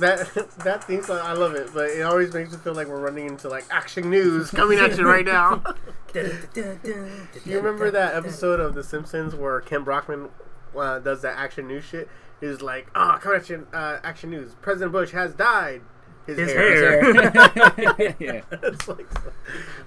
[0.00, 3.00] That that theme song, I love it, but it always makes me feel like we're
[3.00, 5.62] running into like action news coming at you right now.
[6.12, 6.38] Do
[7.44, 10.28] you remember that episode of The Simpsons where Kent Brockman
[10.76, 12.08] uh, does that action news shit?
[12.40, 14.54] He's like, "Ah, oh, coming at you, uh, action news.
[14.60, 15.82] President Bush has died."
[16.38, 18.14] His, His hair.
[18.18, 18.40] yeah.
[18.52, 19.32] it's like, so-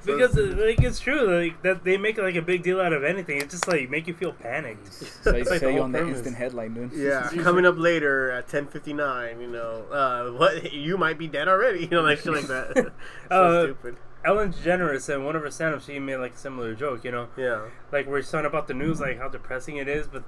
[0.05, 3.37] Because like it's true, like that they make like a big deal out of anything.
[3.39, 4.91] It just like make you feel panicked.
[4.93, 6.91] So they It's like the say whole on the instant headline, dude.
[6.93, 9.39] yeah, coming up later at ten fifty nine.
[9.41, 11.81] You know, uh, what you might be dead already.
[11.81, 12.75] You know, like shit like that.
[12.75, 12.91] so
[13.35, 13.97] Uh, stupid.
[14.25, 17.03] Ellen DeGeneres and one of her stand-ups, she made like a similar joke.
[17.03, 17.65] You know, Yeah.
[17.91, 20.23] like where she's talking about the news, like how depressing it is, but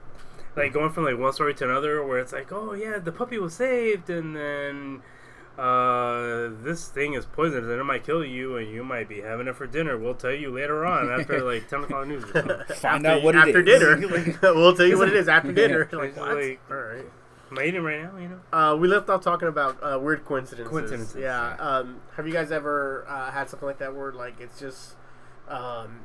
[0.58, 3.38] like going from like one story to another, where it's like, oh yeah, the puppy
[3.38, 5.02] was saved, and then
[5.58, 9.48] uh, this thing is poisonous and it might kill you, and you might be having
[9.48, 9.98] it for dinner.
[9.98, 12.24] We'll tell you later on after like ten o'clock news.
[12.24, 12.58] Or something.
[12.76, 13.66] Find after, out what it after is.
[13.66, 14.38] dinner.
[14.56, 15.88] we'll tell you what it is after dinner.
[15.92, 16.36] like, It's what?
[16.36, 17.06] like- All right.
[17.52, 18.40] I'm eating right now, you know.
[18.52, 20.68] Uh, we left off talking about uh, weird coincidences.
[20.70, 21.54] Coincidences, Yeah.
[21.60, 24.96] Um, have you guys ever uh, had something like that where like it's just,
[25.48, 26.00] um, w- w-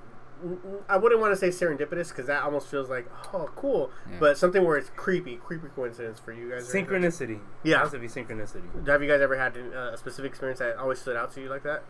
[0.88, 4.16] I wouldn't want to say serendipitous because that almost feels like oh cool, Yeah.
[4.20, 6.68] but something where it's creepy, creepy coincidence for you guys.
[6.72, 7.40] Synchronicity.
[7.62, 7.76] Yeah.
[7.76, 8.86] It has to be synchronicity.
[8.86, 11.48] Have you guys ever had uh, a specific experience that always stood out to you
[11.48, 11.82] like that?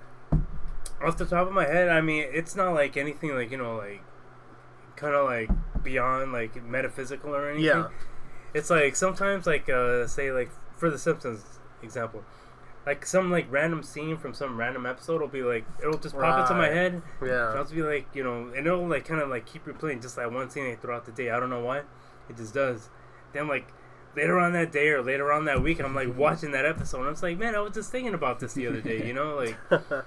[1.03, 3.77] Off the top of my head, I mean, it's not like anything like you know,
[3.77, 4.03] like
[4.97, 5.51] kind of like
[5.83, 7.65] beyond like metaphysical or anything.
[7.67, 7.89] Yeah.
[8.53, 11.45] It's like sometimes, like uh, say, like for the Simpsons
[11.83, 12.25] example,
[12.87, 16.41] like some like random scene from some random episode will be like it'll just pop
[16.41, 17.03] into my head.
[17.23, 17.51] Yeah.
[17.51, 20.17] It'll just be like you know, and it'll like kind of like keep replaying just
[20.17, 21.31] like one scene throughout the day.
[21.31, 21.79] I don't know why,
[22.29, 22.89] it just does.
[23.33, 23.73] Then like
[24.17, 26.99] later on that day or later on that week, and I'm like watching that episode,
[26.99, 29.07] and I was like, man, I was just thinking about this the other day.
[29.07, 29.37] You know,
[29.71, 30.05] like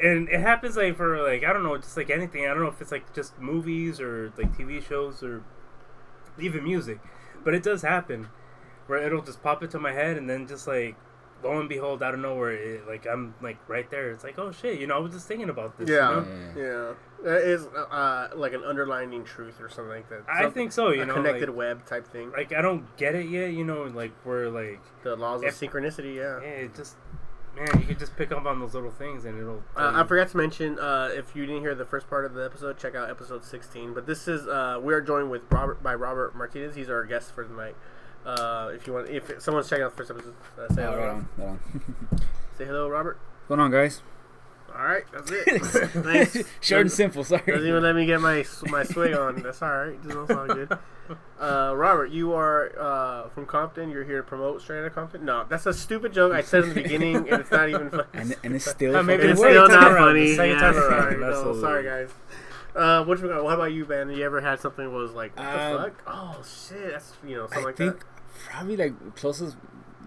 [0.00, 2.44] and it happens like for like I don't know, just like anything.
[2.44, 5.42] I don't know if it's like just movies or like TV shows or
[6.38, 7.00] even music,
[7.44, 8.28] but it does happen
[8.86, 10.96] where it'll just pop into my head and then just like
[11.42, 14.10] lo and behold, out of nowhere, it, like I'm like right there.
[14.10, 15.88] It's like oh shit, you know, I was just thinking about this.
[15.88, 16.08] you yeah.
[16.08, 16.26] know?
[16.56, 16.94] Yeah.
[17.24, 20.22] That is uh, like an underlining truth or something like that.
[20.28, 20.90] I think so.
[20.90, 22.30] You a know, connected like, web type thing.
[22.30, 23.52] like I don't get it yet.
[23.52, 26.16] You know, like where like The laws of synchronicity.
[26.16, 26.40] Yeah.
[26.40, 26.96] yeah, it just
[27.58, 29.62] man, you can just pick up on those little things and it'll.
[29.76, 32.44] Uh, I forgot to mention, uh, if you didn't hear the first part of the
[32.44, 33.94] episode, check out episode 16.
[33.94, 36.74] But this is, uh, we are joined with Robert by Robert Martinez.
[36.74, 37.76] He's our guest for tonight.
[38.26, 40.98] Uh, if you want, if someone's checking out the first episode, uh, say Oh, hello.
[40.98, 41.60] right on, right on.
[42.58, 43.18] Say hello, Robert.
[43.46, 44.02] What's going on, guys?
[44.76, 45.94] All right, that's it.
[46.04, 46.44] nice.
[46.60, 47.24] Short and simple.
[47.24, 47.42] Sorry.
[47.46, 49.42] Doesn't even let me get my my swig on.
[49.42, 50.02] That's all right.
[50.06, 50.78] Doesn't sound good.
[51.40, 53.90] Uh, Robert, you are uh, from Compton.
[53.90, 55.24] You're here to promote Straight Outta Compton.
[55.24, 58.02] No, that's a stupid joke I said in the beginning, and it's not even funny.
[58.12, 59.02] and, and it's still.
[59.02, 59.54] Maybe fucking It's the works.
[59.72, 60.34] still not funny.
[60.34, 61.16] second yeah, time around, sorry.
[61.18, 62.10] that's No, sorry, guys.
[62.78, 64.10] Uh, what, you, what about you, Ben?
[64.10, 66.02] You ever had something that was like, what the Um, fuck?
[66.06, 68.04] Oh shit, that's you know I something like think
[68.50, 69.56] probably like closest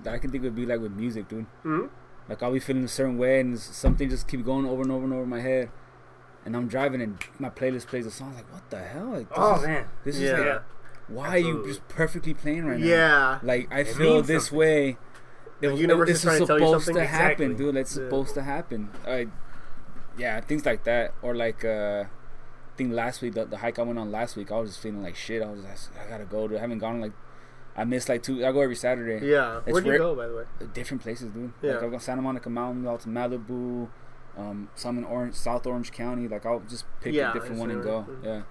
[0.04, 1.46] that I can think would be like with music, dude.
[1.64, 1.70] that.
[1.70, 1.86] hmm
[2.30, 5.04] Like I'll be feeling a certain way, and something just keep going over and over
[5.04, 5.70] and over in my head.
[6.46, 8.30] And I'm driving, and my playlist plays a song.
[8.30, 9.10] I'm like, what the hell?
[9.12, 10.38] Like, this Oh is, man, this is Yeah.
[10.40, 10.62] like,
[11.08, 12.86] why are you just perfectly playing right now?
[12.86, 13.40] Yeah.
[13.44, 14.60] Like I It feel this something.
[14.60, 14.98] way.
[15.60, 17.66] The It was, this is trying to is supposed to happen, Exactly.
[17.66, 17.76] dude.
[17.76, 18.04] It's Yeah.
[18.06, 18.90] supposed to happen.
[19.06, 19.28] I,
[20.18, 22.08] yeah, things like that, or like uh, I
[22.84, 25.02] think last week the, the hike I went on last week, I was just feeling
[25.04, 25.42] like shit.
[25.42, 26.48] I was just, I gotta go.
[26.48, 26.58] Dude.
[26.58, 27.14] I haven't gone like
[27.76, 28.46] I missed like two.
[28.46, 29.26] I go every Saturday.
[29.26, 29.60] Yeah.
[29.66, 30.44] It's Where'd you rare- go, by the way?
[30.74, 31.54] Different places, dude.
[31.62, 31.74] Yeah.
[31.76, 33.90] Like I've gone Santa Monica Mountain, out to Malibu,
[34.38, 36.28] um, some in Orange, South Orange County.
[36.28, 38.06] Like I'll just pick Yeah, a different one and where- go.
[38.10, 38.26] mhm.
[38.26, 38.42] Yeah,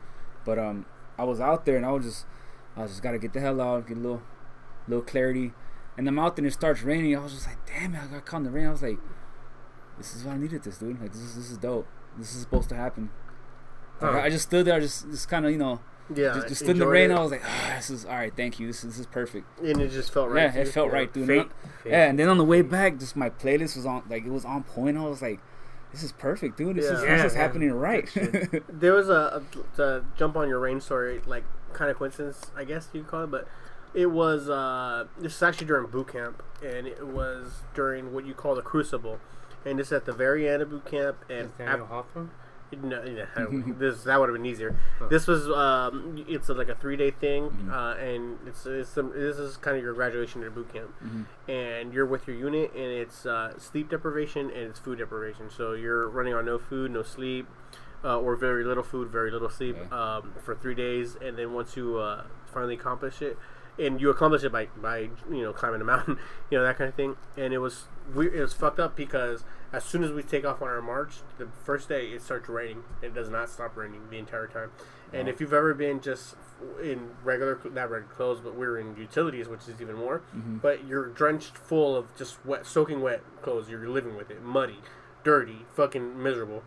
[0.45, 0.87] but um,
[1.19, 2.27] I was out there and I was just,
[2.77, 4.23] I was just gotta get the hell out, get a little,
[4.89, 5.53] little clarity.
[5.99, 7.15] And I'm out there and it starts raining.
[7.17, 8.67] I was just like, damn it, I got caught in the rain.
[8.67, 8.99] I was like,
[9.99, 10.99] this is why I needed this, dude.
[11.01, 11.87] Like this is this is dope.
[12.17, 13.11] This is supposed to happen.
[14.01, 15.81] Like, I just stood there, just just kind of you know,
[16.15, 16.35] Yeah.
[16.35, 17.11] just, just stood in the rain.
[17.11, 18.33] it, I was like, ah, this is all right.
[18.35, 18.67] Thank you.
[18.67, 19.47] This is this is perfect.
[19.61, 20.53] and it just felt right.
[20.55, 20.95] yeah, it felt Yeah.
[20.95, 21.27] right, dude.
[21.27, 21.41] fate.
[21.41, 21.51] And
[21.83, 21.91] fate.
[21.93, 24.45] yeah, and then on the way back, just my playlist was on, like it was
[24.45, 24.97] on point.
[24.97, 25.41] I was like,
[25.93, 26.77] "This is perfect, dude.
[26.77, 27.17] This is Yeah.
[27.17, 27.47] this is Yeah, yeah.
[27.47, 28.09] happening right."
[28.69, 32.65] There was a, a to jump on your rain story, like kind of coincidence, I
[32.65, 33.47] guess you could call it, but
[33.95, 38.35] it was uh, this is actually during boot camp, and it was during what you
[38.35, 39.19] call the crucible,
[39.65, 42.31] and this is at the very end of boot camp, and Nathaniel ap- Hawthorne.
[42.83, 43.27] No, yeah,
[43.79, 44.79] this that would have been easier.
[44.99, 45.09] Huh.
[45.09, 47.73] This was um, it's like a three day thing, Mhm.
[47.73, 51.25] uh, and it's, it's some, this is kind of your graduation to boot camp, Mhm.
[51.49, 55.51] and you're with your unit, and it's uh, sleep deprivation and it's food deprivation.
[55.51, 57.47] So you're running on no food, no sleep,
[58.05, 59.95] uh, or very little food, very little sleep Okay.
[59.95, 63.37] um, for three days, and then once you uh, finally accomplish it,
[63.79, 66.19] and you accomplish it by by you know climbing a mountain,
[66.51, 67.17] you know that kind of thing.
[67.37, 67.85] And it was
[68.15, 71.19] we it was fucked up because as soon as we take off on our march,
[71.39, 72.83] the first day it starts raining.
[73.03, 74.71] It does not stop raining the entire time.
[75.13, 76.37] And if you've ever been just
[76.83, 80.23] in regular not regular clothes, but we're in utilities, which is even more.
[80.37, 80.61] Mhm.
[80.61, 83.69] But you're drenched full of just wet, soaking wet clothes.
[83.71, 84.81] You're living with it, muddy,
[85.25, 86.63] dirty, fucking miserable.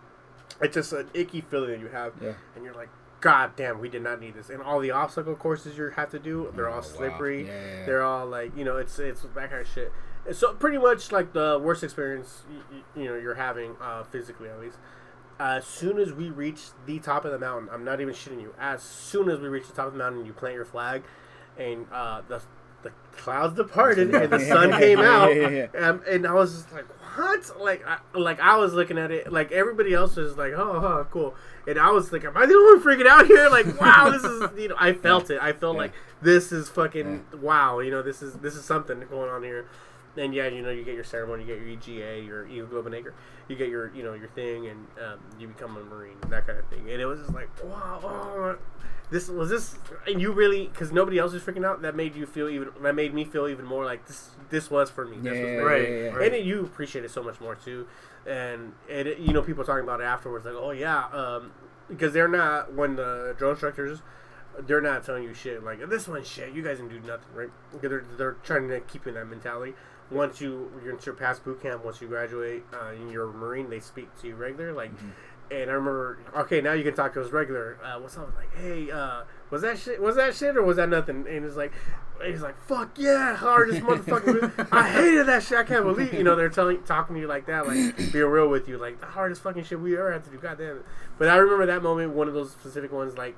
[0.61, 2.33] It's just an icky feeling that you have Yeah.
[2.56, 2.89] and you're like,
[3.23, 4.49] God damn, we did not need this.
[4.49, 6.81] And all the obstacle courses you have to do, they're Oh, all wow.
[6.81, 7.45] slippery.
[7.45, 7.85] Yeah, yeah, yeah.
[7.85, 9.93] They're all like, you know, it's it's that kind of shit.
[10.33, 12.43] So pretty much like the worst experience
[12.75, 14.77] you, you know you're having uh, physically at least.
[15.39, 18.53] As soon as we reach the top of the mountain, I'm not even shitting you.
[18.59, 21.03] As soon as we reach the top of the mountain, you plant your flag,
[21.57, 22.41] and uh, the
[22.83, 25.68] the clouds departed and the sun came out, yeah, yeah.
[25.74, 26.85] and, and I was just like,
[27.15, 27.62] what?
[27.62, 31.07] Like, I, like I was looking at it, like everybody else was like, oh, oh,
[31.09, 31.35] cool,
[31.68, 33.50] and I was like, am I the only one freaking out here?
[33.50, 35.39] Like, wow, this is, you know, I felt it.
[35.41, 37.80] I felt like this is fucking wow.
[37.80, 39.68] You know, this is this is something going on here.
[40.15, 42.85] And yeah, you know, you get your ceremony, you get your EGA, your eagle globe
[42.85, 43.15] and anchor,
[43.47, 46.59] you get your, you know, your thing, and um, you become a marine, that kind
[46.59, 46.81] of thing.
[46.81, 48.57] And it was just like, wow, oh,
[49.11, 49.75] this was this,
[50.07, 51.81] and you really, because nobody else was freaking out.
[51.81, 52.69] That made you feel even.
[52.81, 54.31] That made me feel even more like this.
[54.50, 55.17] This was for me.
[55.17, 56.09] This Yeah, was Right, yeah, yeah.
[56.09, 56.25] right.
[56.27, 57.88] And it, you appreciate it so much more too.
[58.25, 61.51] And and it, you know, people talking about it afterwards, like, oh yeah, um,
[61.89, 64.01] because they're not when the drill instructors.
[64.59, 66.53] They're not telling you shit like this one shit.
[66.53, 67.49] You guys can do nothing, right?
[67.71, 69.73] Because they're, they're trying to keep you in that mentality.
[70.11, 74.07] Once you you're past boot camp, once you graduate, uh, you're a marine, they speak
[74.21, 74.71] to you regular.
[74.71, 74.91] Like,
[75.51, 77.78] and I remember, okay, now you can talk to us regular.
[77.84, 78.34] Uh, what's up?
[78.36, 80.01] Like, hey, uh, was that shit?
[80.01, 81.25] Was that shit or was that nothing?
[81.30, 81.74] And it's like,
[82.25, 84.68] he's like, fuck yeah, hardest motherfucking.
[84.72, 85.57] I hated that shit.
[85.57, 88.48] I can't believe you know they're telling talking to you like that, like being real
[88.48, 90.38] with you, like the hardest fucking shit we ever had to do.
[90.38, 90.86] God damn it!
[91.18, 93.36] But I remember that moment, one of those specific ones, like.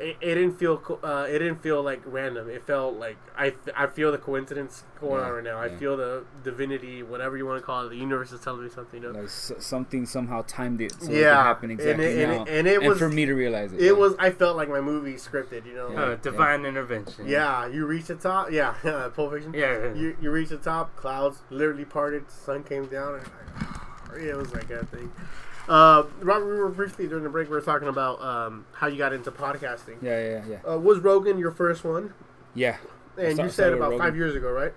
[0.00, 2.48] It, it didn't feel uh, it didn't feel like random.
[2.48, 5.58] It felt like I, I feel the coincidence going Yeah, on right now.
[5.58, 7.90] I feel the divinity, whatever you want to call it.
[7.90, 9.02] The universe is telling me something.
[9.02, 9.18] You know?
[9.18, 12.32] Like s- something somehow timed it so it Yeah, could happen and exactly it- and
[12.36, 13.80] now, it- and it was- for me to realize it.
[13.80, 13.92] It yeah.
[13.92, 14.14] was.
[14.18, 15.66] I felt like my movie scripted.
[15.66, 15.90] You know.
[15.90, 16.00] Yeah.
[16.02, 17.26] Uh, divine intervention.
[17.26, 18.50] Yeah, you reach the top.
[18.52, 18.74] Yeah,
[19.16, 19.52] Pulp Fiction.
[19.54, 19.92] Yeah.
[19.94, 20.94] You, you reach the top.
[20.96, 22.30] Clouds literally parted.
[22.30, 23.14] Sun came down.
[23.14, 25.10] And like, yeah, it was like that thing.
[25.68, 27.48] Uh, Robert, we were briefly during the break.
[27.48, 30.02] We were talking about um, how you got into podcasting.
[30.02, 30.70] Yeah, yeah, yeah.
[30.72, 32.14] Uh, was Rogan your first one?
[32.54, 32.78] Yeah.
[33.18, 33.98] And sta- you said about Rogan.
[33.98, 34.72] five years ago, right?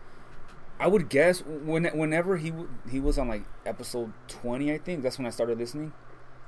[0.79, 5.03] I would guess when whenever he w- he was on like episode twenty, I think
[5.03, 5.93] that's when I started listening.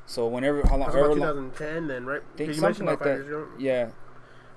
[0.07, 0.79] So whenever how long?
[0.87, 2.21] That's however about long 2010, then, right?
[2.35, 3.47] think something like that.
[3.59, 3.89] Yeah,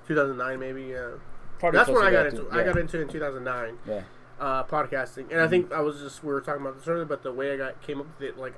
[0.07, 0.83] 2009, maybe.
[0.83, 1.11] Yeah.
[1.59, 1.77] probably.
[1.77, 2.37] That's when I got into.
[2.41, 2.49] too.
[2.51, 3.77] I got into it in 2009.
[3.87, 4.01] Yeah.
[4.39, 7.21] uh, podcasting, and I think I was just we were talking about this earlier, but
[7.23, 8.55] the way I got came up with it, like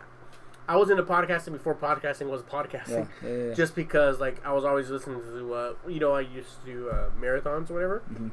[0.69, 3.53] I was into podcasting before podcasting was Yeah, podcasting, yeah, yeah.
[3.55, 6.89] just because like I was always listening to, uh, you know, I used to do
[6.89, 8.29] uh, marathons or whatever, Mhm.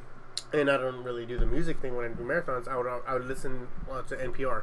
[0.53, 2.67] and I don't really do the music thing when I do marathons.
[2.67, 4.61] I would I would listen uh, to NPR,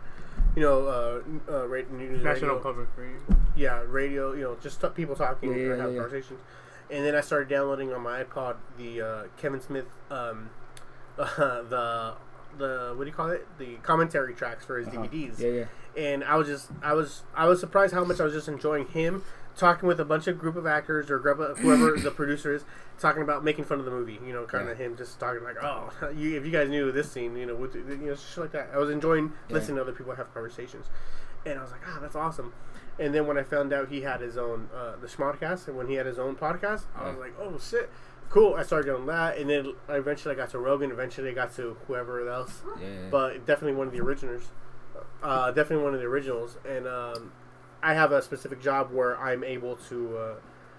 [0.55, 1.21] you know, uh,
[1.53, 2.62] uh, ra- news National radio.
[2.62, 3.19] Public Radio.
[3.56, 6.00] yeah, radio, you know, just t- people talking Yeah, yeah, or have yeah, yeah.
[6.03, 6.41] conversations.
[6.91, 10.50] And then I started downloading on my iPod the uh, Kevin Smith, um,
[11.17, 12.15] the
[12.59, 13.47] the what do you call it?
[13.59, 14.99] The commentary tracks for his Uh-huh.
[15.06, 15.39] DVDs.
[15.39, 15.65] Yeah, yeah.
[15.97, 18.87] And I was just, I was, I was surprised how much I was just enjoying
[18.89, 19.23] him
[19.56, 22.65] talking with a bunch of group of actors or group of, whoever the producer is,
[22.99, 24.19] talking about making fun of the movie.
[24.27, 27.11] You know, kind of him just talking like, oh, you, if you guys knew this
[27.13, 28.70] scene, you know, you know, shit like that.
[28.75, 29.55] I was enjoying Yeah.
[29.55, 30.87] listening to other people have conversations,
[31.46, 32.53] and I was like, ah, that's awesome.
[32.99, 35.87] And then when I found out he had his own uh, the SModcast, and when
[35.89, 37.91] he had his own podcast, I was like, oh shit,
[38.31, 38.55] cool.
[38.55, 40.91] I started doing that, and then eventually I got to Rogan.
[40.91, 44.51] Eventually I got to whoever else, Yeah, but definitely one of the originals.
[45.23, 47.33] Uh, definitely one of the originals, and um,
[47.83, 50.17] I have a specific job where I'm able to.
[50.19, 50.35] Uh,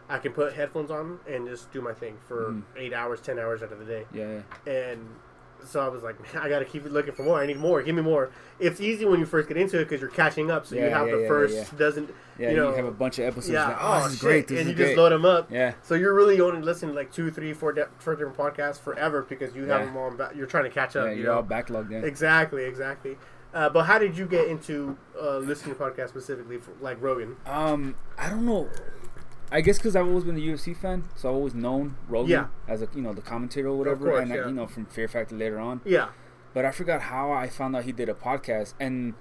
[0.07, 2.61] I can put headphones on and just do my thing for Mhm.
[2.77, 4.41] eight hours, ten hours out of the day, yeah.
[4.71, 5.07] and
[5.67, 7.41] so I was like, man, I got to keep looking for more.
[7.41, 7.81] I need more.
[7.83, 8.31] Give me more.
[8.59, 11.07] It's easy when you first get into it because you're catching up, so you have
[11.07, 11.77] yeah, the yeah, first yeah.
[11.77, 12.09] doesn't.
[12.37, 13.49] Yeah, you you, know, have a bunch of episodes.
[13.49, 13.67] yeah.
[13.69, 14.21] like, oh, this is shit.
[14.21, 14.47] great.
[14.47, 14.85] This and is you great.
[14.87, 15.49] just load them up.
[15.51, 18.79] Yeah, So you're really only listening to like two, three, four, di- four different podcasts
[18.79, 19.85] forever because you have Yeah.
[19.85, 20.11] them all.
[20.11, 21.05] Ba- you're trying to catch up.
[21.05, 21.37] yeah, you you're know?
[21.37, 22.03] all backlogged in.
[22.03, 23.17] Exactly, exactly.
[23.53, 27.37] Uh, but how did you get into uh, listening to podcasts specifically, for, like Rogan?
[27.45, 28.67] Um, I don't know.
[29.51, 32.47] I guess because I've always been a UFC fan, so I've always known Rogan Yeah.
[32.67, 35.07] as a you know the commentator or whatever, course, and I, you know from Fear
[35.07, 35.81] Factor later on.
[35.85, 36.09] Yeah,
[36.53, 39.13] But I forgot how I found out he did a podcast, and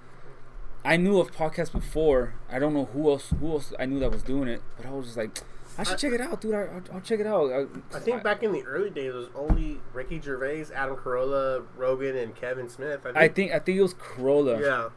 [0.83, 2.35] I knew of podcasts before.
[2.49, 4.91] I don't know who else who else I knew that was doing it, but I
[4.91, 5.37] was just like,
[5.77, 6.55] I should I- check it out, dude.
[6.55, 7.51] I, I'll, I'll check it out.
[7.51, 7.65] I,
[7.95, 12.15] I think back in the early days, it was only Ricky Gervais, Adam Carolla, Rogan,
[12.17, 13.01] and Kevin Smith.
[13.01, 13.17] I think.
[13.17, 14.59] I think I think it was Carolla.
[14.59, 14.89] yeah,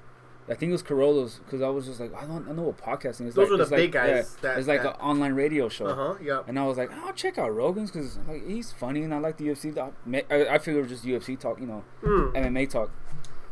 [0.50, 2.78] I think it was Carolla's because I was just like, I don't, I know what
[2.78, 3.35] podcasting is.
[3.35, 5.87] Those like, were the big like, guys Yeah, that- it's like an online radio show.
[5.87, 6.14] Uh huh.
[6.23, 6.43] Yeah.
[6.47, 9.37] And I was like, I'll check out Rogan's because like he's funny and I like
[9.37, 9.75] the UFC.
[9.75, 9.93] Talk.
[10.31, 12.33] I, I figured it was just UFC talk, you know, Mm.
[12.33, 12.90] MMA talk.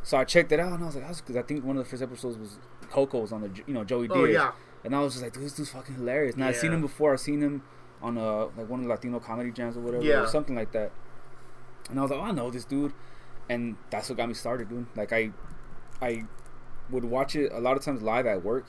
[0.03, 1.91] So I checked it out and I was like, because I think one of the
[1.91, 2.59] first episodes was
[2.91, 4.19] Coco was on the, you know, Joey Diaz.
[4.19, 4.53] Oh yeah.
[4.85, 6.35] And I was just like, dude, this dude's fucking hilarious.
[6.37, 7.13] And I've seen him before.
[7.13, 7.63] I've seen him
[8.01, 10.21] on uh like one of the Latino comedy jams or whatever, Yeah.
[10.23, 10.93] or something like that.
[11.91, 12.93] And I was like, oh, I know this dude,
[13.49, 14.87] and that's what got me started, dude.
[14.97, 15.31] Like I,
[16.03, 16.25] I
[16.91, 18.67] would watch it a lot of times live at work.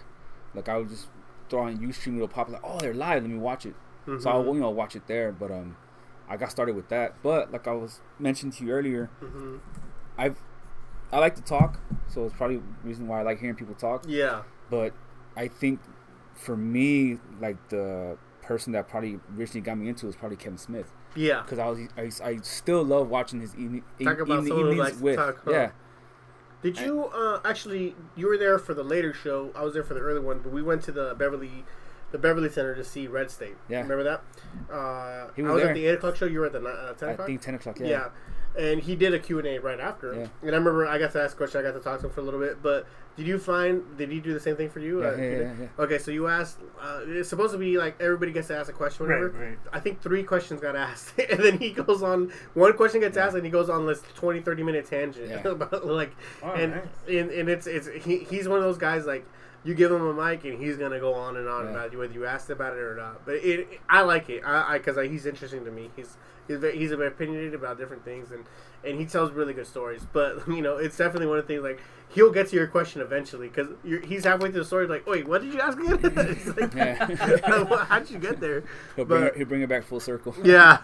[0.56, 1.08] Like I would just
[1.50, 3.24] throw on UStream, it'll pop like, oh, they're live.
[3.24, 3.76] Let me watch it.
[4.22, 4.56] So I'll Mhm.
[4.56, 5.32] you know watch it there.
[5.32, 5.76] But um,
[6.30, 7.16] I got started with that.
[7.22, 9.60] But like I was mentioned to you earlier, Mhm.
[10.18, 10.42] I've
[11.12, 14.04] I like to talk, so it's probably the reason why I like hearing people talk
[14.08, 14.42] Yeah.
[14.70, 14.92] but
[15.38, 15.80] I think
[16.36, 20.92] for me, like the person that probably originally got me into was probably Kevin Smith
[21.16, 21.42] Yeah.
[21.44, 24.98] because I was I, I still love watching his evening, Talk about evening evenings likes
[24.98, 25.72] to with yeah
[26.62, 27.96] Did you uh, actually?
[28.16, 29.52] You were there for the later show.
[29.56, 31.64] I was there for the early one, but we went to the Beverly,
[32.12, 33.56] the Beverly Center to see Red State.
[33.70, 33.82] Yeah.
[33.82, 34.22] Remember that?
[34.74, 35.70] Uh, He was I was there.
[35.72, 36.26] at the eight o'clock show.
[36.26, 37.28] You were at the ni- uh, ten I o'clock.
[37.28, 38.08] think ten o'clock yeah, yeah.
[38.58, 40.14] And he did a Q and A right after.
[40.14, 40.28] Yeah.
[40.42, 41.60] And I remember I got to ask a question.
[41.60, 42.64] I got to talk to him for a little bit.
[42.64, 43.84] But did you find?
[43.98, 45.02] Did he do the same thing for you?
[45.04, 45.68] Yeah, Uh, yeah, yeah, yeah.
[45.84, 46.58] Okay, so you asked.
[46.82, 49.06] Uh, it's supposed to be like everybody gets to ask a question.
[49.06, 49.30] Whatever.
[49.30, 49.58] Right, right.
[49.72, 52.32] I think three questions got asked, and then he goes on.
[52.56, 55.42] One question gets asked, and he goes on this 20, 30 minute tangent Yeah.
[55.52, 56.84] about like, Oh, and, nice.
[57.10, 59.26] and and it's it's he, he's one of those guys like
[59.64, 61.72] you give him a mic and he's gonna go on and on Yeah.
[61.72, 63.26] about you whether you asked about it or not.
[63.26, 65.90] But it, I like it, I because I, he's interesting to me.
[65.96, 66.16] He's
[66.48, 68.46] he's very, he's very opinionated about different things and
[68.84, 70.06] and he tells really good stories.
[70.14, 73.02] But you know, it's definitely one of the things like he'll get to your question
[73.02, 73.68] eventually because
[74.06, 76.00] he's halfway through the story like, wait, what did you ask again?
[76.58, 76.74] Like,
[77.88, 78.64] how did you get there?
[78.96, 80.80] he'll bring But- it, he'll bring it back full circle Yeah.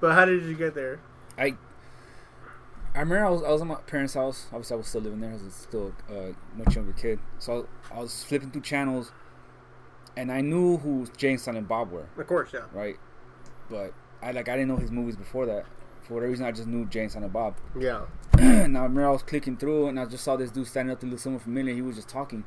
[0.00, 1.00] but how did you get there?
[1.36, 1.56] I
[2.94, 5.20] I remember I was I was at my parents' house obviously I was still living
[5.20, 9.12] there I was still a much younger kid so I was flipping through channels
[10.16, 12.62] and I knew who Jay and Bob were Of course, yeah.
[12.72, 12.96] right
[13.70, 15.64] but I like I didn't know his movies before that
[16.02, 18.02] for whatever reason I just knew Jay and Silent Bob Yeah.
[18.38, 21.00] and I remember I was clicking through and I just saw this dude standing up
[21.00, 21.74] to look someone familiar.
[21.74, 22.44] He was just talking.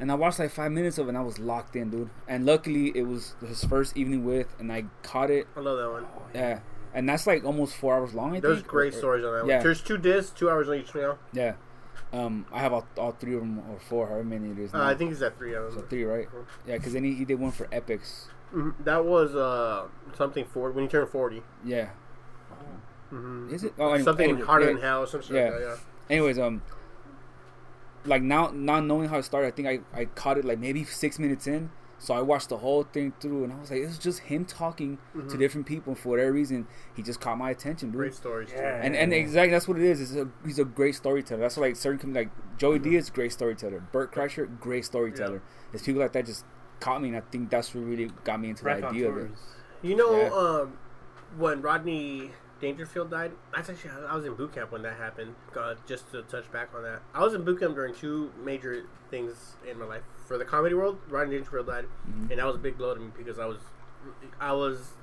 [0.00, 2.10] And I watched like five minutes of it and I was locked in, dude.
[2.26, 5.46] And luckily it was his first evening with and I caught it.
[5.56, 6.06] I love that one.
[6.34, 6.60] Yeah.
[6.94, 8.66] And that's like almost four hours long, I There's think.
[8.68, 9.56] great Or- or- stories on that yeah.
[9.56, 9.64] one.
[9.64, 11.18] There's two discs, two hours on each now.
[11.32, 11.54] Yeah.
[12.12, 14.74] Um, I have all, all three of them or four, however many it is.
[14.74, 14.86] Uh, now.
[14.86, 15.88] I think he's at three of so them.
[15.88, 16.28] three, right?
[16.66, 18.26] Yeah, because then he, he did one for Epix.
[18.54, 18.74] Mhm.
[18.84, 21.42] That was uh, something for when you turn 40.
[21.64, 21.90] Yeah.
[23.12, 23.54] Mm-hmm.
[23.54, 23.74] Is it?
[23.78, 24.72] Oh, anyway, something anyway, harder yeah.
[24.72, 25.50] than hell, some shit Yeah.
[25.50, 25.78] like that,
[26.10, 26.62] Anyways, um,
[28.04, 30.84] like now, not knowing how it started, I think I, I caught it like maybe
[30.84, 31.70] six minutes in.
[31.98, 34.98] So I watched the whole thing through, and I was like, it's just him talking
[35.28, 35.94] to different people.
[35.94, 36.66] For whatever reason,
[36.96, 37.92] he just caught my attention, yeah.
[37.92, 37.98] dude.
[37.98, 38.56] Great stories, too.
[38.56, 38.80] Yeah.
[38.82, 40.00] And and exactly that's what it is.
[40.00, 41.40] It's a, he's a great storyteller.
[41.40, 43.84] That's what, like certain com- like Joey Diaz, great storyteller.
[43.92, 45.42] Bert Kreischer, great storyteller.
[45.72, 46.44] It's people like that just
[46.82, 49.30] caught me, and I think that's what really got me into the idea of it.
[49.82, 50.28] You know, Yeah.
[50.30, 50.76] um,
[51.38, 55.34] when Rodney Dangerfield died, that's actually I was in boot camp when that happened.
[55.56, 58.82] Uh, just to touch back on that, I was in boot camp during two major
[59.10, 60.02] things in my life.
[60.26, 62.30] For the comedy world, Rodney Dangerfield died, Mhm.
[62.30, 63.58] and that was a big blow to me because I was,
[64.40, 64.94] I was.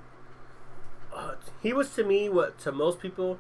[1.14, 3.40] Uh, he was to me what to most people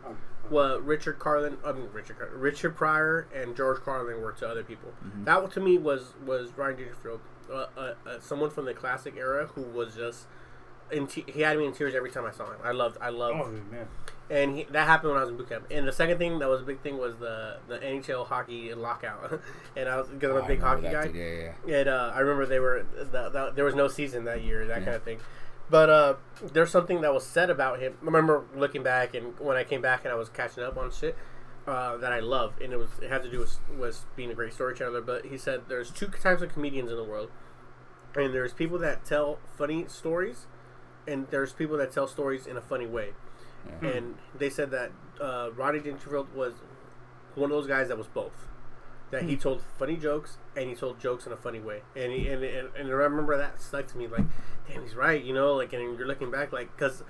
[0.50, 4.64] what Richard Carlin, I mean Richard Car- Richard Pryor and George Carlin were to other
[4.64, 4.92] people.
[5.06, 5.26] Mhm.
[5.26, 7.20] That to me was was Rodney Dangerfield,
[7.52, 10.28] uh, uh, uh, someone from the classic era who was just.
[10.92, 12.58] In te- he had me in tears every time I saw him.
[12.64, 13.86] I loved, I loved, Oh man.
[14.32, 15.68] and he, that happened when I was in boot camp.
[15.70, 19.40] And the second thing that was a big thing was the the NHL hockey lockout,
[19.78, 21.06] and I was because I'm Oh, a I big hockey guy.
[21.06, 21.16] dude.
[21.16, 21.76] Yeah, yeah.
[21.82, 24.80] And uh, I remember they were the, the, there was no season that year, that
[24.80, 24.86] Yeah.
[24.86, 25.20] kind of thing.
[25.70, 26.14] But uh,
[26.54, 27.94] there's something that was said about him.
[28.02, 30.90] I remember looking back and when I came back and I was catching up on
[30.90, 31.16] shit
[31.68, 34.34] uh, that I love, and it was it had to do with was being a
[34.34, 35.02] great storyteller.
[35.02, 37.30] But he said there's two types of comedians in the world,
[38.16, 40.48] and there's people that tell funny stories,
[41.08, 43.10] and there's people that tell stories in a funny way.
[43.82, 43.90] Yeah.
[43.90, 46.54] And they said that uh, Rodney Dangerfield was
[47.36, 48.48] one of those guys that was both.
[49.12, 52.28] That he told funny jokes and he told jokes in a funny way, and he,
[52.30, 54.26] and, and and I remember that stuck to me like,
[54.68, 57.04] damn, he's right, you know, like, and you're looking back like, because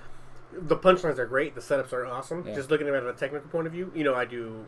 [0.52, 2.46] the punchlines are great, the setups are awesome.
[2.46, 2.54] Yeah.
[2.54, 4.66] Just looking at it from a technical point of view, you know, I do.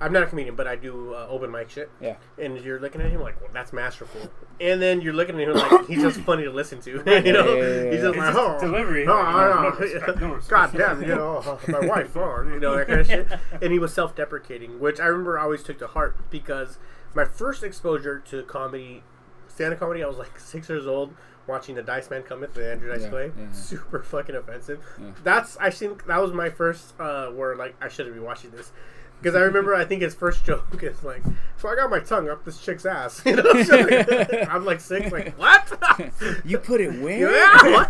[0.00, 1.88] I'm not a comedian, but I do uh, open mic shit.
[2.00, 2.16] Yeah.
[2.36, 4.28] And you're looking at him like, well, that's masterful.
[4.60, 6.90] And then you're looking at him like, he's just funny to listen to.
[7.24, 9.04] you know, Yeah, yeah, he's just like, It's oh, delivery.
[9.06, 10.40] oh, No, oh, no oh, no.
[10.48, 13.28] God damn, you know, oh, my wife, oh, you know, that kind of shit.
[13.62, 16.78] And he was self-deprecating, which I remember I always took to heart because
[17.14, 19.04] my first exposure to comedy,
[19.46, 21.14] stand-up comedy, I was like six years old,
[21.46, 23.26] watching the Dice Man come with the Andrew Dice Yeah, Clay.
[23.36, 23.52] yeah, yeah.
[23.52, 24.82] Super fucking offensive.
[25.22, 28.72] That's I think that was my first uh, where like I shouldn't be watching this.
[29.20, 31.22] Because I remember, I think his first joke is like,
[31.56, 34.80] "So I got my tongue up this chick's ass." You know, So, like, I'm like
[34.82, 36.02] six, like what?
[36.44, 37.30] you put it where?
[37.32, 37.88] yeah, what?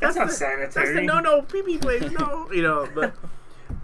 [0.00, 0.86] That's not the, sanitary.
[0.86, 2.50] That's the no, no, pee pee place, no.
[2.50, 3.14] You know, but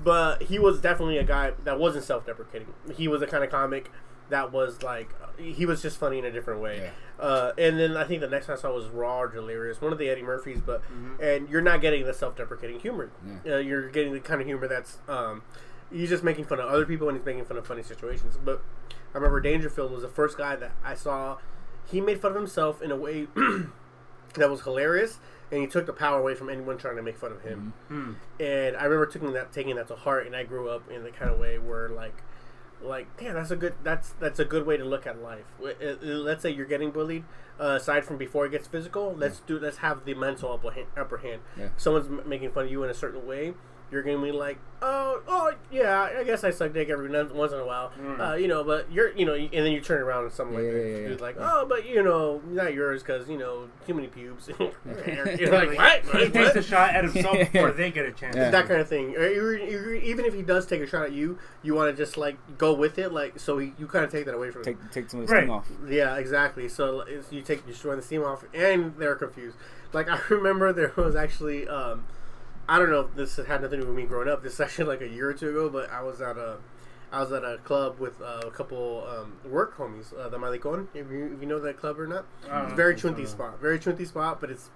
[0.03, 2.73] but he was definitely a guy that wasn't self deprecating.
[2.97, 3.93] He was the kind of comic
[4.31, 6.79] that was like he was just funny in a different way.
[6.79, 7.25] Yeah.
[7.25, 9.93] Uh, and then I think the next one I saw was Raw or Delirious, one
[9.93, 10.61] of the Eddie Murphys.
[10.61, 10.83] But
[11.21, 13.11] and you're not getting the self-deprecating humor.
[13.45, 13.55] Yeah.
[13.55, 15.43] Uh, you're getting the kind of humor that's um,
[15.93, 18.37] he's just making fun of other people and he's making fun of funny situations.
[18.43, 18.63] But
[19.15, 21.39] I remember Dangerfield was the first guy that I saw.
[21.91, 23.29] He made fun of himself in a way
[24.35, 25.19] that was hilarious,
[25.51, 27.73] and he took the power away from anyone trying to make fun of him.
[27.89, 28.13] Hmm.
[28.39, 31.11] And I remember taking that taking that to heart, and I grew up in the
[31.11, 32.23] kind of way where like
[32.83, 35.67] like damn that's a good that's that's a good way to look at life uh,
[35.85, 37.25] uh, let's say you're getting bullied
[37.61, 40.87] uh, aside from before it gets physical let's do let's have the mental upper hand,
[40.97, 41.41] upper hand.
[41.59, 41.69] Yeah.
[41.77, 43.55] someone's m- making fun of you in a certain way
[43.90, 47.59] you're gonna be like oh oh yeah i guess i suck dick every once in
[47.59, 48.21] a while Mm.
[48.33, 50.64] uh, you know but you're you know and then you turn around and something like
[50.66, 51.26] Yeah, that yeah, yeah, Dude's yeah.
[51.26, 55.76] like oh but you know not yours because you know too many pubes you're like
[55.76, 56.33] what, He what?
[56.33, 58.37] takes a shot at himself before they get a chance.
[58.37, 58.50] Yeah.
[58.50, 59.16] that kind of thing.
[59.16, 61.97] Or you- you- even if he does take a shot at you, you want to
[62.00, 64.61] just like go with it, like so he, you kind of take that away from
[64.62, 64.64] him.
[64.76, 65.42] Take take some of the Right.
[65.42, 65.68] steam off.
[65.88, 66.68] Yeah, exactly.
[66.68, 69.57] So you take you destroy the steam off, and they're confused.
[69.92, 72.04] Like I remember there was actually, um,
[72.69, 74.43] I don't know if this had nothing to do with me growing up.
[74.43, 76.59] This is actually like a year or two ago, but I was at a,
[77.11, 80.89] I was at a club with uh, a couple um, work homies, uh, the Malicon.
[80.95, 83.59] If you, if you know that club or not, it's very so, chunty spot.
[83.61, 84.71] Very chunty spot, but it's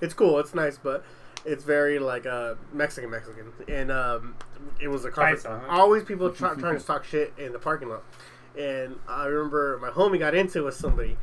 [0.00, 0.40] it's cool.
[0.40, 1.04] It's nice, but
[1.44, 4.34] it's very like uh, Mexican Mexican, and um,
[4.80, 5.44] it was a conference.
[5.44, 5.66] Paisa, huh?
[5.68, 8.02] Always people try, trying to talk shit in the parking lot,
[8.58, 11.16] and I remember my homie got into it with somebody.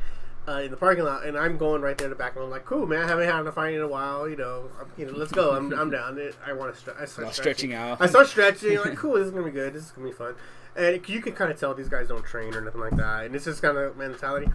[0.46, 2.50] Uh, in the parking lot, and I'm going right there to the back, and I'm
[2.50, 3.02] like, "Cool, man!
[3.02, 4.28] I haven't had a fight in a while.
[4.28, 5.52] You know, I'm, you know, let's go.
[5.52, 6.18] I'm, I'm down.
[6.18, 6.96] It, I want to stretch.
[7.00, 7.98] I start While stretching out.
[7.98, 8.76] I start stretching.
[8.76, 9.14] Like, cool.
[9.14, 9.72] This is gonna be good.
[9.72, 10.34] This is gonna be fun.
[10.76, 13.24] And you can kind of tell these guys don't train or nothing like that.
[13.24, 14.48] And it's just kind of mentality.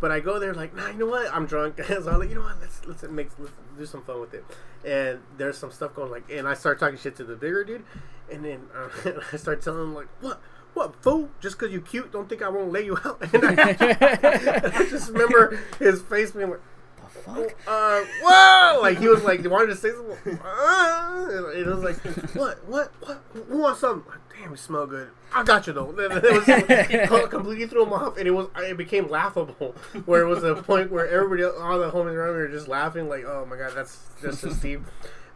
[0.00, 1.32] But I go there like, nah, you know what?
[1.32, 1.80] I'm drunk.
[1.86, 2.60] so I'm like, you know what?
[2.60, 4.44] Let's let's make let's do some fun with it.
[4.84, 7.84] And there's some stuff going like, and I start talking shit to the bigger dude,
[8.30, 10.40] and then uh, I start telling him like, what?
[10.76, 11.30] What fool?
[11.40, 13.18] Just because you cute, don't think I won't lay you out.
[13.32, 13.76] And I,
[14.74, 16.60] I just remember his face being like,
[16.96, 17.54] the fuck?
[17.66, 18.82] uh, whoa!
[18.82, 20.38] Like he was like, he wanted to say something.
[20.38, 21.96] Uh, it was like,
[22.34, 23.22] what, what, what?
[23.48, 24.12] Who wants something?
[24.38, 25.08] Damn, you smell good.
[25.32, 25.94] I got you though.
[25.98, 29.74] It was completely threw him off, and it was it became laughable.
[30.04, 33.08] Where it was a point where everybody, all the homies around me, were just laughing,
[33.08, 34.84] like, oh my god, that's just Steve.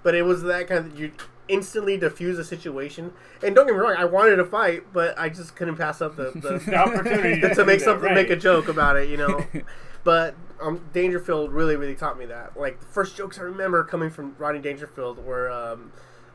[0.02, 1.12] But it was that kind of you
[1.50, 3.12] instantly diffuse a situation.
[3.42, 6.16] And don't get me wrong, I wanted to fight, but I just couldn't pass up
[6.16, 8.14] the, the, The opportunity to do make something, right.
[8.14, 9.44] make a joke about it, you know.
[10.04, 12.58] but um, Dangerfield really, really taught me that.
[12.58, 15.92] Like the first jokes I remember coming from Rodney Dangerfield were, um,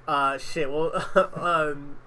[0.08, 0.70] uh, shit.
[0.70, 0.92] Well,
[1.36, 1.98] um,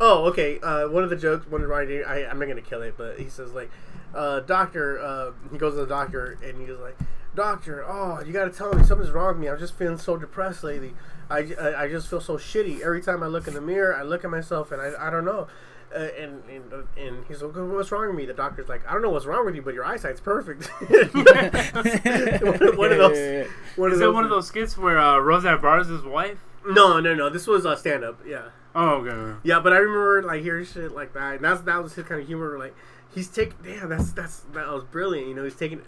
[0.00, 0.58] oh, okay.
[0.60, 3.18] Uh, one of the jokes, one of Rodney, I, I'm not gonna kill it, but
[3.18, 3.70] he says like,
[4.14, 4.98] uh, doctor.
[4.98, 6.96] Uh, he goes to the doctor and he goes like,
[7.34, 9.48] doctor, oh, you gotta tell me something's wrong with me.
[9.48, 10.94] I'm just feeling so depressed lately.
[11.30, 13.94] I, I, I just feel so shitty every time I look in the mirror.
[13.96, 15.46] I look at myself and I, I don't know.
[15.94, 19.00] Uh, and, and and he's like, "What's wrong with me?" The doctor's like, "I don't
[19.00, 20.94] know what's wrong with you, but your eyesight's perfect." one,
[22.76, 23.48] one of those.
[23.76, 26.38] One Is that one of those skits where uh, Rosa Barrs' his wife?
[26.66, 27.30] No, no, no.
[27.30, 28.20] This was a stand up.
[28.26, 29.38] Yeah, Oh, okay.
[29.42, 29.60] yeah.
[29.60, 31.36] But I remember like hearing shit like that.
[31.36, 32.58] And that's that was his kind of humor.
[32.58, 32.74] Like
[33.14, 33.54] he's taking.
[33.64, 35.28] Damn, that's that's that was brilliant.
[35.28, 35.80] You know, he's taking.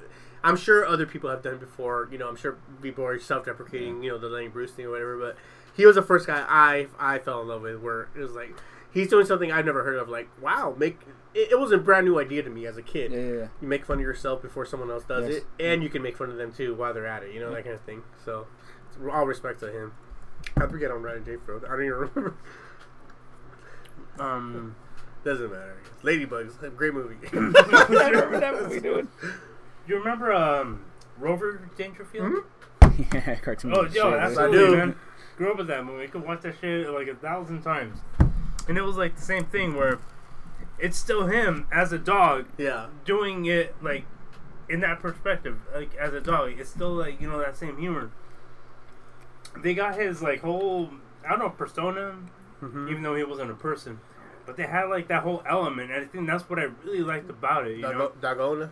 [0.43, 2.09] I'm sure other people have done it before.
[2.11, 4.03] You know, I'm sure people are self-deprecating.
[4.03, 5.19] You know, the Lenny Bruce thing or whatever.
[5.19, 5.37] But
[5.77, 7.81] he was the first guy I I fell in love with.
[7.81, 8.55] Where it was like
[8.93, 10.09] he's doing something I've never heard of.
[10.09, 10.99] Like wow, make
[11.35, 13.13] it, it was a brand new idea to me as a kid.
[13.13, 13.49] Yeah, yeah, yeah.
[13.61, 15.43] You make fun of yourself before someone else does Yes.
[15.43, 17.33] it, and you can make fun of them too while they're at it.
[17.35, 18.03] You know that kind of thing.
[18.25, 18.47] So,
[19.13, 19.93] all respect to him.
[20.57, 21.37] I forget on Ryan J.
[21.45, 21.65] Field.
[21.65, 22.35] I don't even remember.
[24.19, 24.77] Um,
[25.25, 25.79] Doesn't matter.
[26.03, 27.17] Ladybugs, great movie.
[27.33, 29.09] Remember that movie, dude?
[29.91, 30.85] You remember um,
[31.19, 32.33] Rover Dangerfield?
[32.81, 33.15] Mhm.
[33.15, 33.73] yeah, cartoon.
[33.75, 34.21] Oh, shit, yo, dude.
[34.21, 34.77] absolutely, do.
[34.77, 34.97] man.
[35.37, 36.05] Grew up with that movie.
[36.05, 37.99] I could watch that shit like a thousand times.
[38.69, 39.99] And it was like the same thing where
[40.79, 44.05] it's still him as a dog yeah, doing it like
[44.69, 46.53] in that perspective, like as a dog.
[46.59, 48.11] It's still like, you know, that same humor.
[49.57, 50.91] They got his like whole
[51.25, 52.17] I don't know, persona,
[52.63, 52.91] Mhm.
[52.91, 54.01] even though he wasn't a person.
[54.47, 57.31] But they had like that whole element, and I think that's what I really liked
[57.31, 57.77] about it.
[57.77, 58.71] You know, Dago- Dagona.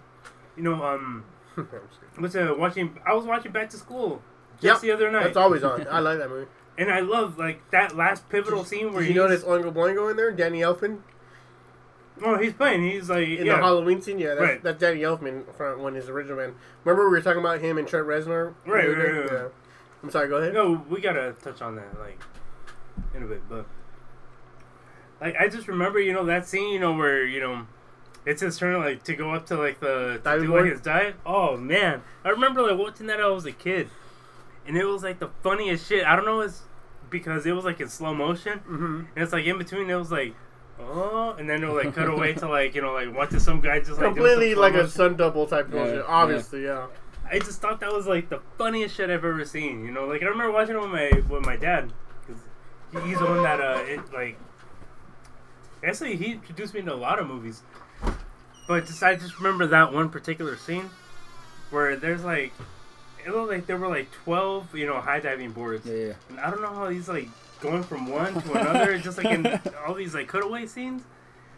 [0.58, 1.24] You know, um,
[1.56, 2.22] I'm just kidding.
[2.22, 2.98] what's uh, watching?
[3.06, 4.20] I was watching Back to School
[4.60, 5.86] just Yep, the other night, That's always on.
[5.88, 6.50] I like that movie.
[6.76, 10.16] and I love like that last pivotal scene where Did you notice Oingo Boingo in
[10.16, 10.32] there?
[10.32, 10.98] Danny Elfman
[12.22, 12.82] Oh, he's playing.
[12.82, 14.18] He's like in yeah, the Halloween scene.
[14.18, 14.62] Yeah, that's, Right.
[14.62, 16.54] that's Danny Elfman from when his original man.
[16.84, 18.54] Remember we were talking about him and Trent Reznor.
[18.66, 19.32] Right, right, right, right.
[19.32, 19.48] Yeah.
[20.02, 20.28] I'm sorry.
[20.28, 20.54] Go ahead.
[20.54, 22.20] No, we gotta touch on that like
[23.14, 23.66] in a bit, but
[25.20, 27.66] like I just remember, you know, that scene, you know, where you know,
[28.26, 31.14] it's his turn like to go up to like the to do like his dive.
[31.24, 33.20] Oh man, I remember like watching that.
[33.20, 33.88] I was a kid,
[34.66, 36.04] and it was like the funniest shit.
[36.04, 36.62] I don't know, it's
[37.10, 38.96] because it was like in slow motion, Mm-hmm.
[39.14, 39.88] and it's like in between.
[39.90, 40.34] It was like.
[40.80, 43.80] Oh, and then it'll like cut away to like you know like watching some guy
[43.80, 45.96] just like Completely like a stunt double type Yeah, motion.
[45.96, 46.02] yeah.
[46.06, 46.86] Obviously, yeah.
[47.28, 49.84] I just thought that was like the funniest shit I've ever seen.
[49.84, 51.92] You know, like I remember watching it with my with my dad
[52.24, 52.40] because
[53.04, 54.38] he's the one that uh it like.
[55.84, 57.62] Actually, he introduced me to a lot of movies,
[58.68, 60.88] but just I just remember that one particular scene
[61.70, 62.52] where there's like
[63.26, 66.12] it looked like there were like twelve you know high diving boards, Yeah, yeah.
[66.28, 67.28] and I don't know how he's like
[67.60, 69.44] going from one to another, just like in
[69.86, 71.02] all these like cutaway scenes.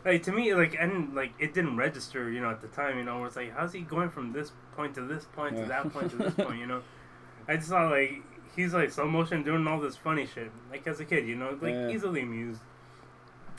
[0.03, 3.05] Like to me, like and like it didn't register, you know, at the time, you
[3.05, 5.93] know, where it's like, how's he going from this point to this point to that
[5.93, 6.81] point to this point, you know?
[7.49, 8.23] I just saw like
[8.57, 11.51] he's like slow motion doing all this funny shit, like as a kid, you know,
[11.61, 11.91] like Yeah.
[11.91, 12.61] easily amused.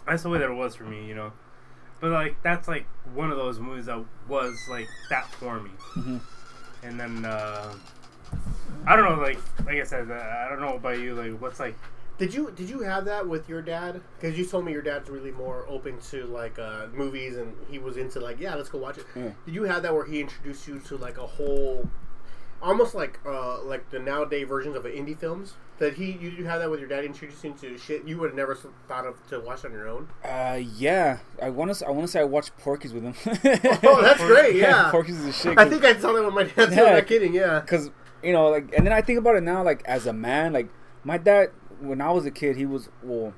[0.08, 1.32] That's the way that it was for me, you know.
[2.02, 5.72] But like that's like one of those movies that was like that for me.
[5.96, 6.20] Mhm.
[6.84, 7.74] And then uh
[8.86, 11.60] I don't know, like like I said, uh, I don't know about you, like what's
[11.60, 11.76] like
[12.18, 14.02] Did you did you have that with your dad?
[14.20, 17.78] Because you told me your dad's really more open to like uh, movies, and he
[17.80, 19.06] was into like, yeah, let's go watch it.
[19.16, 19.32] Yeah.
[19.46, 21.88] Did you have that where he introduced you to like a whole,
[22.62, 25.56] almost like uh, like the nowadays versions of indie films?
[25.82, 28.30] That he you, you have that with your dad introducing you to shit you would
[28.30, 28.56] have never
[28.88, 30.08] thought of to watch on your own.
[30.24, 31.18] Uh, yeah.
[31.42, 31.88] I want to.
[31.88, 33.16] I want to say I watched Porky's with him.
[33.84, 34.58] Oh, that's great!
[34.58, 35.58] Yeah, Porky's is a shit.
[35.58, 36.72] I think I saw that with my dad.
[36.74, 36.84] Yeah.
[36.84, 37.34] I'm not kidding.
[37.34, 37.62] Yeah.
[37.62, 37.90] because
[38.22, 40.70] you know, like, and then I think about it now, like as a man, like
[41.04, 43.34] my dad when I was a kid, he was well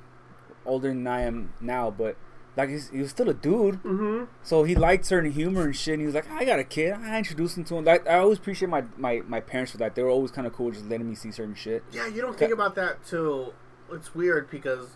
[0.66, 2.16] older than I am now, but
[2.56, 3.82] like he's, he was still a dude.
[3.82, 4.24] Mm-hmm.
[4.42, 5.94] So he liked certain humor and shit.
[5.94, 6.92] And he was like, I got a kid.
[6.94, 7.84] I introduced him to him.
[7.84, 9.94] Like, I always appreciate my, my, my parents for that.
[9.94, 11.82] They were always kind of cool, just letting me see certain shit.
[11.92, 13.54] Yeah, you don't think about that till
[13.92, 14.88] it's weird because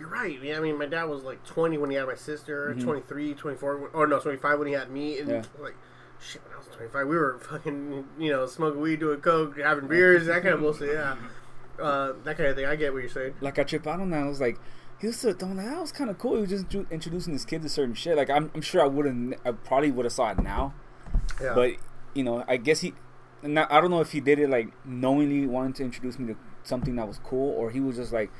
[0.00, 0.40] you're right.
[0.42, 2.82] Yeah, I mean, my dad was like 20 when he had my sister, Mhm.
[2.82, 5.42] 23, 24, when- or no, 25 when he had me, and Yeah.
[5.60, 5.74] like,
[6.18, 9.86] shit, when I was 25, we were fucking, you know, smoking weed, doing coke, having
[9.86, 10.94] beers, that kind of bullshit.
[10.94, 11.16] Yeah,
[11.78, 12.64] uh, that kind of thing.
[12.66, 13.34] I get what you're saying.
[13.40, 14.22] Like I trip out on that.
[14.24, 14.58] I was like,
[15.02, 15.56] he was so dumb.
[15.56, 16.36] Like that was kind of cool.
[16.36, 18.16] He was just intro- introducing his kid to certain shit.
[18.16, 19.34] Like I'm, I'm sure I wouldn't.
[19.44, 20.74] I probably would have saw it now.
[21.42, 21.72] Yeah, But
[22.14, 22.94] you know, I guess he.
[23.42, 26.38] I I don't know if he did it like knowingly wanting to introduce me to
[26.62, 28.30] something that was cool, or he was just like,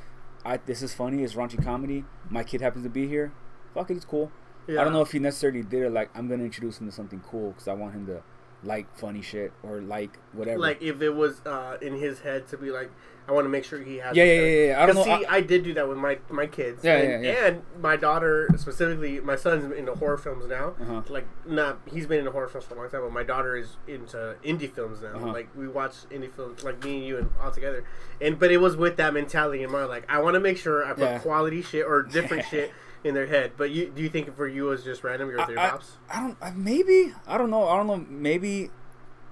[0.45, 1.25] "I this is funny.
[1.25, 2.05] It's raunchy comedy.
[2.31, 3.33] My kid happens to be here.
[3.75, 4.31] Fuck it, it's cool."
[4.69, 4.81] yeah.
[4.81, 7.21] I don't know if he necessarily did it like I'm gonna introduce him to something
[7.29, 8.23] cool because I want him to
[8.65, 10.59] like funny shit or like whatever.
[10.59, 12.91] Like if it was uh, in his head to be like,
[13.29, 14.17] I want to make sure he has.
[14.17, 14.83] yeah, yeah, yeah, yeah.
[14.83, 15.05] I don't know.
[15.05, 16.83] See, I- I, did do that with my my kids.
[16.85, 17.47] Yeah, and, yeah, yeah.
[17.47, 20.75] And my daughter specifically, my son's into horror films now.
[20.81, 21.03] Uh-huh.
[21.09, 23.77] Like, not he's been into horror films for a long time, but my daughter is
[23.87, 25.15] into indie films now.
[25.15, 25.33] Uh-huh.
[25.33, 27.85] Like, we watch indie films, like me and you, and all together.
[28.21, 29.89] And but it was with that mentality in mind.
[29.89, 31.19] Like, I want to make sure I put Yeah.
[31.21, 32.73] quality shit or different shit
[33.05, 33.53] in their head.
[33.57, 35.31] But you, do you think for you it was just random?
[35.31, 35.97] Your I- their I- pops?
[36.11, 36.37] I don't.
[36.41, 37.69] I, maybe I don't know.
[37.69, 38.05] I don't know.
[38.09, 38.71] Maybe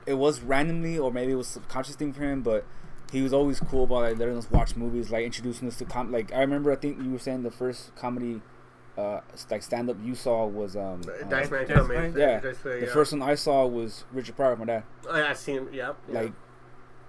[0.07, 2.43] it was randomly, or maybe it was a subconscious thing for him.
[2.43, 2.65] But
[3.13, 6.11] he was always cool about like letting us watch movies, like introducing us to com.
[6.13, 8.41] Like I remember, I think you were saying the first comedy,
[8.97, 11.03] uh, like stand up you saw was um.
[11.03, 11.99] uh, Dice Man Dice coming.
[11.99, 12.15] Man?
[12.17, 12.41] yeah.
[12.41, 14.85] Dice Man, the first one I saw was Richard Pryor, my dad.
[15.11, 15.69] I, I seen him.
[15.73, 15.93] Yeah.
[16.09, 16.21] yeah.
[16.23, 16.33] Like,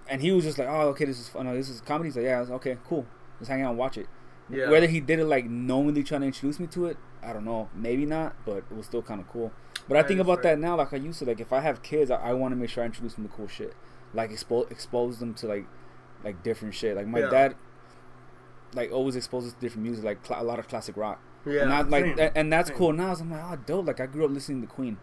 [0.10, 1.48] and he was just like, "Oh, okay, this is fun.
[1.48, 3.06] Oh, this is comedy." He's like, "Yeah, was, okay, cool.
[3.40, 4.08] Let's hang out and watch it."
[4.52, 4.70] Yeah.
[4.70, 7.70] Whether he did it like knowingly trying to introduce me to it, I don't know.
[7.76, 9.52] Maybe not, but it was still kind of cool.
[9.88, 10.56] But I That think about fair.
[10.56, 11.26] that now, like I used to.
[11.26, 13.34] Like if I have kids, I, I want to make sure I introduce them to
[13.34, 13.74] cool shit,
[14.14, 15.66] like expose expose them to like
[16.24, 16.96] like different shit.
[16.96, 17.30] Like my Yeah.
[17.30, 17.56] dad,
[18.74, 21.20] like always exposes to different music, like cl- a lot of classic rock.
[21.46, 21.62] yeah.
[21.62, 22.20] and not like Same.
[22.20, 22.78] and, and that's Same.
[22.78, 23.14] cool now.
[23.14, 23.88] So I'm like, oh, dope.
[23.88, 24.98] Like I grew up listening to Queen,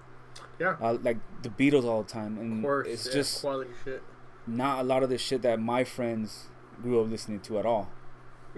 [0.59, 0.77] yeah.
[0.81, 2.87] uh, like the Beatles all the time, Of and course.
[2.89, 4.03] it's yeah, just quality shit.
[4.47, 6.47] not a lot of the shit that my friends
[6.83, 7.91] grew up listening to at all.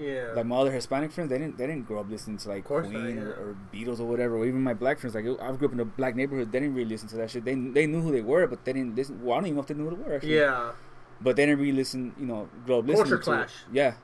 [0.00, 0.32] Yeah.
[0.34, 2.92] Like my other Hispanic friends, they didn't they didn't grow up listening to like Queen
[2.92, 3.20] not, or, yeah.
[3.22, 4.36] or Beatles or whatever.
[4.36, 6.74] Or even my black friends, like I grew up in a black neighborhood, they didn't
[6.74, 7.44] really listen to that shit.
[7.44, 9.22] They they knew who they were, but they didn't listen.
[9.22, 10.36] Well, I don't even know if they knew who they were actually.
[10.36, 10.72] yeah.
[11.20, 12.14] But they didn't really listen.
[12.18, 13.52] You know, grow up listening to Culture to Clash.
[13.70, 13.74] It.
[13.76, 13.94] Yeah.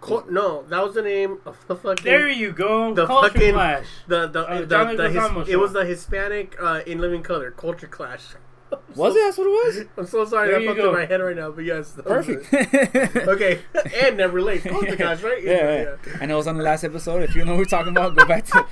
[0.00, 2.04] Col- no, that was the name of the fucking.
[2.04, 3.86] there you go, The culture fucking- clash.
[4.06, 7.22] the the, Uh, the, John the Leguizamo his, it was the Hispanic uh, in Living
[7.22, 8.34] Color Culture Clash.
[8.96, 9.24] Was so- it?
[9.24, 9.86] That's what it was.
[9.98, 12.52] I'm so sorry There that popped in my head right now, but yes, Perfect.
[13.28, 13.60] Okay,
[14.02, 14.62] and never late.
[14.62, 15.42] Culture Clash, right?
[15.42, 16.16] Yeah, yeah.
[16.20, 17.22] I know it was on the last episode.
[17.22, 18.66] If you know what we're talking about, go back to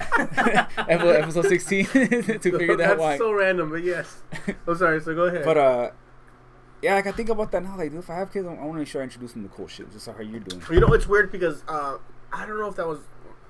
[0.88, 3.18] episode episode 16 to figure that That's out.
[3.18, 4.22] so random, but yes.
[4.66, 5.00] I'm sorry.
[5.00, 5.44] So go ahead.
[5.44, 5.90] But uh,
[6.82, 7.76] yeah, like I think about that now.
[7.76, 9.48] Like, dude, if I have kids, I want to make sure I introduce them to
[9.54, 10.62] cool shit, just like how you're doing.
[10.70, 11.98] You know, it's weird because uh,
[12.32, 13.00] I don't know if that was.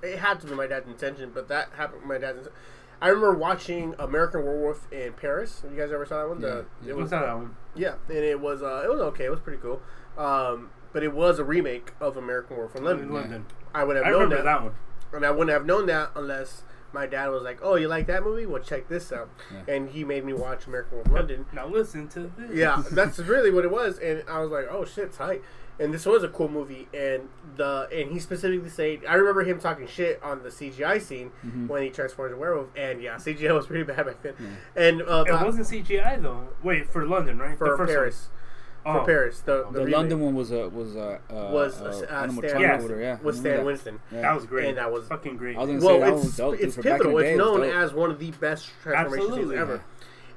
[0.02, 2.38] It had to be my dad's intention, but that happened with my dad's.
[2.38, 2.58] Intention.
[3.00, 5.62] I remember watching American Werewolf in Paris.
[5.70, 6.40] You guys ever saw that one?
[6.40, 6.90] The, Yeah.
[6.90, 7.56] it What's was that one?
[7.74, 9.24] yeah, and it was uh, it was okay.
[9.24, 9.82] It was pretty cool.
[10.16, 13.12] Um, but it was a remake of American Werewolf in In London.
[13.12, 13.46] London.
[13.74, 14.44] I would have I known that.
[14.44, 14.74] that one.
[15.12, 18.22] and I wouldn't have known that unless my dad was like, "Oh, you like that
[18.22, 18.46] movie?
[18.46, 19.74] Well, check this out," Yeah.
[19.74, 21.46] and he made me watch American Werewolf London.
[21.52, 22.50] Now listen to this.
[22.56, 25.42] Yeah, that's really what it was, and I was like, "Oh shit, tight."
[25.80, 29.58] And this was a cool movie, and the and he specifically said, I remember him
[29.58, 31.66] talking shit on the CGI scene Mhm.
[31.66, 34.34] when he transforms a werewolf, and yeah, CGI was pretty bad back then.
[34.38, 34.46] Yeah.
[34.76, 36.48] And uh, It wasn't CGI though.
[36.62, 37.58] Wait for London, right?
[37.58, 38.28] for the first Paris,
[38.84, 38.94] One.
[38.94, 39.04] for Oh.
[39.04, 42.28] Paris, the, the, The London one was a was a uh, was uh, uh, uh,
[42.30, 42.78] Stan, Yes.
[42.84, 43.18] over there, yeah.
[43.20, 44.22] with I Stan remember Winston, that.
[44.22, 44.68] That was great.
[44.68, 45.56] and that was fucking great.
[45.56, 47.16] I was gonna say well, that it's was dope, it's for pivotal.
[47.16, 49.56] the day, It's it known as one of the best transformation scenes Absolutely.
[49.58, 49.82] ever.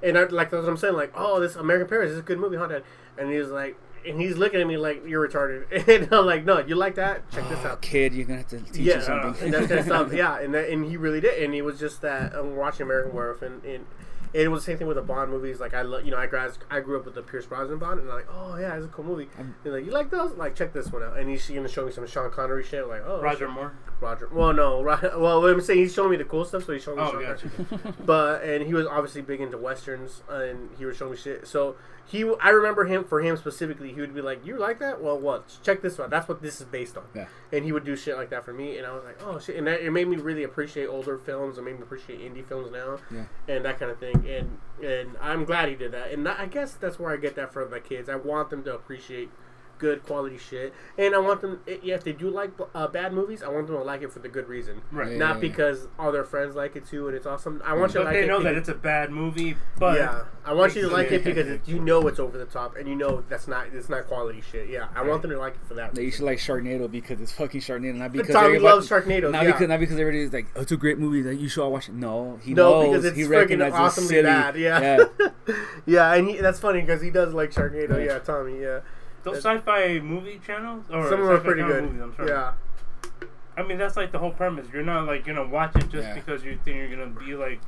[0.02, 0.96] And I, like that's what I'm saying.
[0.96, 2.84] Like, oh, this American Paris is a good movie, huh, Dad?
[3.20, 3.76] And he was like,
[4.08, 5.66] and he's looking at me like you're retarded.
[5.88, 7.30] And I'm like, no, you like that?
[7.32, 7.82] Check this Oh, out.
[7.82, 9.44] kid, you're gonna have to teach Yeah, you something.
[9.46, 10.14] and that kind of stuff.
[10.14, 11.44] Yeah, and that, and he really did.
[11.44, 13.86] And he was just that um, watching American Werewolf, and, and
[14.34, 15.60] it was the same thing with the Bond movies.
[15.60, 16.40] Like I, lo- you know, I grew,
[16.70, 18.90] I grew up with the Pierce Brosnan Bond, and I'm like, oh yeah, it's a
[18.90, 19.30] cool movie.
[19.38, 20.34] I'm- like, you like those?
[20.34, 21.18] Like check this one out.
[21.18, 22.88] And he's gonna show me some Sean Connery shit.
[22.88, 23.50] Like, oh, Roger shit.
[23.52, 23.74] Moore.
[24.02, 24.30] Roger.
[24.32, 26.84] Well, no, Ro- well, what I'm saying he's showing me the cool stuff, so he's
[26.84, 27.04] showing me.
[27.06, 27.50] Oh, Sean gotcha.
[27.50, 27.94] Connery.
[28.06, 31.48] But and he was obviously big into westerns, and he was showing me shit.
[31.48, 31.76] So
[32.08, 33.94] he, I remember him for him specifically.
[33.94, 35.02] He would be like, "You like that?
[35.02, 35.58] Well, what?
[35.64, 36.10] Check this one.
[36.10, 37.28] That's what this is based on." Yeah.
[37.52, 39.58] And he would do shit like that for me, and I was like, "Oh shit!"
[39.58, 41.58] And that, it made me really appreciate older films.
[41.58, 43.26] It made me appreciate indie films now, Yeah.
[43.48, 44.26] and that kind of thing.
[44.28, 46.12] And and I'm glad he did that.
[46.12, 48.08] And I guess that's where I get that from my kids.
[48.10, 49.30] I want them to appreciate
[49.78, 51.60] good quality shit, and I want them.
[51.68, 54.20] i- If they do like uh, bad movies, I want them to like it for
[54.20, 54.82] the good reason.
[54.92, 55.12] Right.
[55.12, 55.18] Yeah.
[55.18, 57.62] Not because all their friends like it too, and it's awesome.
[57.66, 58.28] I want you to But like they it.
[58.28, 61.48] know that it's a bad movie, but yeah, I want you to like it because
[61.48, 64.42] it, you know it's over the top, and you know that's not it's not quality
[64.52, 64.70] shit.
[64.70, 65.94] Yeah, I want them to like it for that.
[65.96, 69.32] That you should like Sharknado because it's fucking Sharknado, not because Tommy everybody- loves Sharknado.
[69.32, 69.52] Not yeah.
[69.52, 71.90] because not because everybody's like, oh, it's a great movie that you should all watch
[71.90, 71.96] it.
[71.96, 74.24] No, he no, knows because it's he freaking recognizes awesomely silly.
[74.24, 74.56] bad.
[74.58, 75.04] Yeah,
[75.86, 77.92] yeah, and he, that's funny because he does like Sharknado.
[77.92, 78.06] Right.
[78.06, 78.62] Yeah, Tommy.
[78.62, 78.80] Yeah,
[79.34, 81.84] those sci-fi movie channels or some of them are pretty good.
[81.84, 82.30] Movies, I'm sorry.
[82.30, 82.54] Yeah,
[83.58, 84.68] I mean that's like the whole premise.
[84.72, 86.14] You're not like gonna watch it just Yeah.
[86.16, 87.60] because you think you're gonna be like,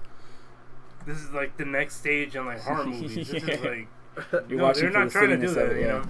[1.06, 3.30] this is like the next stage in like horror movies.
[3.32, 3.88] This is like
[4.50, 5.65] You're no, watching they're not the trying to do silliness that.
[5.72, 6.04] of it, You know.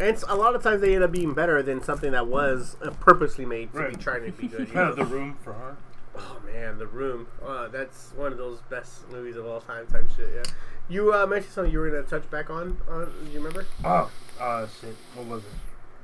[0.00, 2.76] and it's, a lot of times they end up being better than something that was
[2.82, 4.60] uh, purposely made to be trying to be good.
[4.60, 4.90] you Kind know?
[4.90, 5.76] of the room for horror.
[6.16, 7.26] Oh man, The Room.
[7.44, 10.30] Uh, that's one of those best movies of all time type shit.
[10.34, 10.42] Yeah.
[10.88, 12.76] You uh, mentioned something you were gonna touch back on.
[12.88, 13.66] On do you remember?
[13.84, 14.96] Oh, uh, shit.
[15.14, 15.50] What was it?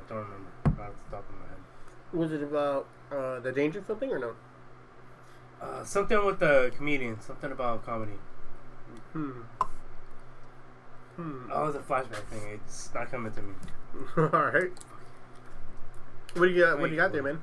[0.07, 0.49] I don't remember.
[0.67, 0.75] Off
[1.11, 1.61] the top of my head.
[2.13, 4.33] Was it about uh, the Dangerfield thing or no?
[5.61, 7.21] Uh, something with the comedian.
[7.21, 8.13] Something about comedy.
[9.13, 9.31] Hmm.
[11.17, 11.51] Hmm.
[11.53, 12.61] Oh, it was a flashback thing.
[12.65, 13.55] It's not coming to me.
[14.17, 14.71] all right.
[16.35, 16.79] What do you got?
[16.79, 17.43] What do you got there, man?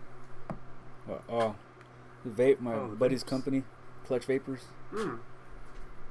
[1.05, 1.55] Well, oh,
[2.25, 3.27] the vape, my Oh, buddy's vapes.
[3.29, 3.63] company,
[4.05, 4.61] Clutch Vapors.
[4.91, 5.15] Hmm.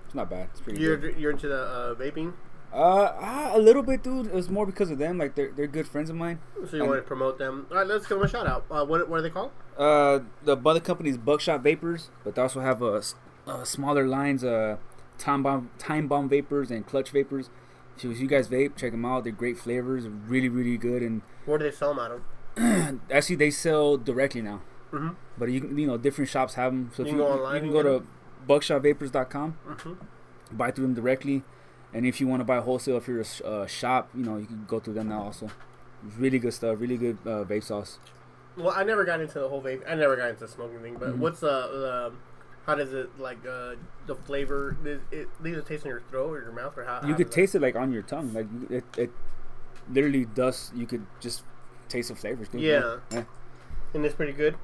[0.07, 0.49] It's not bad.
[0.53, 1.19] It's pretty You're good.
[1.19, 2.33] you're into the uh, vaping,
[2.73, 4.27] Uh, a little bit, dude.
[4.27, 5.19] It was more because of them.
[5.19, 6.39] Like they're they're good friends of mine.
[6.69, 7.67] so you want to promote them.
[7.71, 8.65] All right, let's give them a shout out.
[8.71, 9.51] Uh, what what are they called?
[9.79, 13.15] Uh, the mother company's Buckshot Vapors, but they also have s-
[13.47, 14.77] uh smaller lines, uh,
[15.19, 17.49] Time Bomb Time Bomb Vapors and Clutch Vapors.
[17.97, 19.23] So if you guys vape, check them out.
[19.25, 21.03] They're great flavors, really really good.
[21.03, 23.01] And Where do they sell them out of?
[23.11, 24.63] actually, they sell directly now.
[24.95, 25.09] Mm-hmm.
[25.39, 26.91] But you you know, different shops have them.
[26.95, 28.07] So You if can you, go you online can go to
[28.49, 29.93] buckshotVapors.com, Mm-hmm.
[30.57, 31.43] buy through them directly.
[31.93, 34.47] And if you want to buy wholesale, if you're a uh, shop, you know, you
[34.47, 35.49] can go through them now also.
[36.19, 37.99] Really good stuff, really good uh, vape sauce.
[38.57, 39.83] Well, I never got into the whole vape.
[39.89, 40.97] I never got into the smoking thing.
[40.99, 41.19] But Mhm.
[41.19, 42.13] what's the,
[42.67, 43.75] how does it like uh,
[44.07, 44.77] the flavor?
[44.83, 47.01] Does it leaves a taste in your throat or your mouth or how?
[47.03, 49.11] you how could taste it like on your tongue, like it, it
[49.89, 50.73] literally does.
[50.75, 51.45] You could just
[51.89, 52.49] taste the flavors.
[52.49, 52.61] dude.
[52.63, 52.97] Yeah.
[53.13, 53.25] yeah.
[53.95, 54.57] And it's pretty good.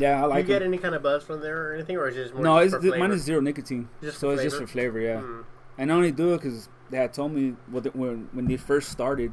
[0.00, 0.46] Yeah, I like it.
[0.46, 0.66] Do you get it.
[0.66, 2.74] any kind of buzz from there or anything, or is it just more No, it's
[2.82, 4.98] mine is zero nicotine, Just so it's just for flavor.
[5.00, 5.44] Yeah, Mm.
[5.78, 8.56] and I only do it because they had told me what the, when when they
[8.56, 9.32] first started,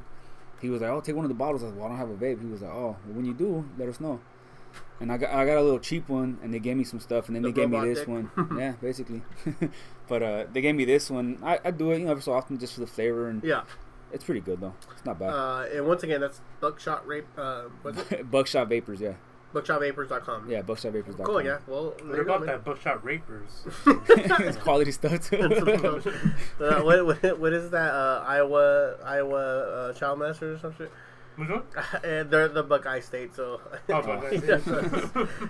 [0.61, 1.97] he was like, "Oh, take one of the bottles." I was like, "Well, I don't
[1.99, 4.19] have a vape." He was like, "Oh, well, when you do, let us know."
[4.99, 7.27] And I got I got a little cheap one, and they gave me some stuff,
[7.27, 8.07] and then The they gave me this dick?
[8.07, 8.31] one.
[8.59, 9.21] yeah, basically.
[10.07, 11.37] but uh, they gave me this one.
[11.43, 13.61] I, I do it, you know, every so often just for the flavor, and Yeah.
[14.11, 14.73] it's pretty good though.
[14.91, 15.29] It's not bad.
[15.29, 17.27] Uh, and once again, that's buckshot rape.
[17.37, 17.65] Uh.
[18.31, 19.13] Buckshot Vapors, yeah,
[19.61, 20.49] BuckshotVapors.com.
[20.49, 21.25] yeah, buckshotVapors.com.
[21.25, 21.41] Cool.
[21.43, 21.57] Yeah.
[21.67, 23.65] Well, What there you about go, that Buckshot Rapers?
[23.85, 25.37] it's quality stuff too.
[26.59, 27.93] uh, what, what, what is that?
[27.93, 29.35] Uh, Iowa Iowa
[29.89, 30.91] uh, Child Master or some shit?
[31.35, 31.61] Which one?
[32.03, 34.73] and they're the Buckeye State, so Oh, Buckeye Yeah, State.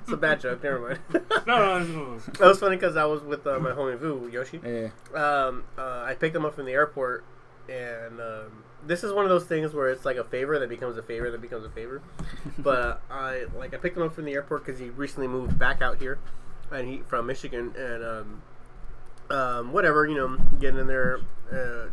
[0.01, 0.61] it's a bad joke.
[0.61, 0.99] Never mind.
[1.47, 2.17] No, no, no.
[2.19, 4.59] That was funny because I was with uh, my homie Vu Yoshi.
[4.65, 4.89] yeah.
[5.17, 7.23] Um, uh, I picked him up from the airport,
[7.69, 10.97] and um, this is one of those things where it's like a favor that becomes
[10.97, 12.01] a favor that becomes a favor.
[12.57, 15.81] but I like I picked him up from the airport because he recently moved back
[15.81, 16.17] out here,
[16.71, 18.41] and he from Michigan, and um,
[19.29, 21.19] um, whatever you know, getting in there.
[21.51, 21.87] Uh,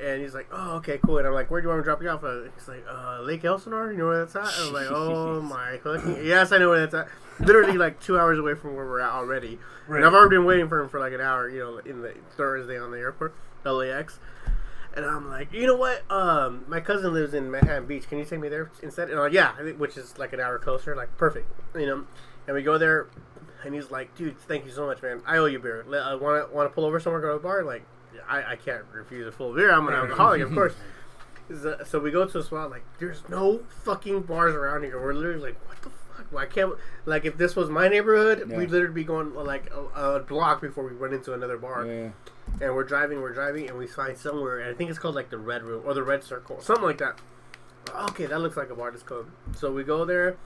[0.00, 1.84] And he's like, "Oh, okay, cool." And I'm like, "Where do you want me to
[1.86, 3.90] drop you off?" at?" He's like, uh, "Lake Elsinore.
[3.90, 6.86] You know where that's at?" And I'm like, "Oh my fucking yes, I know where
[6.86, 7.08] that's at."
[7.44, 9.58] Literally like two hours away from where we're at already.
[9.88, 9.96] Right.
[9.98, 11.48] And I've already been waiting for him for like an hour.
[11.50, 13.34] You know, in the Thursday on the airport,
[13.64, 14.20] LAX.
[14.96, 16.02] And I'm like, you know what?
[16.10, 18.08] Um, my cousin lives in Manhattan Beach.
[18.08, 19.08] Can you take me there instead?
[19.10, 20.96] And I'm like, yeah, which is like an hour closer.
[20.96, 21.46] Like, perfect.
[21.78, 22.06] You know.
[22.46, 23.08] And we go there,
[23.64, 25.20] and he's like, dude, thank you so much, man.
[25.26, 25.84] I owe you a beer.
[25.88, 27.62] I want to want to pull over somewhere, go to a bar.
[27.62, 27.82] Like,
[28.26, 29.70] I, I can't refuse a full beer.
[29.70, 30.74] I'm an alcoholic, of course.
[31.86, 35.00] So- we go to a spot like there's no fucking bars around here.
[35.00, 36.26] We're literally like, what the fuck?
[36.30, 36.74] Why can't
[37.06, 38.58] like if this was my neighborhood, Yeah.
[38.58, 41.86] we'd literally be going like a, a block before we run into another bar.
[41.86, 42.10] Yeah.
[42.60, 44.58] And we're driving, we're driving, and we find somewhere.
[44.60, 46.98] And I think it's called like the Red Room or the Red Circle, something like
[46.98, 47.18] that.
[48.10, 48.90] Okay, that looks like a bar.
[49.06, 49.26] Go.
[49.56, 50.36] So we go there.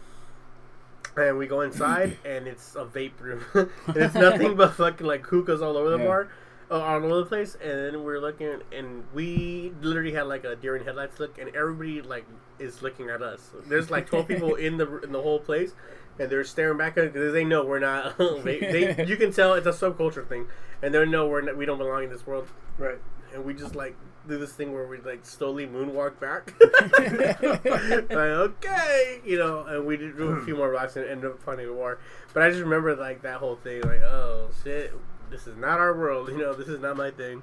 [1.17, 5.27] And we go inside, and it's a vape room, and it's nothing but fucking like
[5.27, 6.05] hookahs all over the Yeah.
[6.07, 6.29] bar,
[6.71, 7.55] uh, all over the place.
[7.63, 11.55] And then we're looking, and we literally had like a deer in headlights look, and
[11.55, 12.25] everybody like
[12.59, 13.51] is looking at us.
[13.67, 15.75] There's like twelve people in the in the whole place,
[16.19, 18.17] and they're staring back at us because they know we're not.
[18.45, 20.47] they, they, you can tell it's a subculture thing,
[20.83, 22.49] and they know we're not, we don't belong in this world.
[22.79, 22.99] Right.
[23.35, 23.97] And we just like
[24.29, 26.53] do this thing where we like slowly moonwalk back.
[28.11, 31.43] like okay, you know, and we did do a few more rocks and ended up
[31.43, 31.99] finding a war.
[32.35, 34.93] But I just remember like that whole thing, like oh shit,
[35.31, 36.29] this is not our world.
[36.29, 37.43] You know, this is not my thing.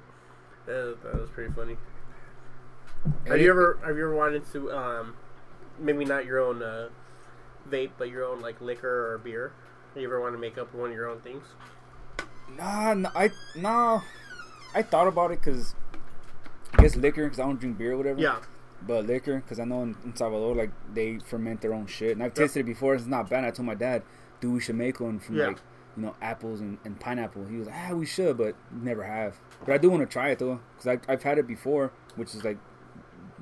[0.66, 1.76] That, that was pretty funny.
[3.26, 5.14] Have you ever have you ever wanted to um
[5.78, 6.88] maybe not your own uh,
[7.68, 9.52] vape, but your own like liquor or beer?
[9.96, 11.44] You ever want to make up one of your own things?
[12.56, 14.02] Nah, no, I no,
[14.74, 15.74] I thought about it because
[16.74, 18.20] I guess liquor because I don't drink beer or whatever.
[18.20, 18.38] Yeah,
[18.86, 22.22] But liquor because I know in, in Salvador like they ferment their own shit, and
[22.22, 22.94] I've tasted it before.
[22.94, 23.44] It's not bad.
[23.44, 24.02] I told my dad,
[24.40, 25.48] "Dude, we should make one from Yeah.
[25.48, 25.58] like
[25.96, 29.38] you know apples and, and pineapple." He was like, "Ah, we should, but never have."
[29.64, 32.44] But I do want to try it though because I've had it before, which is
[32.44, 32.58] like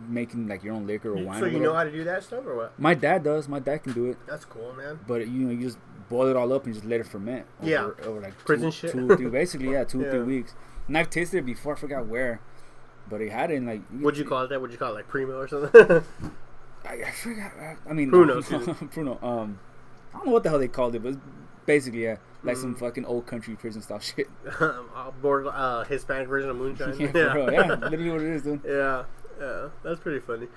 [0.09, 1.41] making like your own liquor or wine.
[1.41, 2.79] so or you know how to do that stuff or what?
[2.79, 3.49] My dad does.
[3.49, 4.99] My dad can do it, That's cool, man.
[5.07, 7.47] but you know you just boil it all up and just let it ferment.
[7.61, 7.91] Over, Yeah.
[8.05, 8.93] over like Prison two, shit.
[8.93, 10.11] two, three, basically yeah, two Yeah.
[10.11, 10.55] three weeks.
[10.87, 11.75] And I've tasted it before.
[11.75, 12.41] I forgot where,
[13.11, 13.83] but he had it in like.
[13.89, 14.49] What'd you call it?
[14.49, 14.61] That?
[14.61, 14.95] What'd you call it?
[14.95, 15.71] Like primo or something?
[16.89, 17.53] I, I forgot.
[17.61, 18.43] I, I mean, Pruno,
[18.95, 19.23] Pruno.
[19.23, 19.59] Um,
[20.15, 21.17] I don't know what the hell they called it, but
[21.67, 22.79] basically yeah, like some Mm.
[22.79, 24.29] fucking old country prison style shit.
[25.21, 26.99] border, uh, Hispanic version of moonshine.
[26.99, 27.53] yeah, real.
[27.53, 28.61] yeah, literally what it is, dude.
[28.67, 29.05] yeah,
[29.41, 30.49] yeah, that's pretty funny.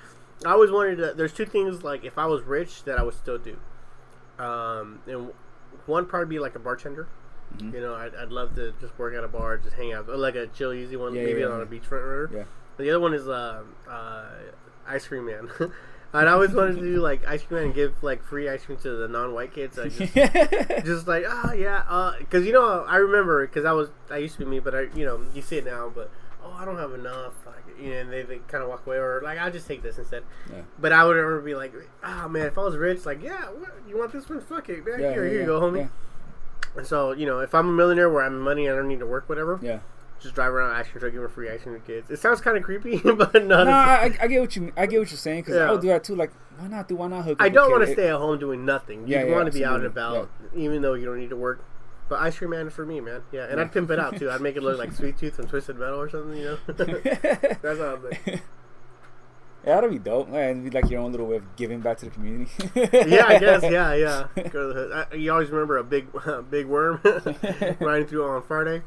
[0.45, 1.13] I always wanted to.
[1.15, 3.57] There's two things like if I was rich that I would still do.
[4.43, 5.29] Um, and
[5.85, 7.07] one probably be like a bartender.
[7.57, 7.73] Mhm.
[7.73, 10.35] You know, I'd, I'd love to just work at a bar, just hang out, like
[10.35, 11.63] a chill, easy one, Yeah, maybe yeah, on yeah.
[11.63, 12.29] a beachfront or.
[12.33, 12.43] Yeah.
[12.77, 14.25] The other one is uh, uh,
[14.87, 15.49] ice cream man.
[16.13, 18.77] I'd always wanted to do like ice cream man and give like free ice cream
[18.79, 19.77] to the non-white kids.
[19.77, 20.13] I just
[20.85, 24.39] just like oh yeah because you know i remember because i was i used to
[24.39, 26.11] be me but i you know you see it now but
[26.61, 29.19] i don't have enough like you know and they, they kind of walk away or
[29.23, 30.61] like i'll just take this instead Yeah.
[30.79, 33.71] but i would ever be like oh man if i was rich like yeah what,
[33.87, 35.89] you want this one fuck it man Yeah, here, yeah, here you go homie
[36.77, 39.05] and so you know if i'm a millionaire where i'm money i don't need to
[39.07, 39.79] work whatever Yeah.
[40.21, 42.41] just drive around ice cream truck give them free ice cream to kids it sounds
[42.41, 45.17] kind of creepy but not No, I, I get what you I get what you're
[45.17, 45.67] saying because Yeah.
[45.67, 46.15] I would do that too.
[46.15, 46.95] Like, why not do?
[46.95, 47.37] Why not hook?
[47.41, 49.07] I don't want to stay at home doing nothing.
[49.07, 51.63] You Yeah, want to be out and about, even though you don't need to work.
[52.11, 53.21] But ice cream man for me, man.
[53.31, 53.57] Yeah, and.
[53.57, 54.29] I'd pimp it out too.
[54.29, 56.57] I'd make it look like Sweet Tooth and Twisted Metal or something, you know.
[56.67, 58.21] That's how I'm like.
[58.25, 58.41] yeah,
[59.63, 60.27] that'd be dope.
[60.27, 62.51] It'd be like your own little way of giving back to the community.
[62.75, 63.63] Yeah, I guess.
[63.63, 64.27] Yeah, yeah.
[64.35, 65.07] Go to the hood.
[65.09, 66.07] I, you always remember a big,
[66.49, 66.99] big worm
[67.79, 68.81] riding through on Friday.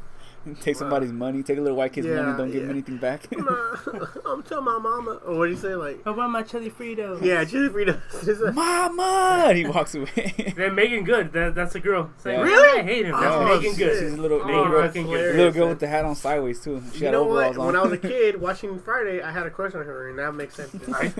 [0.61, 3.26] take somebody's money, take a little white kid's money, don't give him anything back.
[3.37, 3.76] Nah,
[4.26, 5.20] I'm telling my mama.
[5.26, 5.74] Or what do you say?
[5.74, 7.22] Like, How about my chili Fritos?
[7.22, 8.54] yeah, chili Fritos.
[8.54, 9.46] Mama!
[9.48, 10.52] And he walks away.
[10.57, 11.33] They're Meagan Good.
[11.33, 12.11] That, that's a girl.
[12.16, 12.42] It's like, Yeah.
[12.42, 12.80] Really?
[12.80, 13.12] I hate him.
[13.12, 13.78] That's Oh, Meagan shit.
[13.78, 14.00] Good.
[14.00, 15.07] She's a little, Oh, little, Meagan girl, fucking.
[15.07, 15.37] Good.
[15.37, 16.83] little girl with the hat on sideways too.
[16.92, 17.62] She You had know overalls what?
[17.62, 17.66] on.
[17.66, 20.33] When I was a kid watching Friday, I had a crush on her, and that
[20.35, 20.74] makes sense.
[20.92, 21.12] I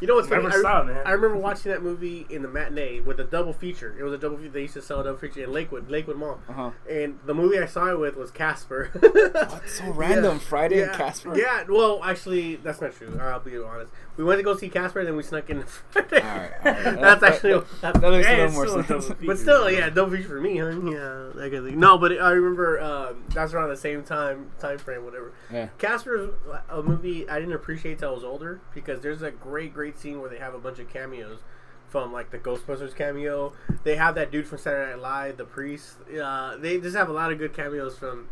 [0.00, 0.46] You know what's funny?
[0.46, 1.02] I, saw it, man.
[1.06, 3.94] I remember watching that movie in the matinee with a double feature.
[3.98, 4.50] It was a double feature.
[4.50, 6.40] They used to sell a double feature in Lakewood, Lakewood Mall.
[6.48, 6.70] uh-huh.
[6.90, 8.67] And the movie I saw it with was Casper.
[8.92, 9.62] What?
[9.68, 10.38] So random.
[10.38, 10.84] Friday yeah.
[10.88, 11.36] and Casper.
[11.38, 13.18] Yeah, well, actually, that's not true.
[13.20, 13.92] I'll be honest.
[14.16, 16.20] We went to go see Casper, and then we snuck in Friday.
[16.20, 17.00] Alright, alright.
[17.00, 17.62] that's That- actually.
[17.80, 19.10] That makes Hey, a little more sense.
[19.24, 20.66] but still, yeah, don't feature for me, huh?
[20.70, 21.80] Yeah, that kind of thing.
[21.80, 25.32] No, but I remember um, that's around the same time time frame, whatever.
[25.52, 25.68] Yeah.
[25.78, 26.30] Casper's
[26.68, 30.20] a movie I didn't appreciate till I was older because there's a great, great scene
[30.20, 31.38] where they have a bunch of cameos
[31.88, 33.52] from like the Ghostbusters cameo.
[33.84, 35.96] They have that dude from Saturday Night Live, the priest.
[36.22, 38.28] Uh, they just have a lot of good cameos from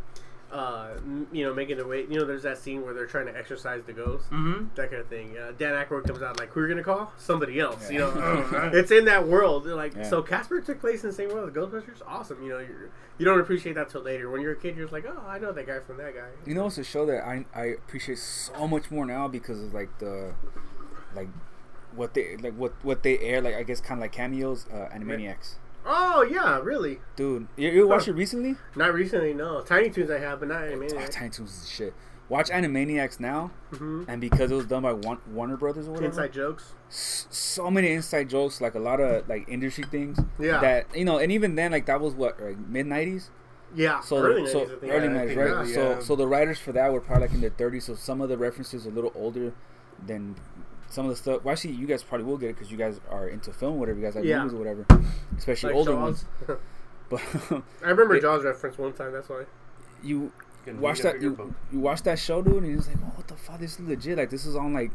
[0.53, 0.91] uh,
[1.33, 2.03] you know, making their way.
[2.09, 4.31] You know, there's that scene where they're trying to exercise the ghost.
[4.31, 4.67] Mm-hmm.
[4.77, 5.37] That kind of thing.
[5.37, 7.13] Uh, Dan Aykroyd comes out like, "Who are you gonna call?
[7.19, 9.65] Somebody else." You know, Oh, it's in that world.
[9.65, 10.09] They're Like, Yeah.
[10.09, 12.01] so Casper took place in the same world as Ghostbusters.
[12.07, 12.43] Awesome.
[12.43, 14.31] You know, you're, you don't appreciate that till later.
[14.31, 16.29] When you're a kid, you're just like, "Oh, I know that guy from that guy."
[16.47, 19.75] You know, it's a show that I I appreciate so much more now because of
[19.75, 20.33] like the
[21.15, 21.29] like
[21.95, 24.67] what they like what what they air like I guess kind of like cameos.
[24.73, 25.55] Uh, Animaniacs,
[25.87, 26.99] Oh yeah, really?
[27.15, 27.47] dude.
[27.57, 28.13] You, you watched Huh.
[28.13, 28.57] it recently?
[28.75, 29.61] Not recently, no.
[29.63, 31.11] Tiny Toons I have, but not Oh, Animaniacs.
[31.11, 31.95] Tiny Toons is shit.
[32.29, 36.33] Watch Animaniacs now, hmm and because it was done by Warner Brothers or whatever, Inside
[36.33, 36.73] jokes.
[36.89, 40.19] so many inside jokes, like a lot of like industry things.
[40.39, 40.61] Yeah.
[40.61, 43.31] That you know, and even then, like that was what like mid nineties.
[43.77, 44.01] Yeah.
[44.01, 45.47] So early the, so 90s, I early nineties, right?
[45.51, 47.85] early, So so the writers for that were probably like in their thirties.
[47.85, 49.53] So some of the references are a little older
[50.05, 50.35] than
[50.89, 51.45] some of the stuff.
[51.45, 53.99] Well, actually, you guys probably will get it because you guys are into film, whatever.
[53.99, 54.39] You guys like Yeah.
[54.45, 54.87] movies or whatever,
[55.37, 56.25] especially Like older Jaws.
[56.49, 56.59] ones.
[57.09, 57.21] But
[57.85, 59.13] I remember It- Jaws reference one time.
[59.13, 59.45] That's why.
[60.03, 60.33] you
[60.65, 61.53] Can watch that you, book.
[61.73, 63.61] you watch that show, dude, and you're just like, oh, what the fuck?
[63.61, 64.19] This is legit.
[64.19, 64.91] Like this is on like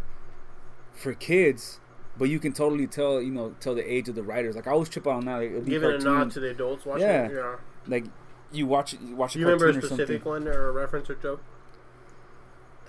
[0.94, 1.80] for kids.
[2.18, 4.56] But you can totally tell, you know, tell the age of the writers.
[4.58, 5.36] Like I always trip out on that.
[5.38, 7.08] Like, it'll be Giving a nod to the adults watching.
[7.08, 7.26] Yeah.
[7.28, 7.56] it, Yeah.
[7.88, 8.04] like
[8.52, 10.46] you watch you watch a Do you remember a cartoon or specific something.
[10.46, 11.42] one or a reference or joke?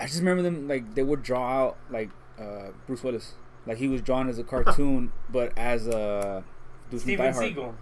[0.00, 2.11] I just remember them like they would draw out like
[2.43, 3.34] uh, Bruce Willis,
[3.66, 6.45] like he was drawn as a cartoon, but as a
[6.90, 7.45] dude Steven Die Hard.
[7.55, 7.74] Seagal,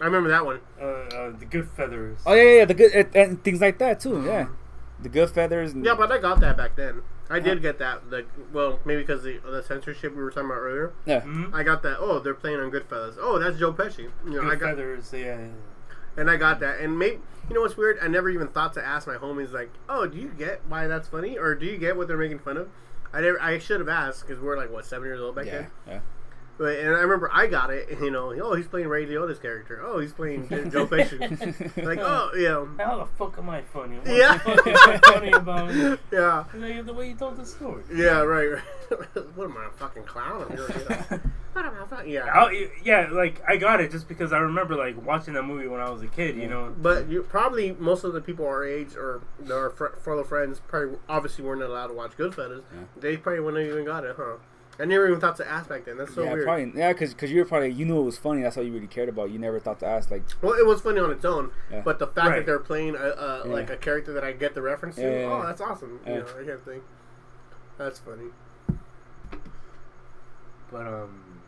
[0.00, 0.60] I remember that one.
[0.80, 2.16] uh, uh, the Goodfeathers.
[2.26, 4.22] Oh yeah, yeah, yeah, the good and, and things like that too.
[4.24, 4.48] Yeah,
[5.00, 5.72] the Goodfeathers.
[5.74, 7.02] And, Yeah, but I got that back then.
[7.30, 7.44] I Uh-huh.
[7.44, 8.10] did get that.
[8.10, 10.92] Like, well, maybe because the the censorship we were talking about earlier.
[11.06, 11.54] yeah, Mhm.
[11.54, 11.96] I got that.
[12.00, 13.16] Oh, they're playing on Good Goodfellas.
[13.18, 14.00] Oh, that's Joe Pesci.
[14.00, 15.12] You know, Good I got Feathers.
[15.16, 15.38] Yeah.
[16.16, 16.80] and I got that.
[16.80, 17.98] And maybe you know what's weird?
[18.02, 21.08] I never even thought to ask my homies like, "Oh, do you get why that's
[21.08, 22.68] funny, or do you get what they're making fun of?"
[23.12, 23.40] I never.
[23.40, 25.70] I should have asked because we are like what seven years old back yeah, then.
[25.86, 26.00] yeah.
[26.58, 27.88] But and I remember I got it.
[28.00, 29.80] You know, oh, he's playing Ray Liotta's character.
[29.84, 31.18] Oh, he's playing Joe Pesci.
[31.84, 32.84] like, oh, yeah.
[32.84, 33.96] How the fuck am I funny?
[33.96, 34.38] What's Yeah.
[34.98, 35.96] funny about me?
[36.12, 37.82] yeah, Like, the way you told the story.
[37.94, 38.52] yeah, right.
[38.52, 38.62] right.
[39.34, 40.46] what am I, a fucking clown?
[40.50, 41.20] I'm just, you know,
[41.54, 42.24] what am I, fuck- yeah.
[42.32, 42.50] I'll,
[42.84, 45.88] yeah, like I got it just because I remember like watching that movie when I
[45.90, 46.36] was a kid.
[46.36, 46.74] You know.
[46.76, 50.98] But you probably most of the people our age or our fr- fellow friends probably
[51.08, 52.62] obviously weren't allowed to watch Goodfellas.
[52.72, 52.80] Yeah.
[52.98, 54.36] They probably wouldn't have even got it, huh?
[54.80, 55.98] I never even thought to ask back then.
[55.98, 56.44] That's so yeah, weird.
[56.44, 56.72] probably.
[56.74, 58.42] Yeah, because cause you were probably you knew it was funny.
[58.42, 59.30] That's all you really cared about.
[59.30, 61.82] You never thought to ask like, Well, it was funny on its own, Yeah.
[61.84, 63.52] but the fact that they're playing a, a, Yeah.
[63.52, 65.46] like a character that I get the reference to, Yeah, yeah, oh, yeah.
[65.46, 66.00] that's awesome.
[66.06, 66.12] Yeah.
[66.14, 66.82] You know, I can't think.
[67.78, 68.30] That's funny.
[70.70, 71.42] But um,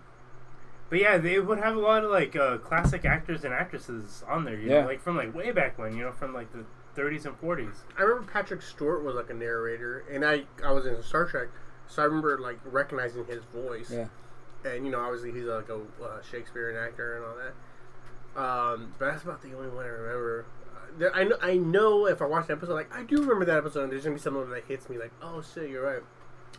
[0.91, 4.45] but yeah, they would have a lot of like uh, classic actors and actresses on
[4.45, 4.57] there.
[4.59, 4.83] You Yeah.
[4.83, 5.97] know, like from like way back when.
[5.97, 6.65] You know, from like the
[7.01, 7.77] 30s and 40s.
[7.99, 11.49] I remember Patrick Stewart was like a narrator, and I I was in Star Trek,
[11.89, 13.91] so I remember like recognizing his voice.
[13.91, 14.07] yeah,
[14.65, 17.55] and you know obviously he's like a uh, Shakespearean actor and all that.
[18.37, 20.47] Um, but that's about the only one I remember.
[21.01, 23.59] Uh, I know, I know if I watch the episode, like I do remember that
[23.59, 23.85] episode.
[23.85, 26.03] and There's gonna be something that hits me, like, oh shit, you're right.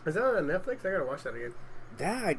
[0.06, 0.86] Is that on Netflix?
[0.86, 1.54] I gotta watch that again.
[1.98, 2.36] that I,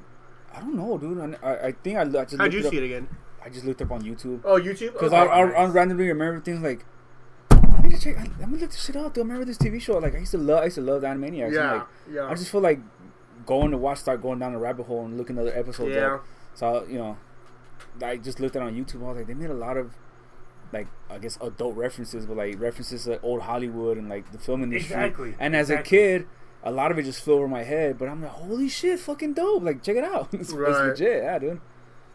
[0.53, 1.38] I don't know, dude.
[1.43, 3.07] I, I, think I, I just How'd looked you it up, see it again?
[3.43, 4.93] I just looked up on YouTube Oh, YouTube.
[4.93, 5.49] because oh, I, I.
[5.49, 6.85] I randomly remember things like.
[7.88, 8.17] I need to check.
[8.17, 9.13] I, I'm gonna look this shit up.
[9.13, 9.21] Dude.
[9.21, 9.97] I remember this TV show.
[9.97, 10.61] Like I used to love.
[10.61, 11.53] I used to love the Animaniacs.
[11.53, 12.79] yeah, like, yeah, I just feel like
[13.45, 15.95] going to watch, start going down the rabbit hole and looking at other episodes.
[15.95, 16.15] yeah.
[16.15, 16.25] Up.
[16.55, 17.17] So you know,
[18.03, 19.03] I just looked at it on YouTube.
[19.03, 19.93] I was like, they made a lot of,
[20.73, 24.63] like, I guess adult references, but like references to old Hollywood and like the film
[24.63, 24.95] industry.
[24.95, 26.27] Exactly, And as a kid,
[26.63, 27.97] a lot of it just flew over my head.
[27.97, 29.63] But I'm like, holy shit, fucking dope!
[29.63, 30.29] Like, check it out.
[30.33, 30.88] it's, it's Right.
[30.88, 31.61] legit, yeah, dude.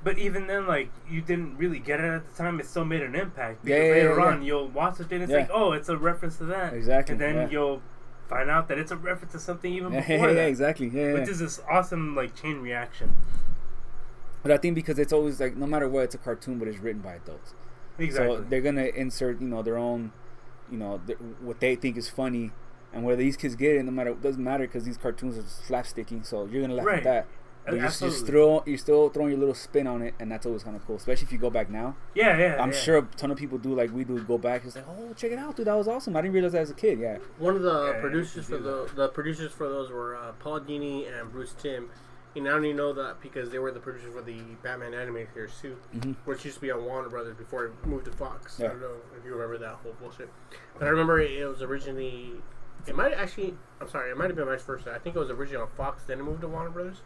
[0.05, 2.59] But even then, like you didn't really get it at the time.
[2.61, 5.23] It still made an impact because Yeah, yeah, later yeah, on you'll watch it and
[5.23, 6.75] it's like, oh, it's a reference to that.
[6.75, 7.81] Exactly, And then you'll
[8.29, 10.35] find out that it's a reference to something even before yeah, that.
[10.35, 10.89] yeah, exactly.
[10.89, 11.13] Yeah.
[11.13, 13.15] Which is this awesome like chain reaction.
[14.43, 16.79] But I think because it's always like, no matter what, it's a cartoon, but it's
[16.79, 17.55] written by adults.
[17.99, 18.37] Exactly.
[18.39, 20.11] So they're gonna insert, you know, their own,
[20.71, 22.51] you know, th- what they think is funny,
[22.93, 25.43] and whether these kids get it, no matter, it doesn't matter because these cartoons are
[25.43, 26.27] slapsticky.
[26.27, 26.99] So you're gonna laugh Right.
[26.99, 27.27] at that.
[27.65, 30.47] But you're, just, you're still you're still throwing your little spin on it, and that's
[30.47, 30.97] always kind of cool.
[30.97, 31.95] Especially if you go back now.
[32.15, 32.57] yeah, yeah.
[32.61, 32.79] I'm yeah.
[32.79, 34.19] sure a ton of people do like we do.
[34.25, 36.17] Go back, it's like, oh, check it out, dude, that was awesome.
[36.17, 36.99] I didn't realize that as a kid.
[36.99, 40.33] Yeah, One of the Yeah, producers for do the the producers for those were uh,
[40.41, 41.89] Paul Dini and Bruce Timm.
[42.35, 45.53] And I only know that because they were the producers for the Batman animated series
[45.61, 46.17] too, Mhm.
[46.25, 48.59] which used to be on Warner Brothers before it moved to Fox.
[48.59, 50.31] I don't know if you remember that whole bullshit,
[50.79, 52.33] but I remember it, it was originally.
[52.87, 53.55] It might actually.
[53.83, 54.11] I'm sorry.
[54.11, 54.93] It might have been vice versa.
[54.95, 57.03] I think it was originally on Fox, then it moved to Warner Brothers.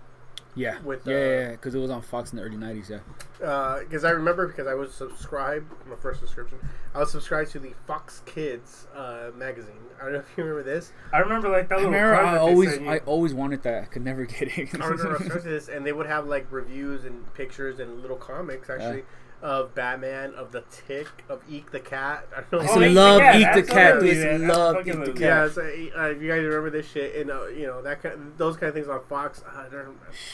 [0.56, 2.88] Yeah, With, yeah, uh, yeah, because it was on Fox in the early '90s.
[2.90, 5.70] Yeah, Because I remember because I was subscribed.
[5.88, 6.58] My first subscription.
[6.94, 9.74] I was subscribed to the Fox Kids uh, magazine.
[10.00, 10.92] I don't know if you remember this.
[11.12, 11.92] I remember like that I little.
[11.92, 12.90] remember card I that they always sent you.
[12.90, 13.82] I always wanted that.
[13.82, 14.74] I could never get it.
[14.80, 18.00] I remember I was to this, and they would have like reviews and pictures and
[18.00, 19.04] little comics actually
[19.42, 22.26] of Batman, of the Tick, of Eek the Cat.
[22.36, 22.72] I don't I know.
[22.72, 23.78] Oh, used Eek the love Cat, Eek the Cat.
[23.92, 24.48] absolutely, Dude, I used man.
[24.50, 25.20] to love Eek the Cat.
[25.20, 28.14] Yeah, so, uh, if you guys remember this shit, and uh, you know that kind,
[28.14, 29.42] of, those kind of things on Fox.
[29.46, 29.64] Uh,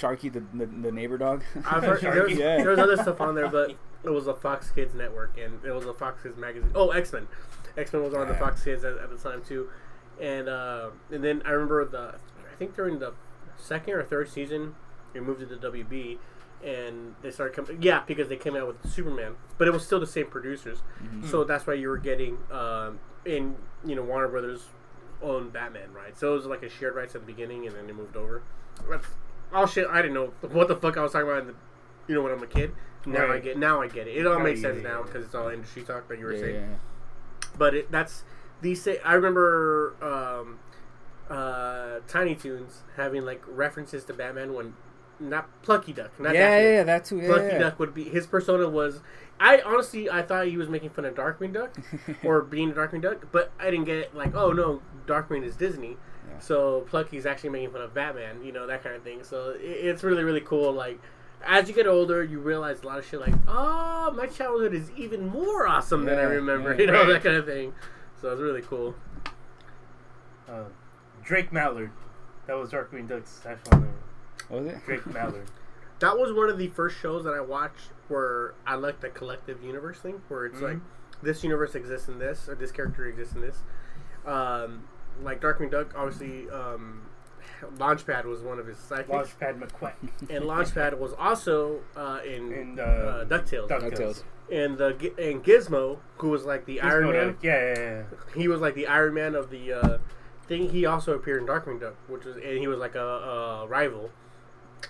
[0.01, 1.43] Sharky, the, the the neighbor dog.
[1.67, 2.59] I've heard there was, Yeah.
[2.59, 3.75] there was other stuff on there, but
[4.05, 6.71] it was a Fox Kids network, and it was a Fox Kids magazine.
[6.75, 7.27] Oh, X Men,
[7.77, 9.69] X Men was on the Fox Kids at, at the time too,
[10.21, 12.15] and uh, and then I remember the,
[12.53, 13.15] I think during the
[13.57, 14.75] second or third season,
[15.15, 16.19] it moved to the WB,
[16.65, 17.83] and they started coming.
[17.83, 21.27] Yeah, because they came out with Superman, but it was still the same producers, Mhm.
[21.27, 24.69] so that's why you were getting, um, in you know Warner Brothers
[25.23, 26.17] owned Batman, right?
[26.17, 28.43] So it was like a shared rights at the beginning, and then they moved over.
[28.91, 29.07] That's
[29.53, 29.87] all shit.
[29.89, 31.41] I didn't know what the fuck I was talking about.
[31.43, 31.55] In the,
[32.09, 32.73] you know, when I'm a kid.
[33.05, 33.43] Now I Right.
[33.43, 33.59] get.
[33.59, 34.17] Now I get it.
[34.17, 35.07] It all Right, makes yeah, sense yeah, now yeah.
[35.07, 36.07] because it's all industry talk.
[36.09, 37.49] that you were Yeah, saying, yeah, yeah.
[37.59, 38.23] but it, that's
[38.61, 38.87] these.
[39.05, 40.59] I remember um,
[41.29, 44.75] uh, Tiny Toons having like references to Batman when
[45.23, 46.11] not Plucky Duck.
[46.21, 46.75] Not yeah, Daffy yeah, Duck.
[46.77, 47.17] yeah, that too.
[47.19, 47.59] Yeah, Plucky yeah.
[47.59, 49.01] Duck would be his persona was.
[49.41, 51.75] I honestly I thought he was making fun of Darkwing Duck
[52.25, 54.15] or being a Darkwing Duck, but I didn't get it.
[54.15, 55.97] Like, oh no, Darkwing is Disney,
[56.31, 56.39] Yeah.
[56.39, 58.45] so Plucky's actually making fun of Batman.
[58.45, 59.25] You know that kind of thing.
[59.25, 60.73] So it, it's really really cool.
[60.73, 61.01] Like
[61.45, 63.19] as you get older, you realize a lot of shit.
[63.21, 66.71] Like, oh, my childhood is even more awesome than I remember.
[66.75, 66.79] yeah.
[66.81, 67.09] You know Right.
[67.15, 67.73] that kind of thing.
[68.21, 68.95] So it's really cool.
[70.49, 70.65] Uh,
[71.25, 71.91] Drake Mallard.
[72.47, 73.89] That was Darkwing Duck's actual name.
[74.53, 74.85] What was it?
[74.85, 75.47] Drake Mallard.
[76.01, 79.63] That was one of the first shows that I watched where I liked the collective
[79.63, 80.81] universe thing, where it's like Mhm.
[81.23, 83.63] this universe exists in this, or this character exists in this.
[84.27, 84.83] Um,
[85.23, 87.03] like Darkwing Duck, obviously, um,
[87.77, 89.93] Launchpad was one of his sidekicks, Launchpad McQuack.
[90.29, 93.69] and Launchpad was also uh, in And uh, uh, Ducktales.
[93.69, 93.93] DuckTales.
[93.93, 94.23] DuckTales.
[94.51, 94.89] and the
[95.19, 97.37] and Gizmo, who was like the Iron Man.
[97.43, 98.03] Yeah, yeah, yeah.
[98.35, 99.99] He was like the Iron Man of the uh,
[100.49, 100.71] thing.
[100.71, 103.07] He also appeared in Darkwing Duck, which was and he was like a,
[103.63, 104.11] a rival.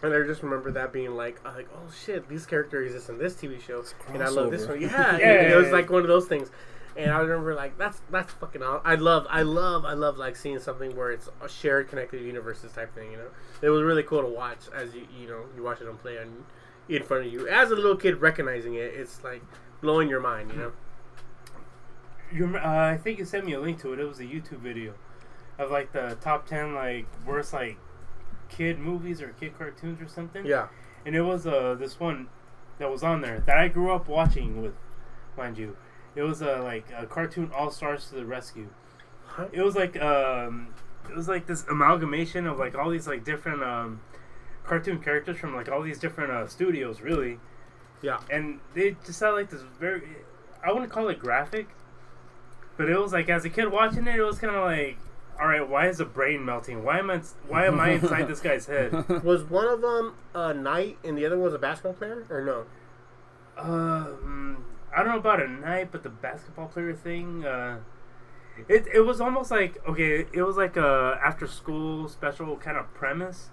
[0.03, 3.19] And I just remember that being like, uh, like oh shit, these characters exist in
[3.19, 4.81] this TV show, and I love this one.
[4.81, 6.51] Yeah, Yeah, it was like one of those things.
[6.97, 8.63] And I remember like that's that's fucking.
[8.63, 12.23] Aw- I love, I love, I love like seeing something where it's a shared connected
[12.23, 13.13] universes type thing.
[13.13, 13.29] You know,
[13.63, 16.19] it was really cool to watch as you you know you watch it on play
[16.19, 16.45] on
[16.89, 18.93] in front of you as a little kid recognizing it.
[18.95, 19.43] It's like
[19.81, 20.51] blowing your mind.
[20.53, 20.73] You know.
[22.33, 23.99] You rem- uh, I think you sent me a link to it.
[24.01, 24.95] It was a YouTube video
[25.59, 27.79] of like the top ten like worst like
[28.57, 30.45] kid movies or kid cartoons or something.
[30.47, 30.69] Yeah.
[31.07, 32.29] And it was uh this one
[32.79, 34.75] that was on there that I grew up watching with,
[35.37, 35.77] mind you.
[36.15, 38.69] It was uh, like a cartoon All Stars to the Rescue.
[39.27, 39.47] Huh?
[39.53, 40.75] It was like um
[41.11, 44.01] it was like this amalgamation of like all these like different um
[44.65, 47.41] cartoon characters from like all these different uh, studios really
[48.01, 48.21] Yeah.
[48.31, 50.03] and they just had like this very
[50.65, 51.67] I wouldn't call it graphic,
[52.77, 54.97] but it was like as a kid watching it, it was kind of like,
[55.41, 56.85] all right, why is a brain melting?
[56.85, 57.19] Why am I
[57.49, 58.93] why am I inside this guy's head?
[59.25, 62.43] Was one of them a knight and the other one was a basketball player, or
[62.45, 62.65] no?
[63.57, 64.65] Um,
[64.95, 67.79] I don't know about a knight, but the basketball player thing, uh,
[68.69, 72.93] it it was almost like okay, it was like a after school special kind of
[72.95, 73.51] premise.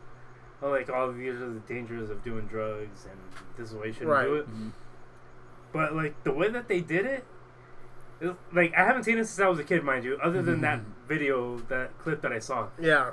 [0.61, 3.19] Of like all these are the dangers of doing drugs, and
[3.57, 4.25] this is why you shouldn't Right.
[4.25, 4.49] do it.
[4.49, 4.71] Mhm.
[5.71, 7.25] But like the way that they did it, it
[8.53, 10.17] like I haven't seen it since I was a kid, mind you.
[10.21, 13.11] Other than that video, that clip that I saw, Yeah.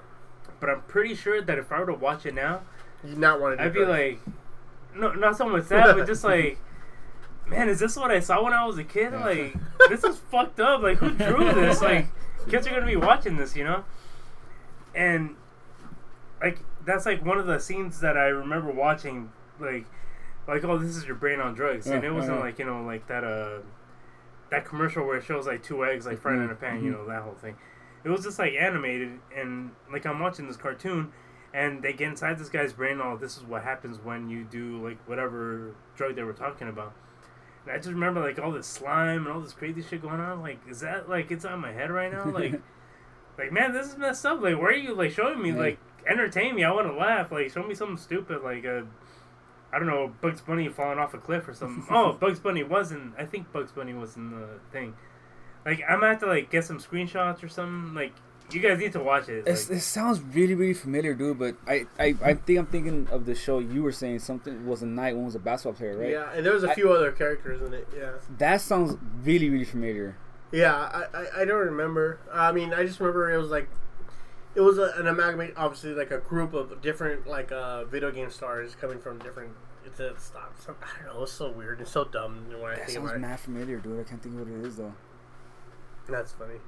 [0.61, 2.63] but I'm pretty sure that if I were to watch it now,
[3.05, 3.65] You not want to.
[3.65, 4.21] I'd be like,
[4.95, 6.59] no, not so much that, but just like,
[7.47, 9.13] man, is this what I saw when I was a kid?
[9.13, 9.25] Yeah.
[9.25, 9.55] Like,
[9.89, 10.83] this is fucked up.
[10.83, 11.81] Like, who drew this?
[11.81, 12.09] Like,
[12.49, 13.85] kids are gonna be watching this, you know?
[14.95, 15.37] And
[16.41, 19.31] like, that's like one of the scenes that I remember watching.
[19.61, 19.87] Like,
[20.49, 22.45] like, oh, this is your brain on drugs, and it wasn't yeah.
[22.45, 23.59] like you know, like that uh,
[24.51, 26.95] that commercial where it shows like two eggs like fried in a pan, you mhm.
[26.95, 27.57] know, that whole thing.
[28.05, 31.13] It was just like animated, and like I'm watching this cartoon,
[31.53, 33.01] and they get inside this guy's brain.
[33.01, 36.95] All this is what happens when you do like whatever drug they were talking about.
[37.65, 40.41] And I just remember like all this slime and all this crazy shit going on.
[40.41, 42.31] Like, is that like it's on my head right now?
[42.31, 42.61] Like,
[43.39, 44.41] like man, this is messed up.
[44.41, 45.51] Like, where are you like showing me?
[45.51, 45.57] Yeah.
[45.57, 45.79] Like,
[46.09, 46.63] entertain me.
[46.63, 47.33] I want to laugh.
[47.33, 48.43] Like, show me something stupid.
[48.43, 48.83] Like, uh,
[49.73, 51.85] I don't know, Bugs Bunny falling off a cliff or something.
[51.91, 53.15] oh, Bugs Bunny wasn't.
[53.19, 54.95] I think Bugs Bunny was in the thing.
[55.65, 57.95] Like, I'm gonna have to like get some screenshots or something.
[57.95, 58.13] Like,
[58.53, 59.45] you guys need to watch it.
[59.47, 61.39] It's, Like, it sounds really, really familiar, dude.
[61.39, 64.21] But I, I, I think I'm thinking of the show you were saying.
[64.21, 66.11] Something was a knight, one was a basketball player, right?
[66.11, 67.89] Yeah, and there was a few other characters in it.
[67.97, 68.13] Yeah.
[68.39, 70.17] That sounds really, really familiar.
[70.53, 72.21] Yeah, I, I, I don't remember.
[72.33, 73.69] I mean, I just remember it was like,
[74.57, 78.31] it was a, an amalgamate, obviously like a group of different like uh, video game
[78.31, 79.53] stars coming from different.
[79.85, 80.53] It's a stop.
[80.69, 81.23] I don't know.
[81.23, 81.81] It's so weird.
[81.81, 84.01] It's so dumb when I That think sounds about mad familiar, dude.
[84.01, 84.95] I can't think of what it is though.
[86.09, 86.59] That's funny.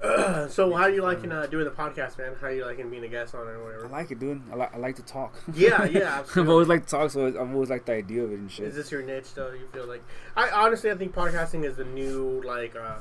[0.48, 2.36] so how are you liking uh, doing the podcast, man?
[2.40, 3.86] How are you liking being a guest on it or whatever?
[3.86, 4.40] I like it, dude.
[4.52, 5.34] I like I like to talk.
[5.54, 8.38] Yeah, yeah, I've always liked to talk, so I've always liked the idea of it
[8.38, 8.66] and shit.
[8.66, 9.50] Is this your niche though?
[9.50, 10.04] You feel like
[10.36, 12.98] I honestly I think podcasting is the new like uh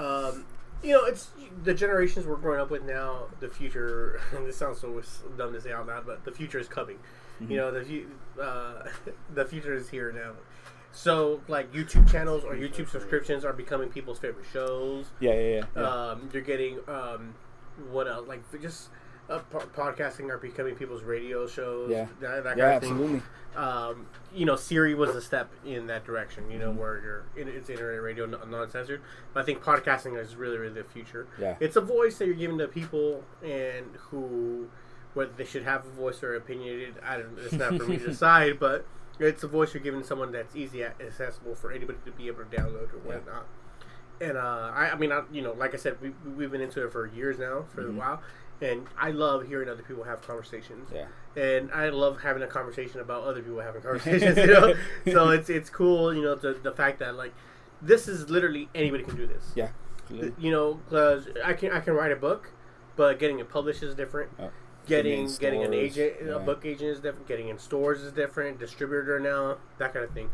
[0.00, 0.46] um
[0.84, 1.30] you know it's
[1.62, 5.02] the generations we're growing up with now the future and this sounds so
[5.36, 6.98] dumb to say out loud but the future is coming
[7.48, 8.04] you know the
[8.40, 8.86] uh,
[9.34, 10.32] the future is here now
[10.92, 15.64] so like YouTube channels or YouTube subscriptions are becoming people's favorite shows yeah, yeah, yeah.
[15.76, 15.82] yeah.
[15.82, 17.34] um, you're getting um,
[17.90, 18.90] what else like just
[19.30, 22.06] uh, po- podcasting are becoming people's radio shows Yeah.
[22.20, 23.22] that, that kind yeah, absolutely.
[23.56, 26.50] um, you know, Sirius was a step in that direction.
[26.50, 29.00] You know, where you're in, it's internet radio, non censored.
[29.32, 31.26] But I think podcasting is really, really the future.
[31.40, 31.56] Yeah.
[31.60, 34.68] It's a voice that you're giving to people, and who,
[35.14, 37.38] whether they should have a voice or opinionated, I don't.
[37.38, 38.84] It's not for me to decide, but
[39.18, 42.56] it's a voice you're giving someone that's easy accessible for anybody to be able to
[42.56, 43.14] download or Yeah.
[43.14, 43.46] whatnot.
[44.20, 46.84] And uh, I, I mean, I, you know, like I said, we we've been into
[46.84, 47.88] it for years now, for Mhm.
[47.90, 48.22] a while,
[48.60, 51.06] and I love hearing other people have conversations Yeah.
[51.36, 54.36] and I love having a conversation about other people having conversations.
[54.38, 54.74] You know,
[55.12, 56.14] so it's it's cool.
[56.14, 57.34] You know, the the fact that like
[57.82, 59.52] this is literally anybody can do this.
[59.54, 59.68] Yeah.
[60.10, 62.50] You know, because I can I can write a book,
[62.96, 64.30] but getting it published is different.
[64.38, 64.50] Oh.
[64.86, 66.32] Getting Getting getting an agent, yeah.
[66.32, 67.26] a book agent is different.
[67.26, 68.58] Getting in stores is different.
[68.58, 70.28] Distributor now, that kind of thing.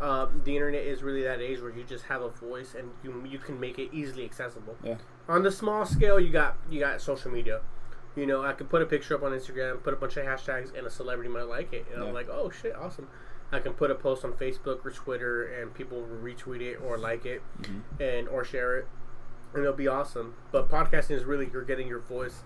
[0.00, 3.24] Um, the internet is really that age where you just have a voice and you
[3.26, 4.76] you can make it easily accessible.
[4.84, 4.96] Yeah.
[5.28, 7.60] On the small scale, you got you got social media.
[8.16, 10.76] You know, I could put a picture up on Instagram, put a bunch of hashtags,
[10.76, 12.08] and a celebrity might like it, and Yeah.
[12.08, 13.08] I'm like, oh shit, awesome.
[13.52, 16.96] I can put a post on Facebook or Twitter, and people will retweet it or
[16.98, 17.82] like it, Mhm.
[18.00, 18.86] and or share it,
[19.52, 20.34] and it'll be awesome.
[20.52, 22.42] But podcasting is really you're getting your voice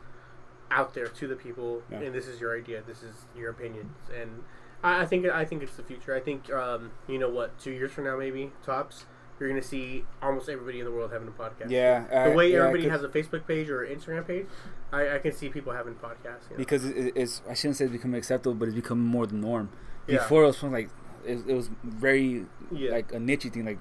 [0.70, 1.98] out there to the people, Yeah.
[2.00, 4.44] and this is your idea, this is your opinions, and
[4.82, 6.14] I, I think I think it's the future.
[6.14, 9.06] I think um, you know what, two years from now, maybe tops,
[9.38, 11.70] you're gonna see almost everybody in the world having a podcast.
[11.70, 12.04] Yeah.
[12.08, 14.46] The uh, way yeah, everybody has a Facebook page or Instagram page,
[14.92, 16.50] I, I can see people having podcasts.
[16.50, 16.56] You know?
[16.56, 19.70] because it, it's I shouldn't say it's becoming acceptable, but it's becoming more the norm.
[20.06, 20.18] Yeah.
[20.18, 20.90] Before it was from like
[21.24, 22.92] it, it was very Yeah.
[22.92, 23.64] like a niche thing.
[23.64, 23.78] Like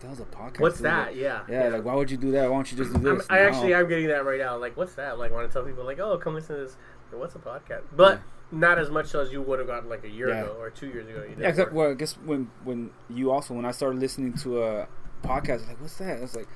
[0.00, 0.60] that was a podcast.
[0.60, 1.16] What's that?
[1.16, 1.42] Yeah.
[1.48, 2.50] Yeah, like why would you do that?
[2.50, 3.26] Why don't you just do I'm, this?
[3.30, 3.48] I No.
[3.48, 4.56] actually I'm getting that right now.
[4.56, 5.18] Like, what's that?
[5.18, 6.76] Like, want to tell people like, oh, come listen to this.
[7.12, 7.82] What's a podcast?
[7.94, 8.20] But
[8.52, 10.42] not as much as you would have gotten like a year Yeah.
[10.42, 11.22] ago or two years ago.
[11.28, 14.34] You know, Yeah, except well, I guess when when you also when I started listening
[14.44, 14.88] to a
[15.22, 16.18] podcast, I was like, what's that?
[16.18, 16.48] I was like,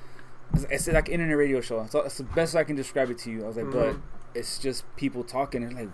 [0.69, 1.85] it's, like internet radio show.
[1.89, 3.43] So it's the best I can describe it to you.
[3.43, 4.01] I was like, but Mhm.
[4.35, 5.89] it's just people talking and like,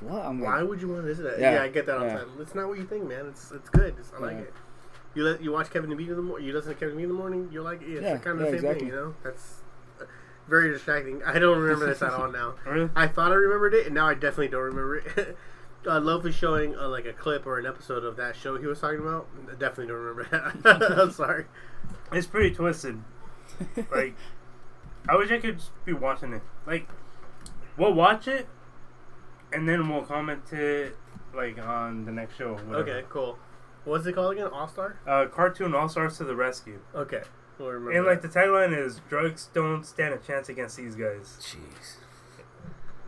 [0.00, 0.24] what?
[0.24, 1.40] I'm like, Why would you want to listen to that?
[1.40, 2.18] Yeah, Yeah, I get that all the yeah.
[2.18, 2.28] time.
[2.40, 3.26] It's not what you think, man.
[3.28, 3.94] It's it's good.
[3.98, 4.52] It's, I like it.
[5.14, 6.46] You let you watch Kevin and in the morning.
[6.46, 7.48] You listen to Kevin and in the morning.
[7.52, 8.78] You're like, yeah, it's Yeah, kind of the same exactly.
[8.80, 8.88] thing.
[8.88, 9.61] You know, that's
[10.48, 11.22] very distracting.
[11.24, 12.54] I don't remember this at all now.
[12.66, 12.90] Really?
[12.94, 15.36] I thought I remembered it, and now I definitely don't remember it.
[15.86, 18.66] uh, Love is showing uh, like a clip or an episode of that show he
[18.66, 19.28] was talking about.
[19.48, 20.28] I definitely don't remember
[20.62, 20.98] that.
[21.00, 21.46] I'm sorry.
[22.12, 23.02] It's pretty twisted.
[23.90, 24.14] Like,
[25.08, 26.42] I wish I could just be watching it.
[26.66, 26.88] Like,
[27.76, 28.46] we'll watch it,
[29.52, 30.96] and then we'll comment it,
[31.34, 32.54] like, on the next show.
[32.54, 32.76] whatever.
[32.78, 33.38] Okay, cool.
[33.84, 34.46] What's it called again?
[34.46, 34.98] All Star.
[35.06, 36.78] Uh, cartoon All Stars to the Rescue.
[36.94, 37.22] Okay,
[37.62, 37.92] we'll remember.
[37.96, 41.38] And, like, the tagline is Drugs don't stand a chance against these guys.
[41.40, 41.96] jeez.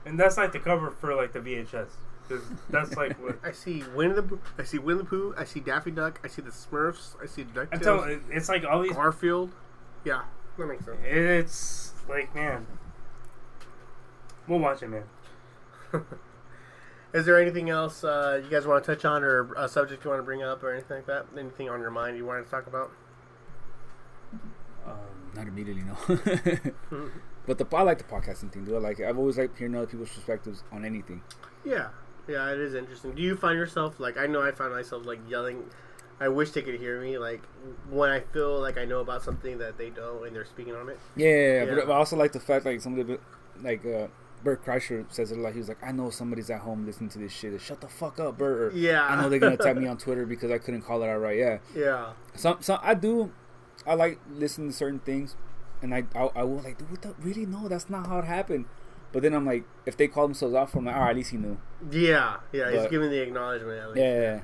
[0.06, 1.88] And that's, like, the cover for, like, the VHS.
[2.28, 2.40] 'Cause
[2.70, 3.38] that's, like, what.
[3.44, 4.40] I see Winnie the Pooh.
[4.58, 5.34] I see Winnie the Pooh.
[5.36, 6.20] I see Daffy Duck.
[6.24, 7.16] I see the Smurfs.
[7.22, 7.82] I see I'm DuckTales.
[7.82, 8.92] telling it's like all these.
[8.92, 9.52] Garfield.
[10.04, 10.22] Yeah,
[10.58, 10.98] that makes sense.
[11.04, 12.66] It's, like, man.
[14.48, 15.04] We'll watch it, man.
[17.14, 20.10] Is there anything else uh, you guys want to touch on, or a subject you
[20.10, 21.26] want to bring up, or anything like that?
[21.38, 22.90] Anything on your mind you wanted to talk about?
[24.86, 24.96] Um,
[25.34, 25.96] Not immediately, no.
[27.46, 28.74] but the I like the podcasting thing, dude.
[28.74, 29.08] I like it.
[29.08, 31.22] I've always liked hearing other people's perspectives on anything.
[31.64, 31.88] Yeah,
[32.28, 33.14] yeah, it is interesting.
[33.14, 35.64] Do you find yourself like I know I find myself like yelling?
[36.20, 37.18] I wish they could hear me.
[37.18, 37.42] Like
[37.90, 40.88] when I feel like I know about something that they don't, and they're speaking on
[40.88, 40.98] it.
[41.16, 41.74] Yeah, yeah, yeah.
[41.86, 43.18] But I also like the fact like some of the
[43.62, 44.06] like uh,
[44.44, 45.54] Bert Kreischer says it a lot.
[45.54, 47.58] he was like, I know somebody's at home listening to this shit.
[47.60, 48.72] Shut the fuck up, Bert.
[48.72, 51.08] Or, Yeah, I know they're gonna attack me on Twitter because I couldn't call it
[51.08, 51.38] out right.
[51.38, 51.58] Yeah.
[51.74, 53.32] yeah, Some, some I do.
[53.86, 55.36] I like listening to certain things,
[55.82, 57.46] and I, I, I will like, dude, what the, really?
[57.46, 58.66] No, that's not how it happened.
[59.12, 61.16] But then I'm like, if they call themselves out for, I'm like, all right, at
[61.16, 61.58] least he knew.
[61.90, 62.72] yeah, yeah.
[62.72, 63.78] He's giving the acknowledgement.
[63.78, 64.00] At least.
[64.00, 64.40] Yeah, yeah, yeah.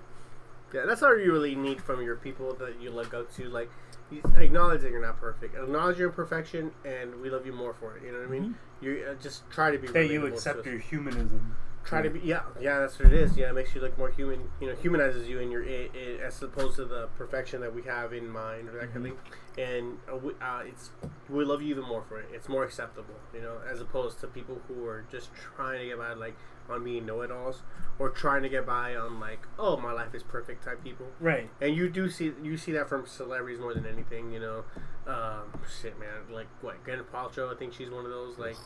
[0.72, 3.48] Yeah, that's all you really need from your people that you look up to.
[3.48, 3.68] Like,
[4.12, 5.56] you acknowledge that you're not perfect.
[5.56, 8.04] Acknowledge your imperfection, and we love you more for it.
[8.04, 8.54] You know what I mean?
[8.80, 9.88] You uh, just try to be.
[9.88, 11.56] that you accept your humanism.
[11.84, 13.36] Try to be yeah yeah that's what it is.
[13.36, 16.20] Yeah it makes you look more human you know humanizes you in your it, it,
[16.20, 19.18] as opposed to the perfection that we have in mind or that kind of thing.
[19.58, 20.90] And uh, we, uh, it's
[21.28, 22.28] we love you even more for it.
[22.32, 25.98] It's more acceptable you know as opposed to people who are just trying to get
[25.98, 26.36] by like
[26.68, 27.62] on being know-it-alls
[27.98, 31.06] or trying to get by on like oh my life is perfect type people.
[31.18, 31.50] Right.
[31.60, 34.64] and you do see you see that from celebrities more than anything you know.
[35.06, 38.56] Um, shit man like what Gwyneth Paltrow I think she's one of those like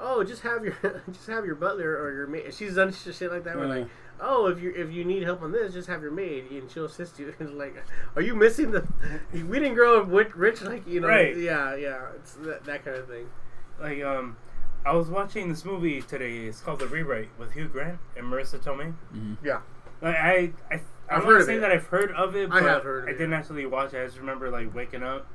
[0.00, 0.76] oh just have your
[1.12, 3.88] just have your butler or your maid she's done sh- shit like that where like
[4.20, 6.84] oh if you if you need help on this just have your maid and she'll
[6.86, 7.74] assist you it's like
[8.14, 8.86] are you missing the
[9.32, 11.36] we didn't grow up rich like you know Right.
[11.36, 13.26] yeah yeah it's that, that kind of thing
[13.80, 14.36] Like um,
[14.84, 16.46] I was watching this movie today.
[16.46, 18.94] It's called The Rewrite with Hugh Grant and Marisa Tomei.
[19.42, 19.60] yeah
[20.00, 21.60] Like I, I, I've I'm heard not of saying it.
[21.62, 23.18] that I've heard of it, I but have heard of I it.
[23.18, 24.00] didn't actually watch it.
[24.00, 25.26] I just remember like waking up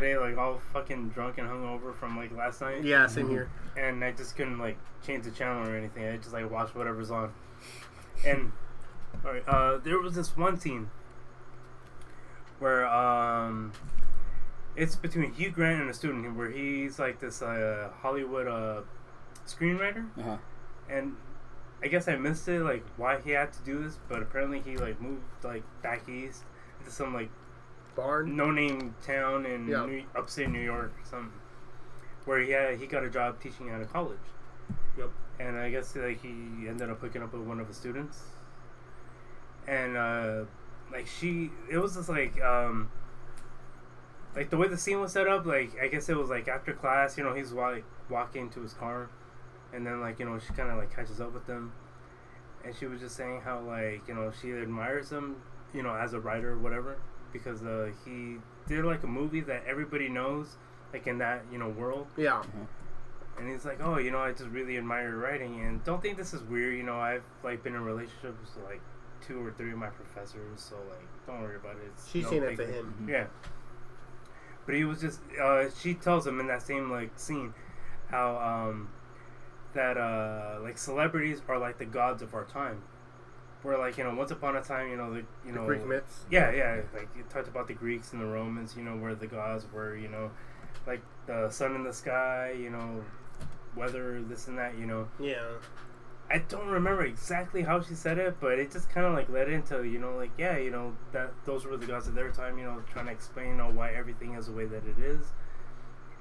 [0.00, 2.84] today, like all fucking drunk and hungover from like last night.
[2.84, 4.76] yeah same here and I just couldn't like
[5.06, 6.04] change the channel or anything.
[6.06, 7.32] I just like watched whatever's on.
[8.26, 8.52] And
[9.24, 10.90] all right, uh, there was this one scene
[12.58, 13.72] where um,
[14.76, 18.80] it's between Hugh Grant and a student where he's like this uh, Hollywood uh,
[19.46, 20.36] screenwriter, Uh-huh.
[20.90, 21.16] and
[21.82, 24.76] I guess I missed it like why he had to do this, but apparently he
[24.76, 26.42] like moved like back east
[26.80, 27.30] into some like
[27.98, 29.84] barn no name town in Yeah.
[29.84, 31.32] New, upstate New York or something,
[32.26, 34.18] where he had, he got a job teaching at a college.
[34.96, 35.10] Yep.
[35.40, 36.28] And I guess like he
[36.68, 38.20] ended up hooking up with one of the students,
[39.66, 40.44] and uh,
[40.92, 42.90] like she, it was just like um,
[44.36, 45.44] like the way the scene was set up.
[45.44, 48.74] Like I guess it was like after class, you know, he's like walking to his
[48.74, 49.10] car,
[49.72, 51.72] and then like you know she kind of like catches up with them,
[52.64, 55.36] and she was just saying how like you know she admires him,
[55.72, 56.96] you know, as a writer or whatever
[57.32, 60.56] because uh, he did like a movie that everybody knows,
[60.92, 62.06] like in that you know world.
[62.16, 62.42] yeah
[63.38, 66.16] And he's like, oh, you know, I just really admire your writing, and don't think
[66.16, 66.76] this is weird.
[66.76, 68.80] You know, I've like been in relationships with like
[69.20, 71.90] two or three of my professors, so like, don't worry about it.
[71.92, 73.06] It's she's no saying that to deal." him.
[73.08, 73.26] Yeah.
[74.66, 75.20] But he was just.
[75.40, 77.54] Uh, she tells him in that same like scene
[78.10, 78.88] how um,
[79.74, 82.82] that uh, like celebrities are like the gods of our time.
[83.62, 85.86] Where like you know, once upon a time, you know, the you the know Greek
[85.86, 86.80] myths yeah, yeah.
[86.94, 89.96] Like you talked about the Greeks and the Romans, you know, where the gods were,
[89.96, 90.30] you know,
[90.86, 93.04] like the sun in the sky, you know,
[93.76, 95.08] weather, this and that, you know.
[95.18, 95.42] yeah
[96.30, 99.48] I don't remember exactly how she said it, but it just kind of like led
[99.48, 102.58] into, you know, like yeah, you know, that those were the gods of their time,
[102.58, 105.26] you know, trying to explain, you know, why everything is the way that it is.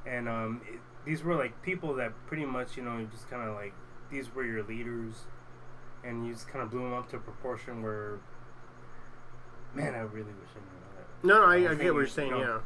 [0.06, 3.56] And um, it, these were like people that pretty much, you know, just kind of
[3.56, 3.74] like
[4.10, 5.26] these were your leaders,
[6.04, 8.20] and you just kind of blew them up to a proportion where,
[9.74, 11.28] man, I really wish I knew that.
[11.28, 12.60] no no I, I think get what you're you saying know, yeah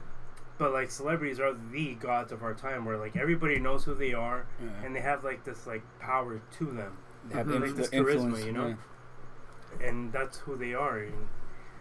[0.57, 4.13] But like celebrities are the gods of our time, where like everybody knows who they
[4.13, 4.85] are, Yeah.
[4.85, 6.97] and they have like this like power to them,
[7.29, 7.61] They have Mhm.
[7.61, 8.67] Like this the charisma, influence, you know?
[9.79, 9.87] yeah.
[9.87, 10.99] and that's who they are.
[10.99, 11.27] And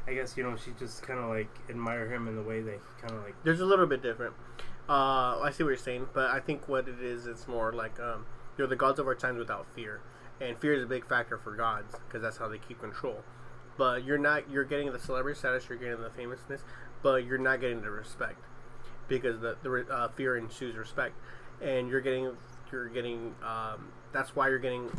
[0.09, 2.74] I guess you know she just kind of like admire him in the way that
[2.74, 4.34] he kind of like There's a little bit different.
[4.88, 8.01] Uh, I see what you're saying, but I think what it is, it's more like
[8.01, 8.24] um,
[8.59, 10.01] you're the gods of our times without fear,
[10.41, 13.22] and fear is a big factor for gods because that's how they keep control.
[13.76, 14.51] But you're not.
[14.51, 15.68] You're getting the celebrity status.
[15.68, 16.62] You're getting the famousness,
[17.03, 18.45] but you're not getting the respect
[19.09, 21.14] because the the uh, fear ensues respect,
[21.62, 22.36] and you're getting
[22.72, 23.34] you're getting.
[23.43, 24.91] Um, that's why you're getting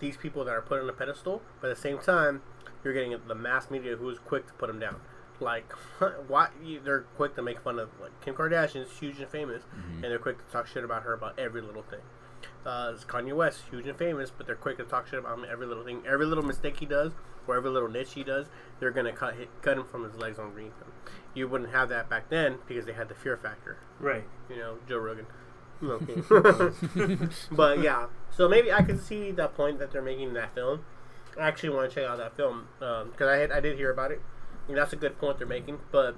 [0.00, 2.42] these people that are put on a pedestal, but at the same time,
[2.82, 5.00] you're getting the mass media who is quick to put them down.
[5.40, 5.72] Like,
[6.28, 6.48] why
[6.84, 9.62] they're quick to make fun of like Kim Kardashian is huge and famous,
[9.96, 12.00] and they're quick to talk shit about her about every little thing.
[12.66, 15.46] Uh, it's Kanye West, huge and famous, but they're quick to talk shit about him
[15.50, 17.12] every little thing, every little mistake he does,
[17.46, 18.46] or every little niche he does.
[18.80, 20.92] They're gonna cut hit, cut him from his legs underneath him.
[21.34, 24.24] You wouldn't have that back then because they had the fear factor right.
[24.48, 25.26] you know, Joe Rogan.
[25.82, 25.98] No,
[27.50, 30.84] but yeah, so maybe I can see the point that they're making in that film.
[31.38, 34.12] I actually want to check out that film because I had, I did hear about
[34.12, 34.22] it.
[34.68, 36.16] And that's a good point they're making, but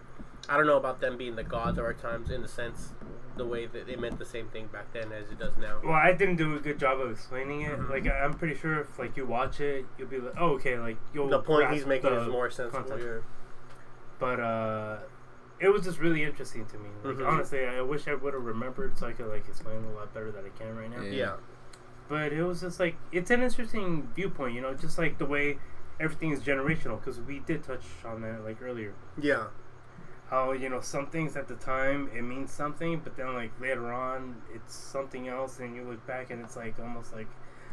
[0.48, 2.92] I don't know about them being the gods of our times in the sense
[3.36, 5.78] the way that they meant the same thing back then as it does now.
[5.84, 7.78] Well, I didn't do a good job of explaining it.
[7.78, 7.90] Mhm.
[7.90, 10.78] Like I- I'm pretty sure if like you watch it, you'll be like, oh okay,
[10.78, 11.28] like you'll.
[11.28, 12.98] The point he's making is more sensible.
[12.98, 13.18] Yeah.
[14.18, 14.96] But uh,
[15.60, 16.88] it was just really interesting to me.
[17.04, 17.28] Like Mhm.
[17.30, 20.30] honestly, I wish I would have remembered so I could like explain a lot better
[20.30, 21.02] than I can right now.
[21.02, 21.10] Yeah.
[21.12, 21.32] yeah,
[22.08, 25.58] But it was just like it's an interesting viewpoint, you know, just like the way
[26.00, 28.94] everything is generational because we did touch on that like earlier.
[29.18, 29.44] yeah,
[30.30, 33.92] How you know some things at the time it means something, but then like later
[33.92, 37.28] on it's something else, and you look back and it's like almost like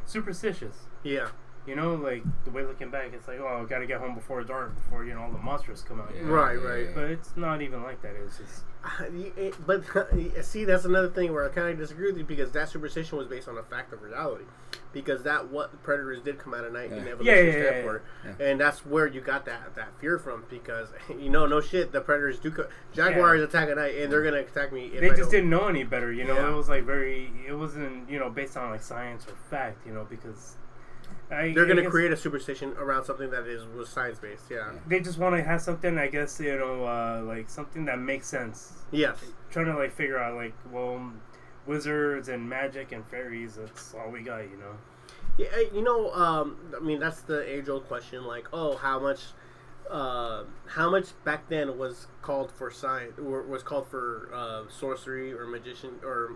[0.06, 0.76] superstitious.
[1.04, 1.30] yeah.
[1.66, 4.44] You know, like the way looking back, it's like, oh, I gotta get home before
[4.44, 6.12] dark before you know all the monsters come out.
[6.14, 6.84] Yeah, Right, yeah, right.
[6.88, 6.92] yeah.
[6.94, 8.16] But it's not even like that.
[8.16, 8.64] It's just
[9.38, 9.84] It- but
[10.44, 13.28] see, that's another thing where I kind of disagree with you because that superstition was
[13.28, 14.44] based on a fact of reality.
[14.92, 17.12] Because that what predators did come out at night in Yeah.
[17.14, 18.02] evolution Yeah, yeah, yeah, standpoint,
[18.40, 18.46] yeah.
[18.46, 20.44] and that's where you got that that fear from.
[20.50, 22.52] Because you know, no shit, the predators do.
[22.52, 24.88] Co- Jaguars attack at night, and they're gonna attack me.
[24.94, 26.12] If they I just don't- didn't know any better.
[26.12, 26.52] You know, Yeah.
[26.52, 27.32] it was like very.
[27.48, 29.78] It wasn't you know based on like science or fact.
[29.88, 30.58] You know because
[31.32, 34.46] I, They're gonna create a superstition around something that is was science based.
[34.50, 34.72] Yeah.
[34.88, 35.98] They just want to have something.
[35.98, 38.74] I guess you know uh, like something that makes sense.
[38.92, 39.18] Yes.
[39.50, 41.14] Trying to like figure out like well.
[41.66, 44.76] Wizards and magic and fairies, that's all we got, you know.
[45.38, 48.26] Yeah, you know, um, I mean, that's the age old question.
[48.26, 49.22] Like, oh, how much,
[49.90, 55.32] uh, how much back then was called for science, or was called for uh, sorcery
[55.32, 56.34] or magician or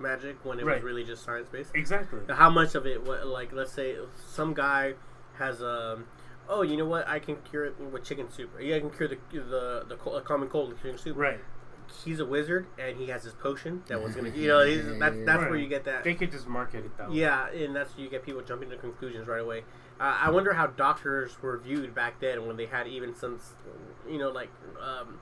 [0.00, 0.76] magic when it Right.
[0.76, 1.70] was really just science based?
[1.74, 2.20] Exactly.
[2.28, 4.94] How much of it, wa- like, let's say some guy
[5.34, 6.06] has um
[6.48, 8.50] oh, you know what, I can cure it with chicken soup.
[8.60, 11.16] Yeah, I can cure the the the co- common cold with chicken soup.
[11.16, 11.38] Right.
[12.04, 15.16] He's a wizard, and he has his potion that was gonna, you know, he's, that's
[15.24, 16.04] that's where you get that.
[16.04, 17.16] They could just market it that way.
[17.16, 19.64] Yeah, and that's you get people jumping to conclusions right away.
[20.00, 23.38] Uh, I wonder how doctors were viewed back then when they had even some,
[24.08, 24.48] you know, like,
[24.80, 25.18] um,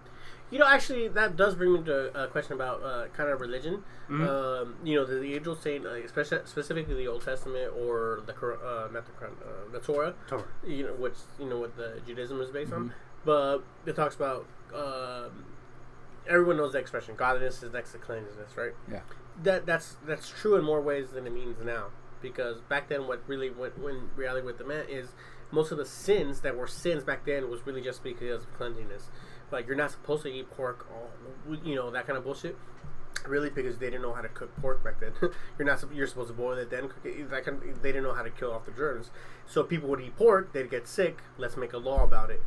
[0.51, 3.82] you know, actually that does bring me to a question about uh, kind of religion.
[4.09, 4.26] Mhm.
[4.28, 8.22] Um, you know, the, the age old saying, like, especially specifically the Old Testament or
[8.26, 10.14] the uh, not the Quran, uh, the Torah.
[10.26, 10.44] Torah.
[10.66, 12.76] You know, which you know what the Judaism is based Mhm.
[12.76, 12.94] on,
[13.24, 14.46] but it talks about.
[14.74, 15.44] Um,
[16.26, 18.72] everyone knows the expression godliness is next to cleanliness, right?
[18.90, 19.01] Yeah.
[19.42, 21.86] That that's that's true in more ways than it means now.
[22.20, 25.11] Because back then, what really went when reality what it meant is
[25.51, 29.09] most of the sins that were sins back then was really just because of cleanliness.
[29.51, 31.11] Like you're not supposed to eat pork, all,
[31.64, 32.57] you know that kind of bullshit.
[33.26, 35.12] Really, because they didn't know how to cook pork back then.
[35.59, 35.82] you're not.
[35.92, 37.28] You're supposed to boil it then cook it.
[37.30, 39.11] That kind of, they didn't know how to kill off the germs.
[39.46, 40.53] So people would eat pork.
[40.53, 41.18] They'd get sick.
[41.36, 42.40] Let's make a law about it.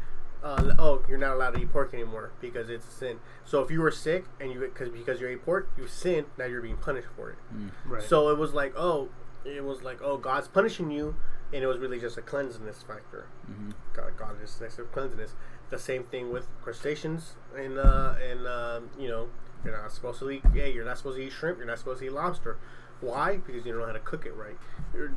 [0.44, 3.20] Uh, oh, you're not allowed to eat pork anymore because it's a sin.
[3.44, 6.28] So if you were sick and you because because you ate pork, you sinned.
[6.38, 7.38] Now you're being punished for it.
[7.86, 8.02] Right.
[8.02, 9.10] So it was like, oh,
[9.44, 11.16] it was like, oh, God's punishing you,
[11.54, 13.28] and it was really just a cleanliness factor.
[13.52, 13.74] Mhm.
[13.94, 15.36] God, God is next to cleanliness.
[15.72, 19.30] The same thing with crustaceans, and uh, and um, you know,
[19.66, 20.44] you're not supposed to eat.
[20.54, 21.58] Yeah, you're not supposed to eat shrimp.
[21.58, 22.58] You're not supposed to eat lobster.
[23.00, 23.38] Why?
[23.38, 24.58] Because you don't know how to cook it right.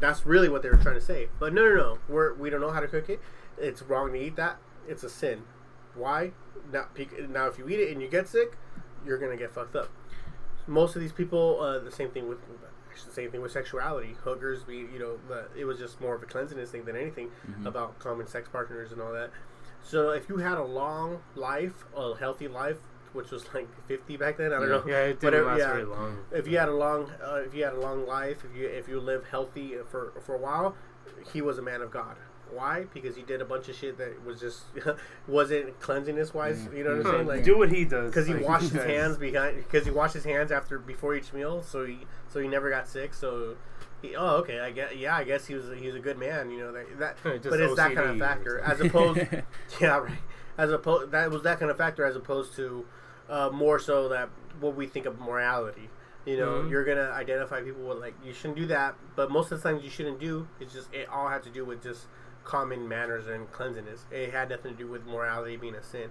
[0.01, 1.29] That's really what they were trying to say.
[1.39, 1.99] But no, no, no.
[2.09, 3.21] We're we don't know how to cook it.
[3.59, 4.57] It's wrong to eat that.
[4.89, 5.43] It's a sin.
[5.95, 6.33] Why?
[6.73, 6.87] Now,
[7.29, 8.57] now if you eat it and you get sick,
[9.05, 9.91] you're gonna get fucked up
[10.67, 12.39] most of these people, uh, the same thing with
[12.91, 14.17] actually the same thing with sexuality.
[14.25, 17.31] Hookers, we you know, the, it was just more of a cleanliness thing than anything
[17.51, 17.67] Mhm.
[17.67, 19.31] about common sex partners and all that.
[19.85, 22.79] So if you had a long life, a healthy life,
[23.13, 24.69] which was like fifty back then, I don't Yeah.
[24.69, 24.83] know.
[24.87, 25.73] yeah, it didn't Whatever- last yeah.
[25.73, 26.19] very long.
[26.33, 28.89] If you had a long, uh, if you had a long life, if you if
[28.89, 30.75] you live healthy for for a while,
[31.33, 32.17] he was a man of God.
[32.51, 32.87] Why?
[32.95, 34.65] Because he did a bunch of shit that was just
[35.29, 36.69] wasn't cleanliness wise.
[36.75, 37.27] You know what I'm saying?
[37.27, 38.11] Like do what he does.
[38.11, 38.87] because he like, washed his guys.
[38.87, 42.49] hands behind because he washed his hands after before each meal so he so he
[42.49, 43.57] never got sick so
[44.09, 46.59] he, oh okay i guess yeah i guess he was he's a good man you
[46.59, 49.21] know that, that but it's that kind of factor as opposed
[49.81, 50.19] yeah right
[50.59, 52.85] as opposed that was that kind of factor as opposed to
[53.29, 54.29] uh, more so that
[54.61, 55.89] what we think of morality
[56.27, 56.71] you know Mhm.
[56.71, 59.83] you're gonna identify people with like you shouldn't do that but most of the times
[59.85, 62.07] you shouldn't do it's just it all had to do with just
[62.45, 66.11] common manners and cleanliness it had nothing to do with morality being a sin.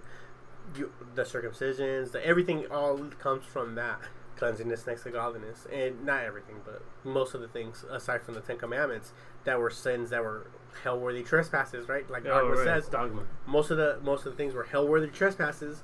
[0.76, 4.00] You, the circumcisions, the everything all comes from that
[4.36, 8.40] cleanliness next to godliness, and not everything, but most of the things aside from the
[8.40, 9.12] Ten Commandments
[9.44, 10.46] that were sins that were
[10.82, 12.08] hell-worthy trespasses, right?
[12.10, 13.22] Like Oh, Dogma right, says, dogma.
[13.46, 15.82] most of the most of the things were hell-worthy trespasses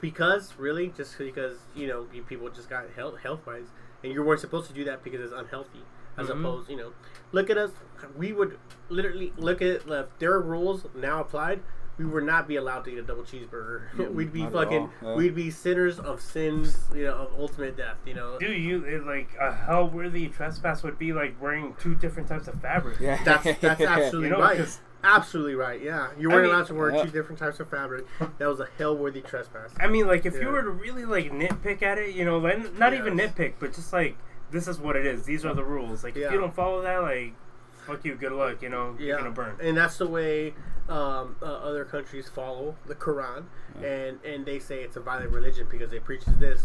[0.00, 3.66] because really just because you know you- people just got health health-wise,
[4.02, 5.82] and you weren't supposed to do that because it's unhealthy.
[6.18, 6.40] As Mhm.
[6.40, 6.92] opposed, you know,
[7.32, 7.72] look at us.
[8.16, 11.62] We would literally look at if there are rules now applied.
[11.98, 14.10] We would not be allowed to eat a double cheeseburger.
[14.14, 14.90] We'd be not fucking.
[15.02, 15.14] yeah.
[15.14, 17.96] We'd be sinners of sins, you know, of ultimate death.
[18.04, 22.28] You know, Dude, you it, like a hell-worthy trespass would be like wearing two different
[22.28, 23.00] types of fabric.
[23.00, 23.18] Yeah.
[23.24, 24.58] that's that's absolutely You know, right.
[24.58, 25.80] 'cause- Absolutely right.
[25.80, 27.04] Yeah, you weren't mean- allowed to wear Yeah.
[27.04, 28.06] two different types of fabric.
[28.38, 29.70] That was a hell-worthy trespass.
[29.78, 30.40] I mean, like if Yeah.
[30.40, 33.72] you were to really like nitpick at it, you know, like not even nitpick, but
[33.72, 34.16] just like
[34.50, 35.22] this is what it is.
[35.22, 36.02] These are the rules.
[36.02, 36.26] Like Yeah.
[36.26, 37.34] if you don't follow that, like
[37.86, 38.62] fuck you, good luck.
[38.62, 39.54] You know, you're gonna burn.
[39.60, 40.54] and that's the way
[40.88, 43.44] um, uh, other countries follow the Quran,
[43.82, 46.62] and and they say it's a violent religion because it preaches this.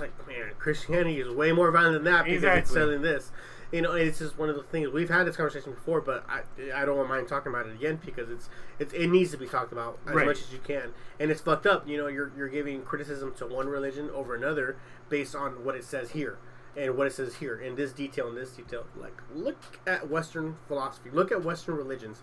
[0.00, 2.74] Like man, Christianity is way more violent than that because it's Exactly.
[2.74, 3.30] selling this.
[3.70, 6.42] You know, it's just one of the things we've had this conversation before, but I
[6.74, 8.48] I don't mind talking about it again because it's
[8.78, 10.26] it's it needs to be talked about as Right.
[10.26, 11.86] much as you can, and it's fucked up.
[11.86, 14.76] You know, you're you're giving criticism to one religion over another
[15.08, 16.38] based on what it says here.
[16.76, 18.84] and what it says here in this detail in this detail.
[18.96, 21.08] Like, look at Western philosophy.
[21.08, 22.20] Look at Western religions.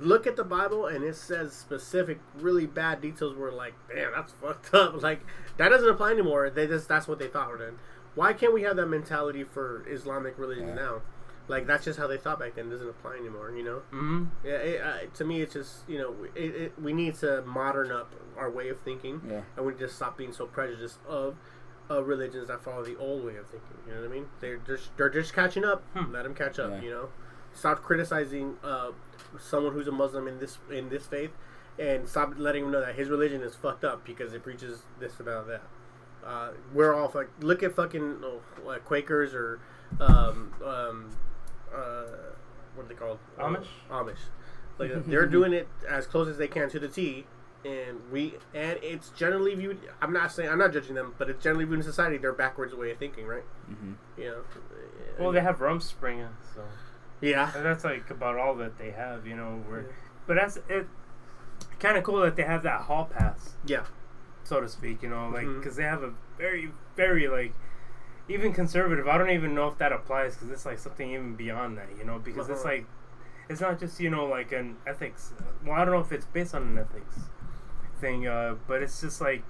[0.00, 3.36] Look at the Bible, and it says specific, really bad details.
[3.36, 4.94] Where like, damn, that's fucked up.
[5.02, 5.20] Like
[5.56, 6.50] that doesn't apply anymore.
[6.50, 7.78] They just that's what they thought were then.
[8.14, 10.74] Why can't we have that mentality for Islamic religion Yeah.
[10.74, 11.02] now?
[11.46, 12.68] Like that's just how they thought back then.
[12.68, 13.52] It doesn't apply anymore.
[13.54, 13.82] You know.
[13.92, 14.24] Mm-hmm.
[14.44, 14.52] Yeah.
[14.52, 18.12] It, uh, to me, it's just you know, it, it, we need to modern up
[18.38, 19.42] our way of thinking Yeah.
[19.56, 21.36] and we to stop being so prejudiced of
[21.90, 23.76] uh, religions that follow the old way of thinking.
[23.86, 24.26] You know what I mean?
[24.40, 25.82] They're just they're just catching up.
[25.94, 26.12] Hmm.
[26.12, 26.70] Let them catch up.
[26.70, 26.80] Yeah.
[26.80, 27.08] You know,
[27.52, 28.92] stop criticizing uh,
[29.40, 31.30] someone who's a Muslim in this in this faith,
[31.78, 35.20] and stop letting them know that his religion is fucked up because it preaches this
[35.20, 35.62] about that.
[36.24, 39.60] Uh, we're all like look at fucking oh, like Quakers or
[40.00, 41.10] um, um,
[41.74, 42.04] uh,
[42.74, 43.18] what are they called?
[43.38, 43.66] Amish?
[43.90, 44.18] Uh, Amish.
[44.78, 47.26] Like uh, they're doing it as close as they can to the T,
[47.64, 49.78] and we and it's generally viewed.
[50.00, 52.74] I'm not saying I'm not judging them, but it's generally viewed in society their backwards
[52.74, 53.44] way of thinking, right?
[53.70, 53.92] Mm-hmm.
[54.20, 54.42] You know.
[55.18, 56.62] Well, they have Rumspringa, so
[57.20, 57.50] yeah.
[57.56, 59.62] and that's like about all that they have, you know.
[59.68, 59.86] Where, Yeah.
[60.26, 60.86] but that's it.
[61.80, 63.84] Kind of cool that they have that hall pass, Yeah.
[64.44, 67.52] so to speak, you know, like because they have a very, very like
[68.28, 69.06] even conservative.
[69.08, 72.04] I don't even know if that applies because it's like something even beyond that, you
[72.04, 72.74] know, because it's Uh-huh.
[72.74, 72.86] like
[73.48, 75.34] it's not just you know like an ethics.
[75.64, 77.16] Well, I don't know if it's based on an ethics
[78.00, 79.42] thing, uh, but it's just like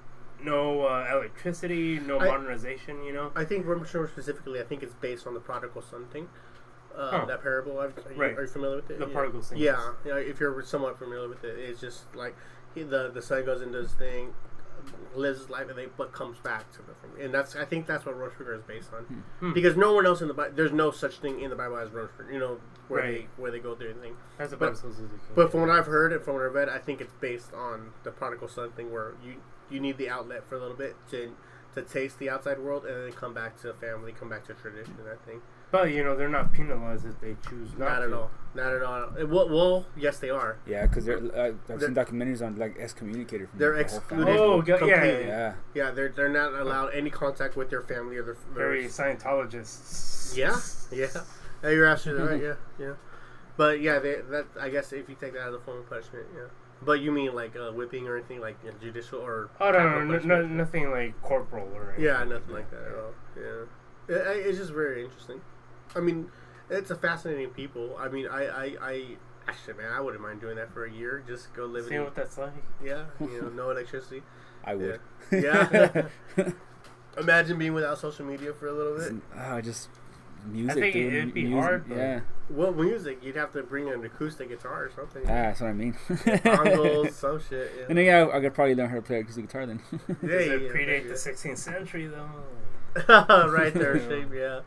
[0.42, 3.30] no uh, electricity, no I- modernization, you know.
[3.36, 6.28] I think Rumshore specifically, I think it's based on the prodigal son thing.
[6.96, 7.24] Uh, Huh.
[7.26, 8.36] That parable, are you, Right.
[8.38, 8.98] are you familiar with it?
[9.00, 9.12] The yeah.
[9.12, 10.14] prodigal son, Yeah, yeah.
[10.16, 12.36] If you're somewhat familiar with it, it's just like
[12.74, 14.32] he, the the son goes and does his thing,
[15.14, 17.24] lives his life, and they but comes back to the.
[17.24, 19.04] And that's I think that's what Rumshore is based on,
[19.40, 19.52] Hmm.
[19.52, 21.90] because no one else in the Bible, there's no such thing in the Bible as
[21.90, 22.32] Rumshore.
[22.32, 23.28] You know where Right.
[23.36, 24.16] they where they go through everything.
[24.38, 25.14] That's But- about Suzuki.
[25.34, 27.92] But from what I've heard and from what I've read, I think it's based on
[28.04, 29.36] the prodigal son thing, where you
[29.70, 31.34] you need the outlet for a little bit to
[31.74, 34.94] to taste the outside world, and then come back to family, come back to tradition,
[34.98, 35.42] and that thing.
[35.74, 38.04] But you know they're not penalized if they choose not, Not, to.
[38.04, 38.30] at all.
[38.54, 39.08] Not at all.
[39.26, 40.56] Well, well yes, they are.
[40.68, 44.26] Yeah, because uh, I've They're- seen documentaries on like excommunicated from They're the excluded.
[44.26, 44.38] family.
[44.38, 45.18] Oh, yeah, yeah.
[45.18, 48.34] Yeah, Yeah, they're they're not allowed any contact with their family or their.
[48.54, 50.36] their Very Scientologists.
[50.36, 50.56] Yeah,
[50.96, 51.08] yeah.
[51.64, 52.42] Yeah, you're absolutely right.
[52.42, 52.54] Yeah,
[52.86, 52.92] yeah.
[53.56, 56.26] But yeah, they, that I guess if you take that as a form of punishment,
[56.36, 56.42] yeah.
[56.82, 59.50] But you mean like uh, whipping or anything like you judicial or?
[59.60, 61.86] Oh no, no, no, no, nothing like corporal or.
[61.88, 62.04] anything.
[62.04, 63.14] Yeah, nothing like that at all.
[63.36, 65.40] Yeah, it, it- it's just very interesting.
[65.94, 66.28] I mean,
[66.70, 67.96] it's a fascinating people.
[67.98, 69.04] I mean, I, I, I
[69.48, 71.22] actually, man, I wouldn't mind doing that for a year.
[71.26, 72.52] Just go live Seeing in, what that's like.
[72.84, 74.22] yeah, you know, no electricity.
[74.64, 75.00] I would.
[75.30, 76.06] Yeah.
[77.18, 79.22] Imagine being without social media for a little bit.
[79.36, 79.88] Ah, just
[80.46, 80.76] music.
[80.76, 81.14] I think dude.
[81.14, 81.60] it'd be music.
[81.62, 82.20] hard, but- Yeah,
[82.50, 85.22] Well, music, you'd have to bring an acoustic guitar or something.
[85.24, 85.92] ah, that's what I mean.
[86.08, 87.70] Bongos, some shit.
[87.78, 87.84] Yeah.
[87.88, 89.80] And then yeah, I could probably learn how to play acoustic guitar then.
[89.92, 91.08] Yeah, Does it yeah, predate yeah.
[91.08, 92.28] the 16th century though?
[93.52, 94.28] right there, shape.
[94.34, 94.60] Yeah,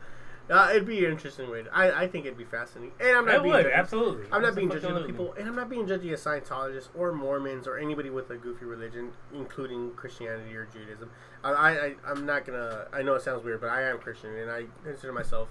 [0.50, 1.62] uh, it'd be an interesting way.
[1.62, 2.92] To, I, I think it'd be fascinating.
[3.00, 3.74] And I'm not I being would judgy.
[3.74, 4.26] absolutely.
[4.32, 7.66] I'm not being judgy of people, and I'm not being judgy of Scientologists or Mormons
[7.66, 11.10] or anybody with a goofy religion, including Christianity or Judaism.
[11.44, 12.86] I, I I'm not gonna.
[12.92, 15.48] I know it sounds weird, but I am Christian, and I consider myself.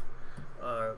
[0.61, 0.91] Uh,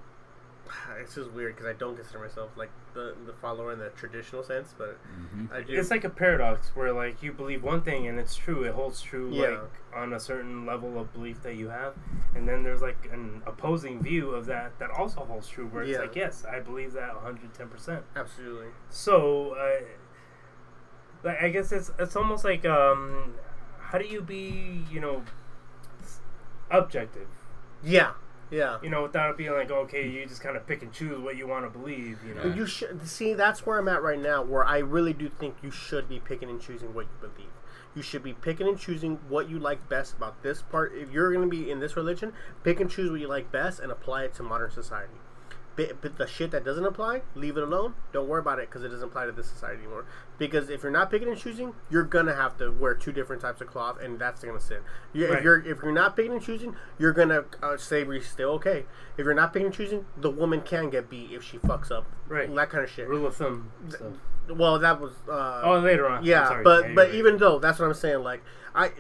[1.02, 4.44] it's just weird because I don't consider myself like the the follower in the traditional
[4.44, 4.98] sense, but
[5.36, 5.52] Mhm.
[5.54, 5.74] I do.
[5.80, 9.02] It's like a paradox where like you believe one thing and it's true, it holds
[9.02, 9.48] true Yeah.
[9.50, 9.60] like
[9.96, 11.96] on a certain level of belief that you have,
[12.36, 15.94] and then there's like an opposing view of that that also holds true where it's
[15.94, 16.00] Yeah.
[16.02, 17.70] like yes, I believe that 110.
[17.70, 18.68] percent absolutely.
[18.90, 19.82] So, uh,
[21.24, 23.34] like I guess it's it's almost like um,
[23.80, 25.24] how do you be you know
[26.72, 27.28] objective?
[27.84, 28.12] Yeah,
[28.52, 28.78] yeah.
[28.82, 31.38] You know, without it being like okay, you just kind of pick and choose what
[31.38, 32.20] you want to believe.
[32.28, 35.14] You know, But you should see that's where I'm at right now, where I really
[35.14, 37.52] do think you should be picking and choosing what you believe.
[37.96, 40.94] You should be picking and choosing what you like best about this part.
[40.96, 42.34] If you're going to be in this religion,
[42.64, 45.14] pick and choose what you like best and apply it to modern society.
[45.80, 47.94] But, but the shit that doesn't apply, leave it alone.
[48.12, 50.06] Don't worry about it because it doesn't apply to this society anymore.
[50.38, 53.62] Because if you're not picking and choosing, you're gonna have to wear two different types
[53.62, 54.80] of cloth, and that's gonna sin.
[55.14, 58.84] You, If you're if you're not picking and choosing, you're gonna uh, slavery's still okay.
[59.18, 62.06] If you're not picking and choosing, the woman can get beat if she fucks up.
[62.28, 62.54] Right.
[62.54, 63.08] That kind of shit.
[63.08, 63.72] rule of thumb.
[63.88, 64.14] stuff.
[64.50, 65.14] Well, that was.
[65.30, 66.24] Uh, Oh, later on.
[66.24, 66.64] Yeah, sorry.
[66.64, 68.42] but Yeah, but even though that's what I'm saying, like
[68.76, 68.92] I,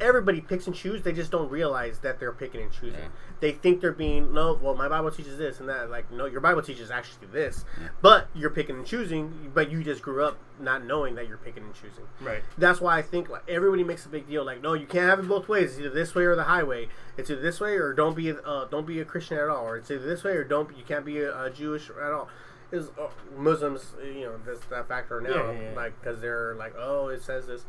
[0.00, 1.02] everybody picks and chooses.
[1.02, 3.00] They just don't realize that they're picking and choosing.
[3.00, 3.08] Yeah.
[3.40, 4.58] They think they're being no.
[4.62, 5.90] Well, my Bible teaches this and that.
[5.90, 7.64] Like no, your Bible teaches actually this,
[8.00, 9.50] but you're picking and choosing.
[9.52, 12.04] But you just grew up not knowing that you're picking and choosing.
[12.20, 12.42] right.
[12.56, 14.44] That's why I think like everybody makes a big deal.
[14.44, 15.72] Like no, you can't have it both ways.
[15.72, 16.88] It's either this way or the highway.
[17.18, 19.66] It's either this way or don't be a, uh, don't be a Christian at all.
[19.68, 20.68] Or it's either this way or don't.
[20.68, 22.28] Be, You can't be a, a Jewish at all.
[22.72, 25.76] Is uh, Muslims, you know, there's that factor now, Yeah, yeah, yeah.
[25.76, 27.64] like because they're like, oh, it says this.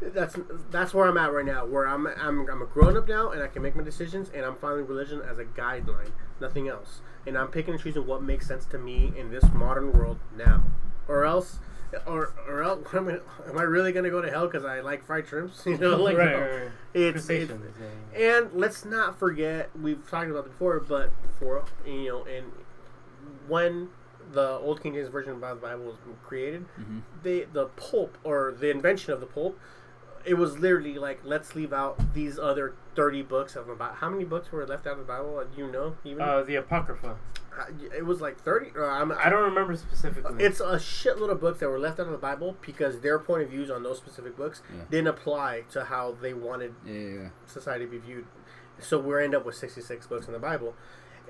[0.00, 0.36] that's
[0.70, 1.66] that's where I'm at right now.
[1.66, 4.44] Where I'm I'm I'm a grown up now, and I can make my decisions, and
[4.46, 7.00] I'm following religion as a guideline, nothing else.
[7.26, 10.62] And I'm picking and choosing what makes sense to me in this modern world now,
[11.08, 11.58] or else.
[12.06, 13.12] Or, or else, am I,
[13.48, 15.62] am I really gonna go to hell because I like fried shrimps?
[15.66, 16.70] You know, like right, right, right.
[16.92, 17.86] It's, it's Crustaceans, yeah,
[18.18, 18.38] yeah.
[18.38, 22.52] and let's not forget we've talked about it before, but before you know, and
[23.46, 23.88] when
[24.32, 27.02] the Old King James version of the Bible was created, Mhm.
[27.22, 29.58] they the pulp or the invention of the pulp,
[30.24, 34.24] it was literally like let's leave out these other thirty books of about how many
[34.24, 35.42] books were left out of the Bible?
[35.54, 36.22] Do you know even?
[36.22, 37.16] Uh, the Apocrypha.
[37.58, 37.64] Uh,
[37.96, 38.70] it was like thirty.
[38.76, 40.44] Uh, I'm, I don't remember specifically.
[40.44, 43.42] It's a shitload of books that were left out of the Bible because their point
[43.42, 44.82] of views on those specific books Yeah.
[44.90, 47.28] didn't apply to how they wanted Yeah, yeah, yeah.
[47.46, 48.26] society be viewed.
[48.80, 50.76] So we end up with 66 books in the Bible.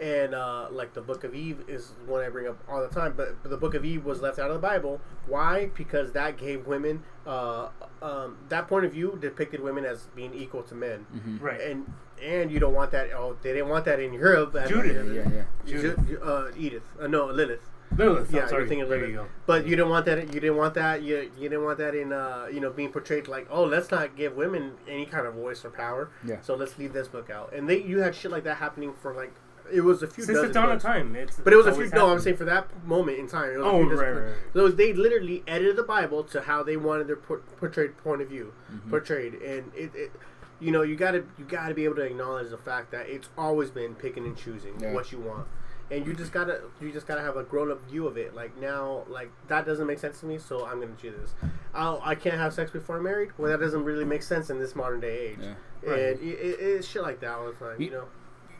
[0.00, 3.14] And uh, like the Book of Eve is one I bring up all the time,
[3.16, 5.00] but, but the Book of Eve was left out of the Bible.
[5.26, 5.70] Why?
[5.76, 7.68] Because that gave women uh,
[8.00, 11.42] um, that point of view depicted women as being equal to men, Mhm.
[11.42, 11.60] right.
[11.60, 11.92] and
[12.22, 13.10] and you don't want that.
[13.12, 14.56] Oh, they didn't want that in Europe.
[14.68, 15.12] Judith.
[15.14, 15.44] Yeah, yeah.
[15.66, 16.06] Judith.
[16.08, 16.82] Ju- uh, Edith.
[17.00, 17.68] Uh, no, Lilith.
[17.96, 18.30] Lilith.
[18.32, 18.62] Yeah, sorry.
[18.62, 19.10] you're thinking there Lilith.
[19.10, 19.26] you go.
[19.46, 20.18] But you didn't want that.
[20.34, 21.02] You didn't want that.
[21.02, 24.14] You you didn't want that in uh you know being portrayed like oh let's not
[24.16, 26.10] give women any kind of voice or power.
[26.24, 26.40] Yeah.
[26.40, 27.52] So let's leave this book out.
[27.54, 29.32] And they you had shit like that happening for like
[29.72, 31.70] it was a few Since the dozen dawn of time, it's But it was a
[31.72, 31.76] few.
[31.82, 33.50] always No, I'm saying for that moment in time.
[33.52, 34.20] It was a Oh, few right, books.
[34.20, 34.34] right, right.
[34.54, 38.28] So they literally edited the Bible to how they wanted their por- portrayed point of
[38.28, 38.90] view Mhm.
[38.90, 40.12] portrayed, and it, it
[40.60, 43.70] you know you gotta you gotta be able to acknowledge the fact that it's always
[43.70, 44.92] been picking and choosing Yeah.
[44.92, 45.46] what you want.
[45.90, 48.34] And you just gotta you just gotta have a grown up view of it.
[48.34, 51.34] Like now, like that doesn't make sense to me, so I'm gonna choose this.
[51.74, 53.30] I'll, I can't have sex before I'm married.
[53.38, 55.38] Well, that doesn't really make sense in this modern day age.
[55.40, 55.54] Yeah.
[55.82, 55.98] Right.
[56.00, 57.80] And it, it, it's shit like that all the time.
[57.80, 58.04] You You- know.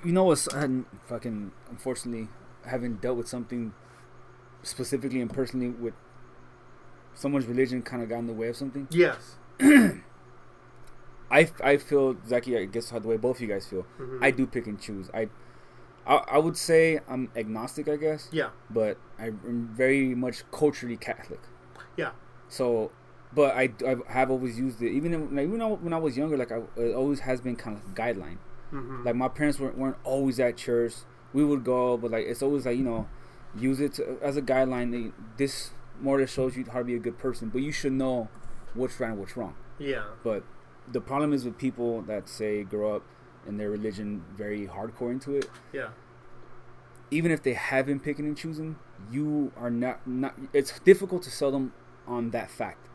[0.05, 2.29] You know what's and fucking unfortunately
[2.65, 3.73] having dealt with something
[4.63, 5.95] specifically and personally with
[7.15, 8.87] someone's religion kind of got in the way of something.
[8.91, 9.37] Yes.
[11.31, 13.87] I, I feel exactly I guess how the way both of you guys feel.
[13.99, 14.19] Mhm.
[14.23, 15.11] I do pick and choose.
[15.13, 15.29] I,
[16.07, 18.51] I I would say I'm agnostic, I guess, Yeah.
[18.71, 21.41] but I'm very much culturally Catholic.
[21.97, 22.13] Yeah.
[22.49, 22.93] So,
[23.35, 26.37] but I, I have always used it even in, like, even when I was younger.
[26.39, 28.39] Like I, it always has been kind of a guideline.
[28.71, 30.95] Hmm Like my parents weren't, weren't always at church.
[31.33, 33.09] We would go, but like it's always like you know,
[33.57, 35.13] use it to, as a guideline.
[35.37, 37.93] This more or less shows you how to be a good person, but you should
[37.93, 38.29] know
[38.75, 39.55] what's right and what's wrong.
[39.79, 40.05] yeah.
[40.23, 40.45] But
[40.91, 43.03] the problem is with people that say grow up
[43.47, 45.51] in their religion very hardcore into it.
[45.73, 45.89] Yeah.
[47.11, 48.77] Even if they have been picking and choosing,
[49.11, 50.35] you are not not.
[50.53, 51.73] It's difficult to sell them
[52.07, 52.87] on that fact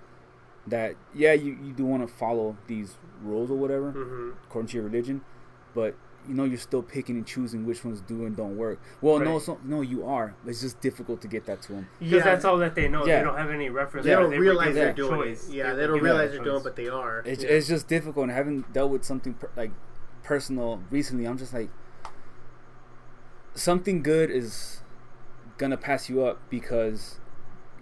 [0.67, 4.77] that yeah, you, you do want to follow these rules or whatever hmm according to
[4.77, 5.21] your religion,
[5.73, 5.95] but
[6.27, 8.79] you know you're still picking and choosing which ones do and don't work.
[9.01, 10.35] Well, no, so, no, you are.
[10.47, 11.89] It's just difficult to get that to them.
[11.99, 12.23] Because Yeah.
[12.23, 13.05] that's all that they know.
[13.05, 13.17] Yeah.
[13.19, 14.05] They don't have any reference.
[14.05, 15.49] They don't They realize give they're their doing choice.
[15.49, 15.55] it.
[15.55, 16.63] Yeah, They they don't realize they're doing, choice.
[16.63, 17.23] but they are.
[17.25, 17.49] It's, yeah.
[17.49, 18.23] it's just difficult.
[18.23, 19.71] And having dealt with something per, like
[20.23, 21.69] personal recently, I'm just like
[23.53, 24.81] something good is
[25.57, 27.19] gonna pass you up because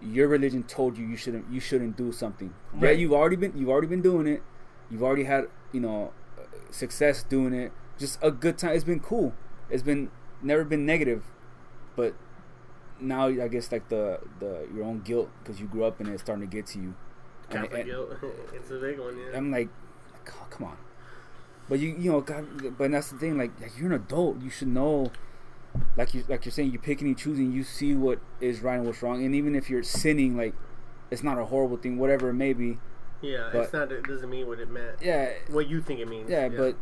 [0.02, 2.54] your religion told you you shouldn't you shouldn't do something.
[2.80, 2.98] Yeah, Right.
[2.98, 4.42] you've already been you've already been doing it.
[4.90, 7.72] You've already had you know uh, success doing it.
[8.02, 8.72] Just a good time.
[8.76, 9.34] It's been cool.
[9.70, 10.10] It's been
[10.42, 11.24] never been negative,
[11.96, 12.16] but
[13.00, 16.14] now I guess like the the your own guilt because you grew up in it
[16.16, 16.96] is starting to get to you.
[17.52, 18.10] And- Catholic and- guilt.
[18.54, 19.18] it's a big one.
[19.20, 19.38] Yeah.
[19.38, 19.70] I'm like,
[20.30, 20.78] "Oh, come on.
[21.70, 23.38] But you, you know, God, but that's the thing.
[23.38, 24.42] Like, like, you're an adult.
[24.42, 25.12] You should know.
[25.96, 27.52] Like you, like you're saying, you're picking and choosing.
[27.54, 29.24] You see what is right and what's wrong.
[29.24, 30.54] And even if you're sinning, like,
[31.12, 31.98] it's not a horrible thing.
[32.00, 32.80] Whatever it may be.
[33.22, 33.92] yeah, but- it's not.
[33.92, 34.98] It doesn't mean what it meant.
[35.02, 36.30] Yeah, What you think it means.
[36.30, 36.50] yeah.
[36.50, 36.76] But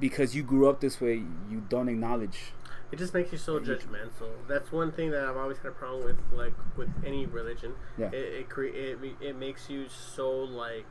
[0.00, 2.52] because you grew up this way, you don't acknowledge.
[2.92, 4.30] it just makes you so judgmental.
[4.48, 7.74] That's one thing that I've always had a problem with, like with any religion.
[7.98, 8.08] Yeah.
[8.12, 10.86] It it, cre- it it makes you so like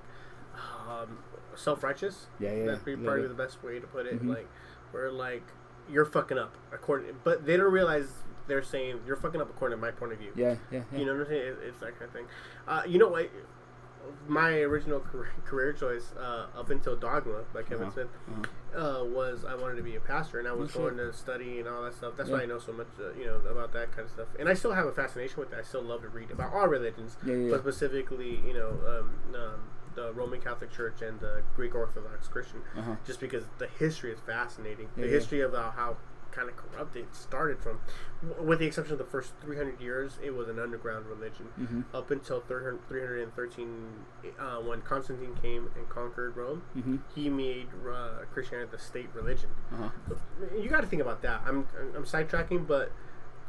[0.56, 1.20] um,
[1.56, 2.28] self righteous.
[2.39, 2.66] Yeah, yeah.
[2.66, 3.28] That's yeah, probably yeah.
[3.28, 4.22] the best way to put it.
[4.24, 4.30] Mhm.
[4.30, 4.49] Like,
[4.91, 5.43] where like
[5.89, 8.08] you're fucking up according, but they don't realize
[8.47, 10.32] they're saying you're fucking up according to my point of view.
[10.36, 10.99] Yeah, yeah, yeah.
[10.99, 11.41] You know what I'm saying?
[11.47, 12.26] It, it's that kind of thing.
[12.68, 13.30] Uh, you know what?
[14.28, 17.91] My original career, career choice uh, up until Dogma by Kevin Uh-huh.
[17.91, 19.01] Smith Uh-huh.
[19.01, 21.60] uh, was I wanted to be a pastor, and I was Oh, going to study
[21.60, 22.14] and all that stuff.
[22.18, 22.36] That's Yeah.
[22.38, 24.28] why I know so much, uh, you know, about that kind of stuff.
[24.39, 25.60] And I still have a fascination with it.
[25.60, 29.36] I still love to read about all religions, Yeah, yeah, but specifically, you know, um,
[29.36, 29.60] um,
[29.95, 32.95] the Roman Catholic Church and the Greek Orthodox Christian, Uh-huh.
[33.06, 34.89] just because the history is fascinating.
[34.97, 35.95] The history of uh, how
[36.36, 37.79] kind of corrupt it started from,
[38.27, 41.81] w- with the exception of the first 300 years, it was an underground religion hmm
[41.93, 43.67] up until 300 313
[44.39, 46.61] uh, when Constantine came and conquered Rome.
[46.73, 49.49] hmm He made uh, Christianity the state religion.
[49.73, 49.89] Uh-huh.
[50.61, 51.41] You got to think about that.
[51.47, 52.91] I'm I'm sidetracking, but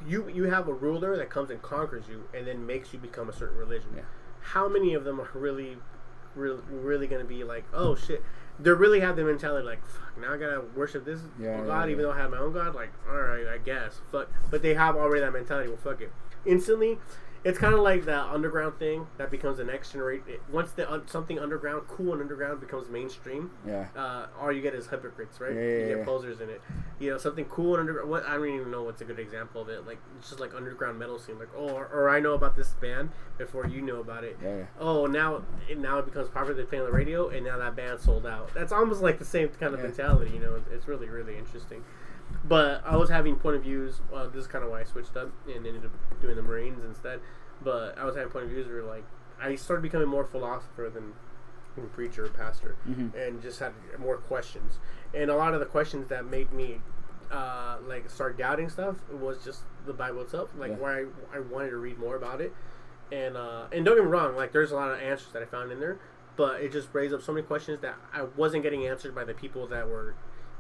[0.07, 3.28] you you have a ruler that comes and conquers you and then makes you become
[3.28, 3.91] a certain religion.
[3.97, 4.03] Yeah.
[4.41, 5.78] How many of them are really
[6.34, 8.22] really, really gonna be like, oh shit.
[8.59, 11.93] They really have the mentality like, fuck, now I gotta worship this Yeah, God, yeah,
[11.93, 12.75] even though I have my own God.
[12.75, 14.29] Like, all right, I guess, fuck.
[14.51, 15.68] But they have already that mentality.
[15.68, 16.13] Well, fuck it.
[16.45, 16.99] Instantly,
[17.47, 20.25] it's kind of like that underground thing that becomes the next generation.
[20.51, 23.87] Once the un- something underground, cool and underground becomes mainstream, Yeah.
[23.97, 25.55] uh, all you get is hypocrites, right?
[25.55, 26.05] Yeah, you get yeah.
[26.05, 26.61] posers in it.
[26.99, 28.11] You know, something cool and underground.
[28.11, 29.87] What I don't even know what's a good example of it.
[29.87, 31.39] Like it's just like underground metal scene.
[31.39, 34.37] Like oh, or, or I know about this band before you know about it.
[34.43, 34.57] Yeah.
[34.57, 34.64] yeah.
[34.81, 36.55] Oh, now it, now it becomes popular.
[36.55, 38.53] They play on the radio, and now that band sold out.
[38.55, 39.87] That's almost like the same kind of Yeah.
[39.87, 40.33] mentality.
[40.33, 41.85] You know, it's, it's really really interesting.
[42.45, 44.01] But I was having point of views.
[44.15, 45.91] Uh, this is kind of why I switched up and ended up
[46.21, 47.21] doing the Marines instead.
[47.63, 49.05] But I was having point of views where like
[49.41, 51.15] I started becoming more philosopher than,
[51.75, 53.15] than preacher or pastor Mhm.
[53.15, 54.79] and just had more questions.
[55.15, 56.81] And a lot of the questions that made me
[57.33, 60.77] uh, like start doubting stuff was just the Bible itself, like Yeah.
[60.77, 61.05] why I,
[61.35, 62.53] I wanted to read more about it.
[63.11, 65.45] And uh, and don't get me wrong, like there's a lot of answers that I
[65.47, 65.99] found in there,
[66.37, 69.35] but it just raised up so many questions that I wasn't getting answered by the
[69.35, 70.15] people that were.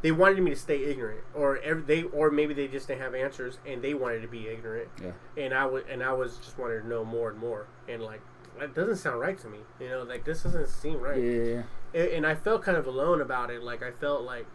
[0.06, 3.12] They wanted me to stay ignorant, or every, they, or maybe they just didn't have
[3.12, 5.10] answers, and they wanted to be ignorant Yeah.
[5.36, 8.20] and I was and I was just wanted to know more and more, and like
[8.60, 11.62] that doesn't sound right to me, you know, like this doesn't seem right, Yeah.
[11.92, 12.02] Yeah.
[12.02, 13.64] And I felt kind of alone about it.
[13.64, 14.46] Like I felt like,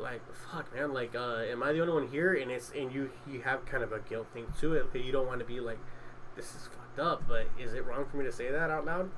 [0.00, 2.34] like fuck, man, like uh, am I the only one here?
[2.34, 5.28] And it's and you you have kind of a guilt thing to it you don't
[5.28, 5.78] want to be like,
[6.34, 9.10] this is fucked up, but is it wrong for me to say that out loud?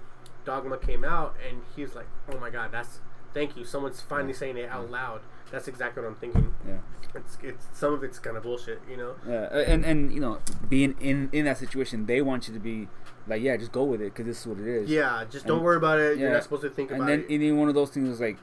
[0.44, 3.00] Dogma came out, and he was like, oh my god, that's
[3.32, 5.22] thank you, someone's finally saying it out loud.
[5.50, 6.54] That's exactly what I'm thinking.
[6.66, 6.78] Yeah.
[7.14, 9.14] It's it's some of it's kind of bullshit, you know.
[9.26, 12.88] Yeah, and and you know, being in in that situation, they want you to be
[13.26, 14.90] like, yeah, just go with it because this is what it is.
[14.90, 16.18] Yeah, just don't And- worry about it.
[16.18, 17.12] You're not supposed to think about it.
[17.12, 17.52] and about then it.
[17.52, 18.36] one of those things is like,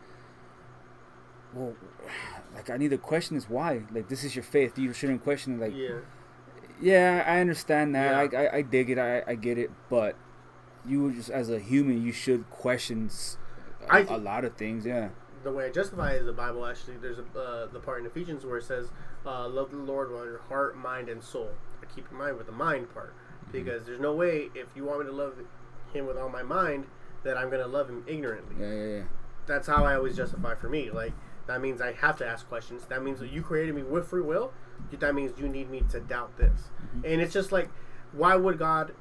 [1.54, 1.74] well,
[2.56, 3.84] like I need to question is why.
[3.92, 4.78] Like this is your faith.
[4.78, 5.60] You shouldn't question it.
[5.62, 6.00] Like, yeah.
[6.82, 8.32] yeah, I understand that.
[8.34, 8.40] Yeah.
[8.40, 8.98] I, I I dig it.
[8.98, 9.72] I I get it.
[9.90, 10.16] But
[10.86, 13.38] you just as a human, you should question s-
[13.90, 14.86] a, I a thi- lot of things.
[14.86, 15.10] Yeah.
[15.46, 16.66] The way I justify it is the Bible.
[16.66, 18.88] Actually, there's a uh, the part in Ephesians where it says,
[19.28, 21.52] uh, "Love the Lord with your heart, mind, and soul."
[21.84, 23.14] I keep in mind with the mind part
[23.52, 25.36] because there's no way if you want me to love
[25.94, 26.88] Him with all my mind
[27.24, 28.56] that I'm going to love Him ignorantly.
[28.60, 28.74] Yeah.
[28.74, 28.98] Yeah.
[28.98, 29.04] Yeah.
[29.46, 30.90] That's how I always justify for me.
[30.90, 31.14] Like
[31.46, 32.86] that means I have to ask questions.
[32.86, 34.52] That means that you created me with free will.
[35.00, 36.70] That means you need me to doubt this.
[37.04, 37.70] And it's just like,
[38.14, 38.94] why would God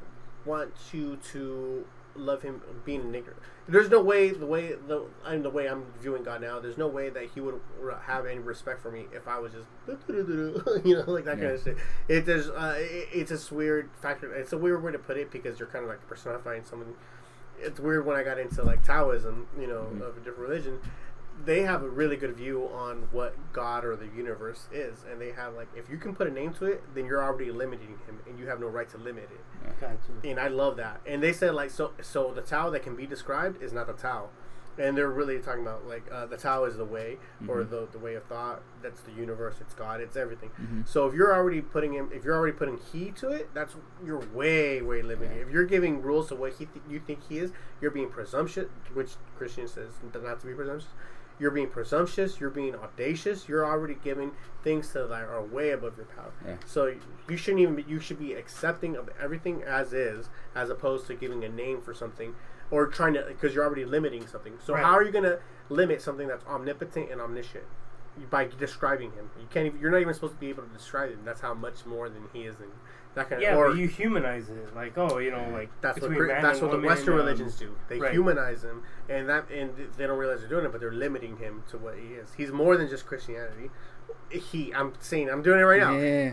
[0.45, 3.41] want you to love Him being an ignorant?
[3.67, 6.61] There's no way the way the I'm the way I'm viewing God now.
[6.61, 7.61] There's no way that He would
[8.07, 9.67] have any respect for me if I was just
[10.87, 11.77] you know like that kind of shit.
[12.09, 14.33] It there's uh, it, it's this weird factor.
[14.35, 16.95] It's a weird way to put it because you're kind of like personifying someone.
[17.59, 20.03] It's weird when I got into like Taoism, you know, Mhm.
[20.03, 20.81] of a different religion.
[21.45, 25.33] They have a really good view on what God or the universe is, and they
[25.33, 28.21] have like if you can put a name to it, then you're already limiting him,
[28.27, 29.97] and you have no right to limit it Gotcha.
[30.23, 31.01] and I love that.
[31.07, 33.93] And they said like so so the Tao that can be described is not the
[33.95, 34.29] Tao,
[34.79, 37.71] and they're really talking about like uh, the Tao is the way or Mhm.
[37.71, 38.63] the the way of thought.
[38.81, 39.57] That's the universe.
[39.61, 40.01] It's God.
[40.01, 40.51] It's everything.
[40.61, 40.87] Mhm.
[40.89, 43.75] So if you're already putting him, if you're already putting he to it, that's
[44.07, 45.37] you're way way limiting.
[45.37, 45.43] Yeah.
[45.43, 47.53] If you're giving rules to what he th- you think he is,
[47.83, 50.93] you're being presumptuous, which Christian says not to be presumptuous.
[51.39, 52.39] You're being presumptuous.
[52.39, 53.49] You're being audacious.
[53.49, 54.33] You're already giving
[54.63, 56.33] things to that are way above your power.
[56.47, 56.57] Yeah.
[56.67, 56.95] So
[57.29, 57.75] you shouldn't even.
[57.77, 61.81] Be, you should be accepting of everything as is, as opposed to giving a name
[61.83, 62.35] for something,
[62.71, 64.55] or trying to because you're already limiting something.
[64.65, 64.85] So Right.
[64.85, 67.65] how are you going to limit something that's omnipotent and omniscient?
[68.31, 69.67] By describing him, you can't.
[69.67, 71.25] Even, you're not even supposed to be able to describe him.
[71.25, 72.71] That's how much more than he is, and
[73.15, 73.43] that kind of.
[73.43, 74.75] Yeah, or but you humanize it.
[74.75, 77.77] Like, oh, you know, like that's what man that's what the Western religions do.
[77.89, 78.13] They right.
[78.13, 81.63] humanize him, and that and they don't realize they're doing it, but they're limiting him
[81.71, 82.33] to what he is.
[82.37, 83.71] He's more than just Christianity.
[84.31, 86.33] He, I'm saying, I'm doing it right now Yeah.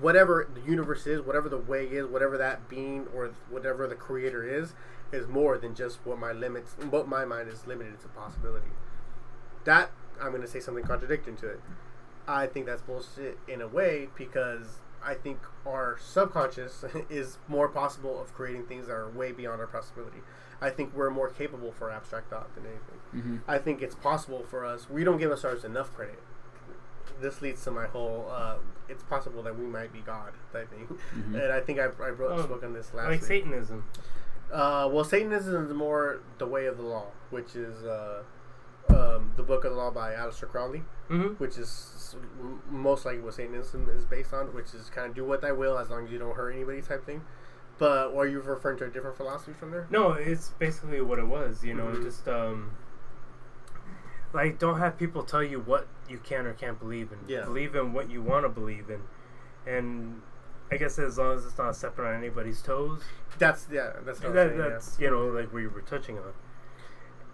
[0.00, 4.46] whatever the universe is, whatever the way is, whatever that being or whatever the creator
[4.46, 4.74] is,
[5.10, 8.68] is more than just what my limits, what my mind is limited to possibility.
[9.64, 9.90] That
[10.20, 11.60] I'm going to say something contradicting to it.
[12.28, 18.20] I think that's bullshit in a way because I think our subconscious is more possible
[18.20, 20.18] of creating things that are way beyond our possibility.
[20.60, 23.00] I think we're more capable for abstract thought than anything.
[23.14, 23.50] Mm-hmm.
[23.50, 24.88] I think it's possible for us.
[24.88, 26.20] We don't give ourselves enough credit.
[27.20, 28.28] This leads to my whole.
[28.32, 28.56] Uh,
[28.88, 30.32] it's possible that we might be God.
[30.54, 31.34] I think, Mhm.
[31.42, 33.22] and I think I, I wrote Oh, spoke on this last like week.
[33.22, 33.84] Satanism.
[34.52, 38.22] Uh, well, Satanism is more the way of the law, which is uh,
[38.88, 41.34] um, the book of the law by Aleister Crowley, Mm-hmm.
[41.34, 41.68] which is
[42.70, 45.78] most likely what Satanism is based on, which is kind of do what thy will
[45.78, 47.22] as long as you don't hurt anybody type thing.
[47.78, 49.86] But are you referring to a different philosophy from there?
[49.90, 51.64] No, it's basically what it was.
[51.64, 52.02] You know, Mhm.
[52.02, 52.72] just um,
[54.32, 57.18] like don't have people tell you what you can or can't believe in.
[57.26, 57.44] Yeah.
[57.44, 59.02] Believe in what you want to believe in,
[59.66, 60.22] and
[60.70, 63.02] I guess as long as it's not stepping on anybody's toes,
[63.38, 63.92] That's yeah.
[64.04, 64.68] That's that, saying, yeah.
[64.68, 66.32] that's you know like we were touching on.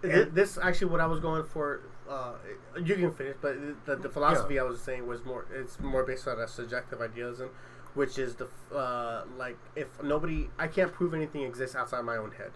[0.01, 1.81] Th- This actually what I was going for.
[2.09, 2.33] Uh,
[2.83, 3.55] you can finish, but
[3.85, 5.45] the, the philosophy I was saying was more.
[5.53, 7.49] It's more based on a subjective idealism,
[7.93, 12.31] which is the uh, like if nobody, I can't prove anything exists outside my own
[12.31, 12.51] head.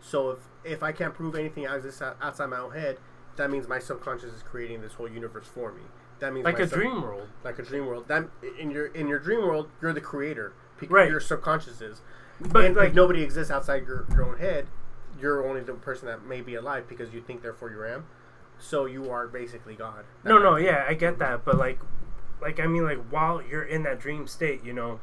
[0.00, 2.96] So if if I can't prove anything exists outside my own head,
[3.36, 5.82] that means my subconscious is creating this whole universe for me.
[6.20, 7.28] That means like a sub- dream world.
[7.42, 8.08] like a dream world.
[8.08, 8.24] That
[8.58, 10.54] in your in your dream world, you're the creator.
[10.88, 11.10] Right.
[11.10, 12.00] Your subconscious is.
[12.40, 14.66] But, and like- nobody exists outside your, your own head,
[15.20, 18.06] you're only the person that may be alive because you think therefore you am.
[18.58, 20.04] So you are basically God.
[20.24, 21.78] No, no, yeah, I get that, but like,
[22.40, 25.00] like I mean, like while you're in that dream state, you know,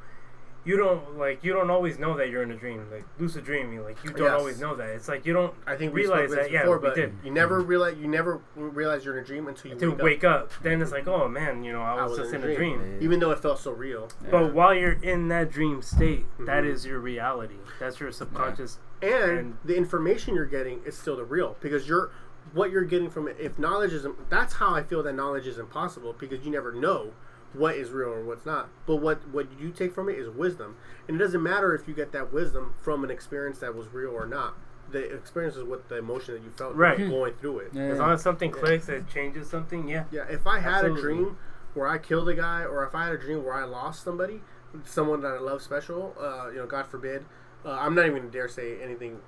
[0.63, 2.85] you don't like you don't always know that you're in a dream.
[2.91, 4.39] Like lucid dreaming, like you don't Yes.
[4.39, 4.89] always know that.
[4.89, 6.51] It's like you don't I think we realize spoke this that.
[6.51, 7.13] Yeah, before, we but did.
[7.23, 10.23] you never realize you never realize you're in a dream until you To wake, wake
[10.23, 10.41] up.
[10.43, 12.49] up, then it's like, oh man, you know, I I was, was just in in
[12.49, 12.77] a a dream.
[12.79, 12.97] dream.
[13.01, 14.09] Even though it felt so real.
[14.29, 16.67] But while you're in that dream state, that Mhm.
[16.71, 17.55] is your reality.
[17.79, 18.77] That's your subconscious.
[19.03, 22.11] and, And- the information you're getting is still the real because you're
[22.53, 23.37] what you're getting from it.
[23.39, 27.11] If knowledge is, that's how I feel that knowledge is impossible because you never know
[27.53, 28.69] what is real and what's not.
[28.85, 30.75] But what what you take from it is wisdom,
[31.07, 34.11] and it doesn't matter if you get that wisdom from an experience that was real
[34.11, 34.55] or not.
[34.91, 36.97] The experience is what the emotion that you felt Right.
[36.97, 37.69] going through it.
[37.73, 37.83] Yeah.
[37.83, 39.87] As long as something clicks, it changes something.
[39.87, 40.03] Yeah.
[40.11, 40.99] Yeah, if I had Absolutely.
[40.99, 41.37] a dream
[41.73, 44.41] where I killed a guy, or if I had a dream where I lost somebody,
[44.83, 47.23] someone that I love special, uh, you know, God forbid,
[47.65, 49.21] uh, I'm not even gonna dare say anything,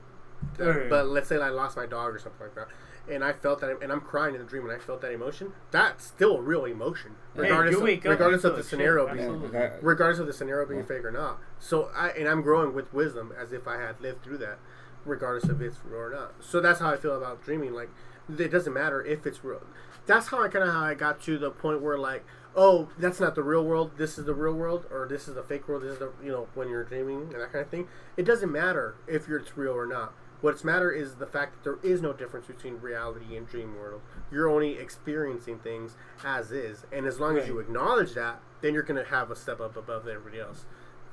[0.59, 0.89] uh, Right.
[0.89, 2.67] but let's say I lost my dog or something like that,
[3.09, 5.53] and I felt that, and I'm crying in the dream, and I felt that emotion.
[5.71, 9.69] That's still a real emotion, regardless, you of, regardless of the scenario shit, being, absolutely.
[9.81, 10.85] Regardless of the scenario being Yeah.
[10.85, 11.39] fake or not.
[11.59, 14.59] So I and I'm growing with wisdom as if I had lived through that,
[15.05, 16.35] regardless of it's real or not.
[16.39, 17.73] So that's how I feel about dreaming.
[17.73, 17.89] Like
[18.37, 19.61] it doesn't matter if it's real.
[20.05, 22.25] That's how I kind of how I got to the point where like,
[22.55, 23.91] oh, that's not the real world.
[23.97, 25.83] This is the real world, or this is the fake world.
[25.83, 27.87] This is the you know when you're dreaming and that kind of thing.
[28.15, 30.13] It doesn't matter if you're, it's real or not.
[30.43, 34.01] What's matter is the fact that there is no difference between reality and dream world.
[34.29, 35.95] You're only experiencing things
[36.25, 39.61] as is, and as long as you acknowledge that, then you're gonna have a step
[39.61, 40.65] up above everybody else.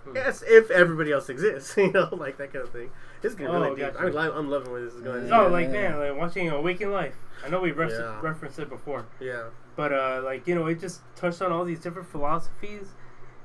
[0.05, 0.17] Hmm.
[0.17, 2.91] Yes, if everybody else exists, you know, like that kind of thing.
[3.23, 3.95] It's getting Oh, really deep.
[3.95, 4.19] gotcha.
[4.19, 5.29] I'm, I'm loving where this is going.
[5.29, 5.43] Yeah.
[5.43, 7.15] Oh, like man, like watching Waking Life.
[7.47, 8.19] I know we ref- Yeah.
[8.21, 9.45] referenced it before, Yeah.
[9.77, 12.89] but uh, like you know, it just touched on all these different philosophies,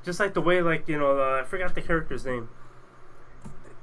[0.04, 2.50] just like the way, like you know, uh, I forgot the character's name.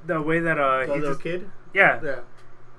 [0.07, 1.51] The way that uh, The little just, kid.
[1.73, 2.19] yeah, Yeah.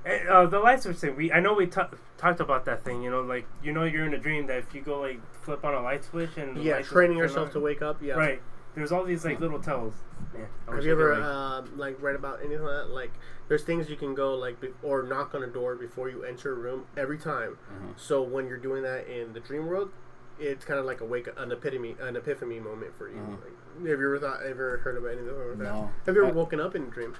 [0.06, 1.16] Eh, uh, the light switch thing.
[1.16, 3.02] We I know we ta- talked about that thing.
[3.02, 5.64] You know, like you know, you're in a dream that if you go like flip
[5.64, 6.82] on a light switch and Yeah.
[6.82, 8.02] Training yourself on- to wake up.
[8.02, 8.16] Yeah.
[8.16, 8.41] Right.
[8.76, 9.94] There's all these like little tells.
[10.34, 12.90] Man, Have you ever like- um, like read about anything like that?
[12.90, 13.12] Like,
[13.48, 16.52] there's things you can go like be- or knock on a door before you enter
[16.52, 17.58] a room every time.
[17.70, 17.94] Uh-huh.
[17.95, 19.91] So when you're doing that in the dream world,
[20.39, 23.18] it's kind of like a wake an epitome an epiphany moment for you.
[23.19, 23.31] Uh-huh.
[23.31, 25.64] Like, have you ever thought ever heard about anything like that?
[25.64, 25.91] No.
[26.05, 27.15] Have you ever I- woken up in a dream?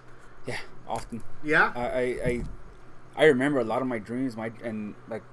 [0.46, 0.58] Yeah,
[0.88, 1.24] often.
[1.44, 1.72] Yeah.
[1.74, 2.44] I, I, I,
[3.16, 5.24] I remember a lot of my dreams, my and like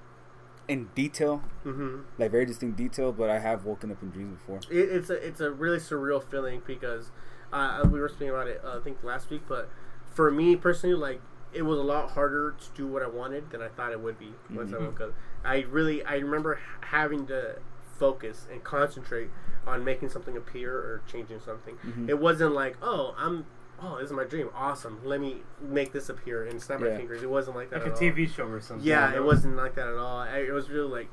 [0.68, 2.02] in detail, mm-hmm.
[2.16, 3.10] like very distinct detail.
[3.12, 4.60] But I have woken up in dreams before.
[4.70, 7.10] It, it's a it's a really surreal feeling because
[7.52, 9.68] uh, we were speaking about it uh, I think last week, but
[10.14, 11.20] for me personally, like
[11.52, 14.18] it was a lot harder to do what I wanted than I thought it would
[14.18, 14.84] be once I Mhm.
[14.84, 15.14] woke up.
[15.44, 17.56] I really I remember having to
[18.00, 19.28] focus and concentrate
[19.66, 21.76] on making something appear or changing something.
[21.86, 22.08] Mhm.
[22.08, 23.44] It wasn't like oh I'm
[23.82, 27.22] oh this is my dream awesome let me make this appear and snap my fingers.
[27.22, 28.00] It wasn't like that like a at all.
[28.00, 28.86] TV show or something.
[28.86, 30.18] Yeah, you it wasn't like that at all.
[30.18, 31.08] I, it was really like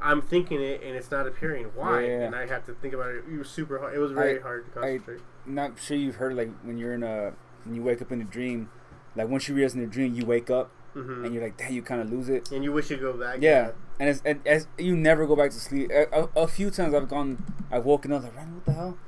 [0.00, 1.66] I'm thinking it and it's not appearing.
[1.76, 2.04] Why?
[2.04, 2.22] Yeah.
[2.26, 3.24] And I have to think about it.
[3.32, 3.94] It was super hard.
[3.94, 5.20] It was very I- hard to concentrate.
[5.46, 7.32] I'm Not sure you've heard like when you're in a
[7.64, 8.68] when you wake up in a dream,
[9.14, 11.72] like once you realize in a dream you wake up hmm and you're like, damn,
[11.72, 12.50] you kind of lose it.
[12.50, 13.38] And you wish you go back.
[13.40, 15.90] Yeah, and it's and as you never go back to sleep.
[15.90, 18.98] A, a, a few times I've gone, I've woken up like, "Man, what the hell?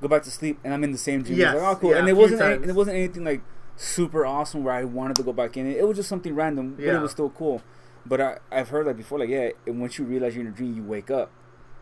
[0.00, 1.38] Go back to sleep, and I'm in the same dream.
[1.38, 1.90] Yes, like, oh, cool.
[1.90, 3.40] yeah, and it wasn't, any, and it wasn't anything like
[3.76, 5.76] super awesome where I wanted to go back in it.
[5.78, 7.62] It was just something random, but it was still cool.
[8.06, 10.54] But I, I've heard like before, like yeah, and once you realize you're in a
[10.54, 11.30] dream, you wake up.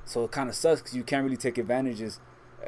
[0.04, 2.20] So it kind of sucks because you can't really take advantages,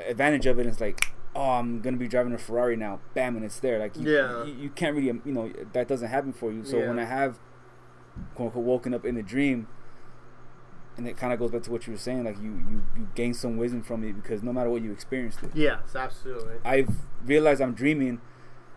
[0.07, 0.67] advantage of it.
[0.67, 3.79] It's like, oh, I'm gonna be driving a Ferrari now, bam, and it's there.
[3.79, 4.45] Like, you, Yeah.
[4.45, 6.65] you, you can't really, you know, that doesn't happen for you.
[6.65, 6.89] So Yeah.
[6.89, 7.39] when I have,
[8.35, 9.67] quote unquote, woken up in a dream,
[10.97, 13.09] and it kind of goes back to what you were saying, like you, you, you
[13.17, 15.51] gain some wisdom from it because no matter what you experienced it.
[15.55, 16.55] Yes, absolutely.
[16.65, 16.89] I've
[17.25, 18.21] realized I'm dreaming,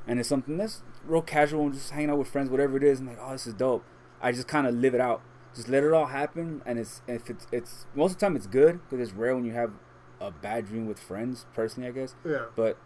[0.08, 3.00] and it's something that's real casual and just hanging out with friends, whatever it is.
[3.02, 3.84] I'm like, oh, this is dope.
[4.20, 5.22] I just kind of live it out,
[5.54, 6.64] just let it all happen.
[6.66, 9.46] And it's if it's it's most of the time it's good because it's rare when
[9.46, 9.72] you have
[10.20, 11.46] a bad dream with friends.
[11.54, 12.46] Personally, I guess, Yeah.
[12.56, 12.78] but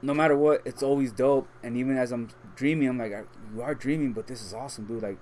[0.00, 1.48] no matter what, it's always dope.
[1.62, 3.12] And even as I'm dreaming, I'm like,
[3.54, 5.02] you are dreaming, but this is awesome, dude.
[5.02, 5.18] Like,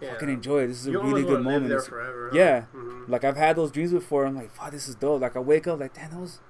[0.00, 0.12] yeah.
[0.12, 0.66] fucking enjoy it.
[0.68, 1.82] This is a really good moment.
[1.84, 2.30] forever.
[2.32, 2.62] yeah.
[2.72, 4.26] hmm like I've had those dreams before.
[4.26, 5.22] I'm like, wow, this is dope.
[5.22, 6.40] Like I wake up like, damn, that was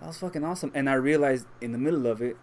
[0.00, 0.72] that was fucking awesome.
[0.74, 2.36] And I realized in the middle of it,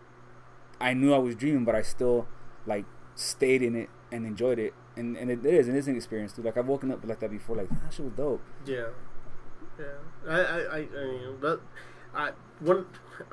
[0.79, 2.27] I knew I was dreaming, but I still
[2.67, 2.85] like
[3.15, 4.73] stayed in it and enjoyed it.
[4.95, 6.45] and and it is, it is an experience, dude.
[6.45, 7.55] Like I've woken up like that before.
[7.55, 8.41] Like that shit was dope.
[8.67, 8.89] Yeah,
[9.79, 9.85] yeah.
[10.27, 11.59] I, I, I, I mean, that,
[12.15, 12.85] I, one,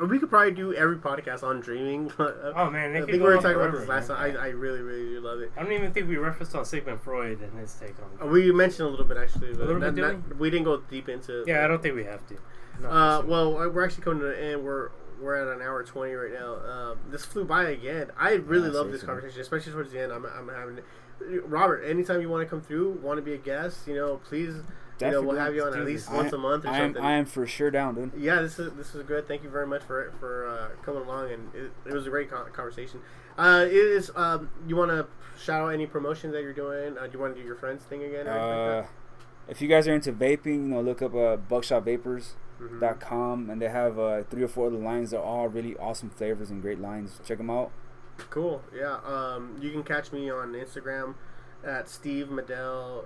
[0.08, 2.10] we could probably do every podcast on dreaming.
[2.18, 4.18] But uh, Oh man, I think we go were on talking about this last man.
[4.18, 4.36] time.
[4.36, 5.52] I, I really, really do love it.
[5.56, 8.26] I don't even think we referenced on Sigmund Freud and his take on.
[8.26, 10.64] Uh, We mentioned a little bit actually, but little not, bit, not- did we didn't
[10.64, 11.42] go deep into.
[11.42, 11.48] it.
[11.48, 12.36] yeah, I don't think we have to.
[12.80, 14.64] No, Uh, well, we're actually coming to the end.
[14.64, 14.90] We're
[15.20, 16.54] we're at an hour twenty right now.
[16.56, 18.10] Um, this flew by again.
[18.18, 19.06] I really Yeah, love this seriously.
[19.06, 20.12] conversation, especially towards the end.
[20.12, 20.80] I'm, I'm having.
[21.44, 24.54] Robert, anytime you want to come through, want to be a guest, you know, please,
[25.06, 27.02] you know, we'll have you on at least once a month or I am something.
[27.02, 28.12] I am for sure down, dude.
[28.16, 29.26] yeah, this is this is good.
[29.28, 32.30] Thank you very much for for uh, coming along, and it, it was a great
[32.30, 33.00] conversation.
[33.38, 34.10] Uh, it is.
[34.14, 35.06] Um, you want to
[35.42, 36.98] shout out any promotions that you're doing?
[36.98, 38.26] Uh, do you want to do your friends thing again?
[38.28, 38.86] Or Uh, like
[39.48, 43.00] if you guys are into vaping, you know, look up uh, buckshotVapors.com, that?
[43.00, 43.50] Mhm.
[43.52, 45.10] and they have uh, three or four other lines.
[45.10, 47.20] They're all really awesome flavors and great lines.
[47.24, 47.70] Check them out.
[48.30, 48.62] Cool.
[48.74, 48.98] Yeah.
[49.04, 51.14] Um, you can catch me on Instagram
[51.64, 53.04] at Steve Medell,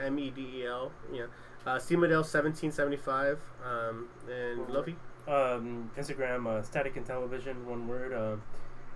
[0.00, 0.92] M E D E L.
[1.12, 1.26] Yeah.
[1.66, 3.38] Uh, Steve Medell seventeen seventy five.
[3.64, 4.96] Um, and Luffy.
[5.26, 8.12] um, Instagram, uh, Static and Television, one word.
[8.12, 8.36] Uh,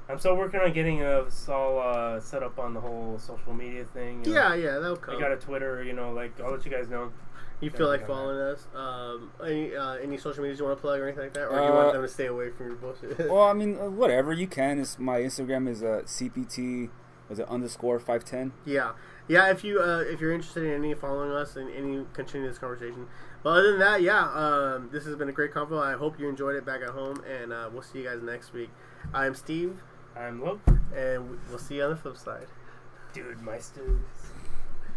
[0.08, 3.84] I'm still working on getting us all uh, set up on the whole social media
[3.84, 4.24] thing.
[4.24, 4.40] you know.
[4.40, 5.16] Yeah, yeah, that'll come.
[5.16, 7.12] I got a Twitter, you know, like I'll let you guys know.
[7.60, 8.06] you feel like Yeah.
[8.06, 8.66] following us?
[8.74, 11.56] Um, any uh, any social medias you want to plug or anything like that, or
[11.60, 13.18] you Uh, want them to stay away from your bullshit?
[13.30, 14.78] Well, I mean, uh, whatever you can.
[14.78, 16.90] It's my Instagram is uh, CPT
[17.28, 18.52] was it underscore five ten.
[18.64, 18.92] Yeah,
[19.30, 19.50] yeah.
[19.50, 23.06] If you uh, if you're interested in any following us and any continuing this conversation,
[23.42, 24.24] but other than that, yeah.
[24.24, 25.80] Um, this has been a great convo.
[25.80, 28.52] I hope you enjoyed it back at home, and uh, we'll see you guys next
[28.52, 28.70] week.
[29.14, 29.80] I'm Steve,
[30.16, 30.60] I'm Lo.
[30.94, 32.46] and we'll see you on the flip side.
[33.12, 33.98] Dude, my stews.